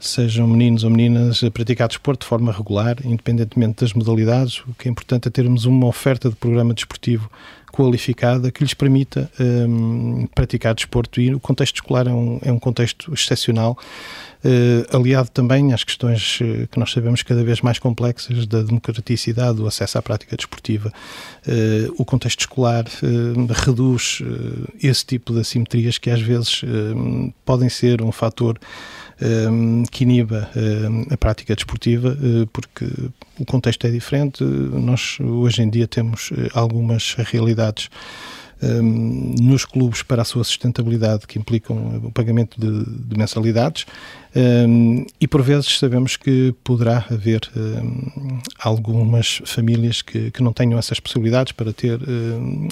sejam 0.00 0.46
meninos 0.46 0.82
ou 0.82 0.90
meninas, 0.90 1.44
a 1.44 1.50
praticar 1.50 1.86
desporto 1.86 2.24
de 2.24 2.28
forma 2.28 2.50
regular, 2.50 2.96
independentemente 3.04 3.84
das 3.84 3.92
modalidades. 3.92 4.60
O 4.60 4.74
que 4.74 4.88
é 4.88 4.90
importante 4.90 5.28
é 5.28 5.30
termos 5.30 5.66
uma 5.66 5.86
oferta 5.86 6.28
de 6.28 6.36
programa 6.36 6.74
desportivo 6.74 7.30
qualificada 7.70 8.50
que 8.50 8.62
lhes 8.62 8.74
permita 8.74 9.30
um, 9.38 10.26
praticar 10.34 10.74
desporto 10.74 11.20
e 11.20 11.32
o 11.34 11.40
contexto 11.40 11.76
escolar 11.76 12.06
é 12.06 12.12
um, 12.12 12.38
é 12.42 12.52
um 12.52 12.58
contexto 12.58 13.12
excepcional, 13.12 13.78
uh, 14.44 14.96
aliado 14.96 15.30
também 15.30 15.72
às 15.72 15.84
questões 15.84 16.40
uh, 16.40 16.66
que 16.68 16.78
nós 16.78 16.90
sabemos 16.90 17.22
cada 17.22 17.44
vez 17.44 17.60
mais 17.60 17.78
complexas 17.78 18.46
da 18.46 18.62
democraticidade 18.62 19.56
do 19.56 19.66
acesso 19.66 19.98
à 19.98 20.02
prática 20.02 20.36
desportiva. 20.36 20.92
Uh, 21.46 21.94
o 21.96 22.04
contexto 22.04 22.40
escolar 22.40 22.84
reduz 23.64 24.22
esse 24.82 25.06
tipo 25.06 25.32
de 25.32 25.40
assimetrias 25.40 25.98
que 25.98 26.10
às 26.10 26.20
vezes 26.20 26.62
podem 27.44 27.68
ser 27.68 28.02
um 28.02 28.10
fator 28.10 28.58
Que 29.90 30.04
iniba 30.04 30.50
a 31.10 31.16
prática 31.16 31.54
desportiva, 31.54 32.16
eh, 32.22 32.46
porque 32.52 32.86
o 33.38 33.44
contexto 33.44 33.86
é 33.86 33.90
diferente. 33.90 34.42
Nós 34.42 35.18
hoje 35.20 35.62
em 35.62 35.68
dia 35.68 35.86
temos 35.86 36.30
eh, 36.32 36.48
algumas 36.54 37.14
realidades 37.14 37.90
um, 38.62 39.34
nos 39.40 39.64
clubes 39.64 40.02
para 40.02 40.22
a 40.22 40.24
sua 40.24 40.44
sustentabilidade, 40.44 41.26
que 41.26 41.38
implicam 41.38 42.00
o 42.04 42.12
pagamento 42.12 42.60
de, 42.60 42.84
de 42.84 43.16
mensalidades, 43.16 43.86
um, 44.34 45.04
e 45.20 45.26
por 45.26 45.42
vezes 45.42 45.78
sabemos 45.78 46.16
que 46.16 46.54
poderá 46.62 47.04
haver 47.10 47.40
um, 47.56 48.40
algumas 48.58 49.40
famílias 49.44 50.02
que, 50.02 50.30
que, 50.30 50.42
não 50.42 50.52
tenham 50.52 50.78
essas 50.78 51.00
possibilidades 51.00 51.52
para 51.52 51.72
ter 51.72 51.98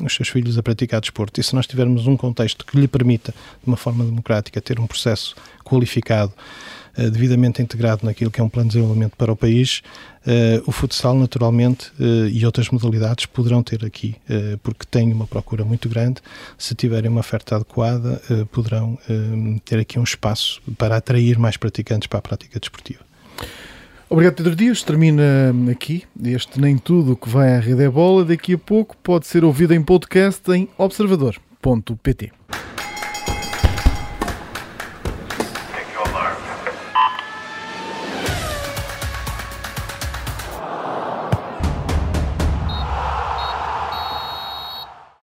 os 0.05 0.15
seus 0.15 0.29
filhos 0.29 0.57
a 0.57 0.63
praticar 0.63 1.01
desporto. 1.01 1.41
E 1.41 1.45
se 1.45 1.55
nós 1.55 1.67
tivermos 1.67 2.07
um 2.07 2.17
contexto 2.17 2.65
que 2.65 2.79
lhe 2.79 2.87
permita, 2.87 3.33
de 3.33 3.67
uma 3.67 3.77
forma 3.77 4.05
democrática, 4.05 4.61
ter 4.61 4.79
um 4.79 4.87
processo 4.87 5.35
qualificado, 5.65 6.33
devidamente 7.11 7.63
integrado 7.63 8.05
naquilo 8.05 8.31
que 8.31 8.41
é 8.41 8.45
um 8.45 8.49
plano 8.49 8.69
de 8.69 8.75
desenvolvimento 8.75 9.17
para 9.17 9.33
o 9.33 9.37
país, 9.37 9.83
uh, 10.27 10.63
o 10.67 10.73
futsal, 10.73 11.15
naturalmente, 11.15 11.93
uh, 12.01 12.27
e 12.29 12.45
outras 12.45 12.69
modalidades 12.71 13.27
poderão 13.27 13.63
ter 13.63 13.85
aqui, 13.85 14.17
porque 14.63 14.85
têm 14.91 15.13
uma 15.13 15.27
procura 15.27 15.65
muito 15.65 15.89
grande. 15.89 16.21
Se 16.57 16.75
tiverem 16.75 17.11
uma 17.11 17.21
oferta 17.21 17.57
adequada, 17.57 18.21
poderão 18.51 18.99
ter 19.65 19.79
aqui 19.79 19.99
um 19.99 20.05
espaço 20.05 20.61
para 20.77 20.97
atrair 20.97 21.39
mais 21.39 21.57
praticantes 21.57 22.07
para 22.07 22.19
a 22.19 22.23
prática 22.23 22.59
desportiva. 22.59 23.01
Obrigado, 24.11 24.37
Pedro 24.37 24.57
Dias. 24.57 24.83
Termina 24.83 25.55
aqui 25.71 26.05
este 26.25 26.59
Nem 26.59 26.79
Tudo 26.79 27.15
que 27.15 27.29
vai 27.29 27.57
à 27.57 27.61
Rede 27.61 27.83
é 27.83 27.91
Bola. 27.91 28.25
Daqui 28.25 28.55
a 28.55 28.59
pouco 28.59 28.97
pode 28.97 29.27
ser 29.27 29.45
ouvido 29.45 29.75
em 29.75 29.83
podcast 29.83 30.51
em 30.51 30.69
observador.pt. 30.79 32.33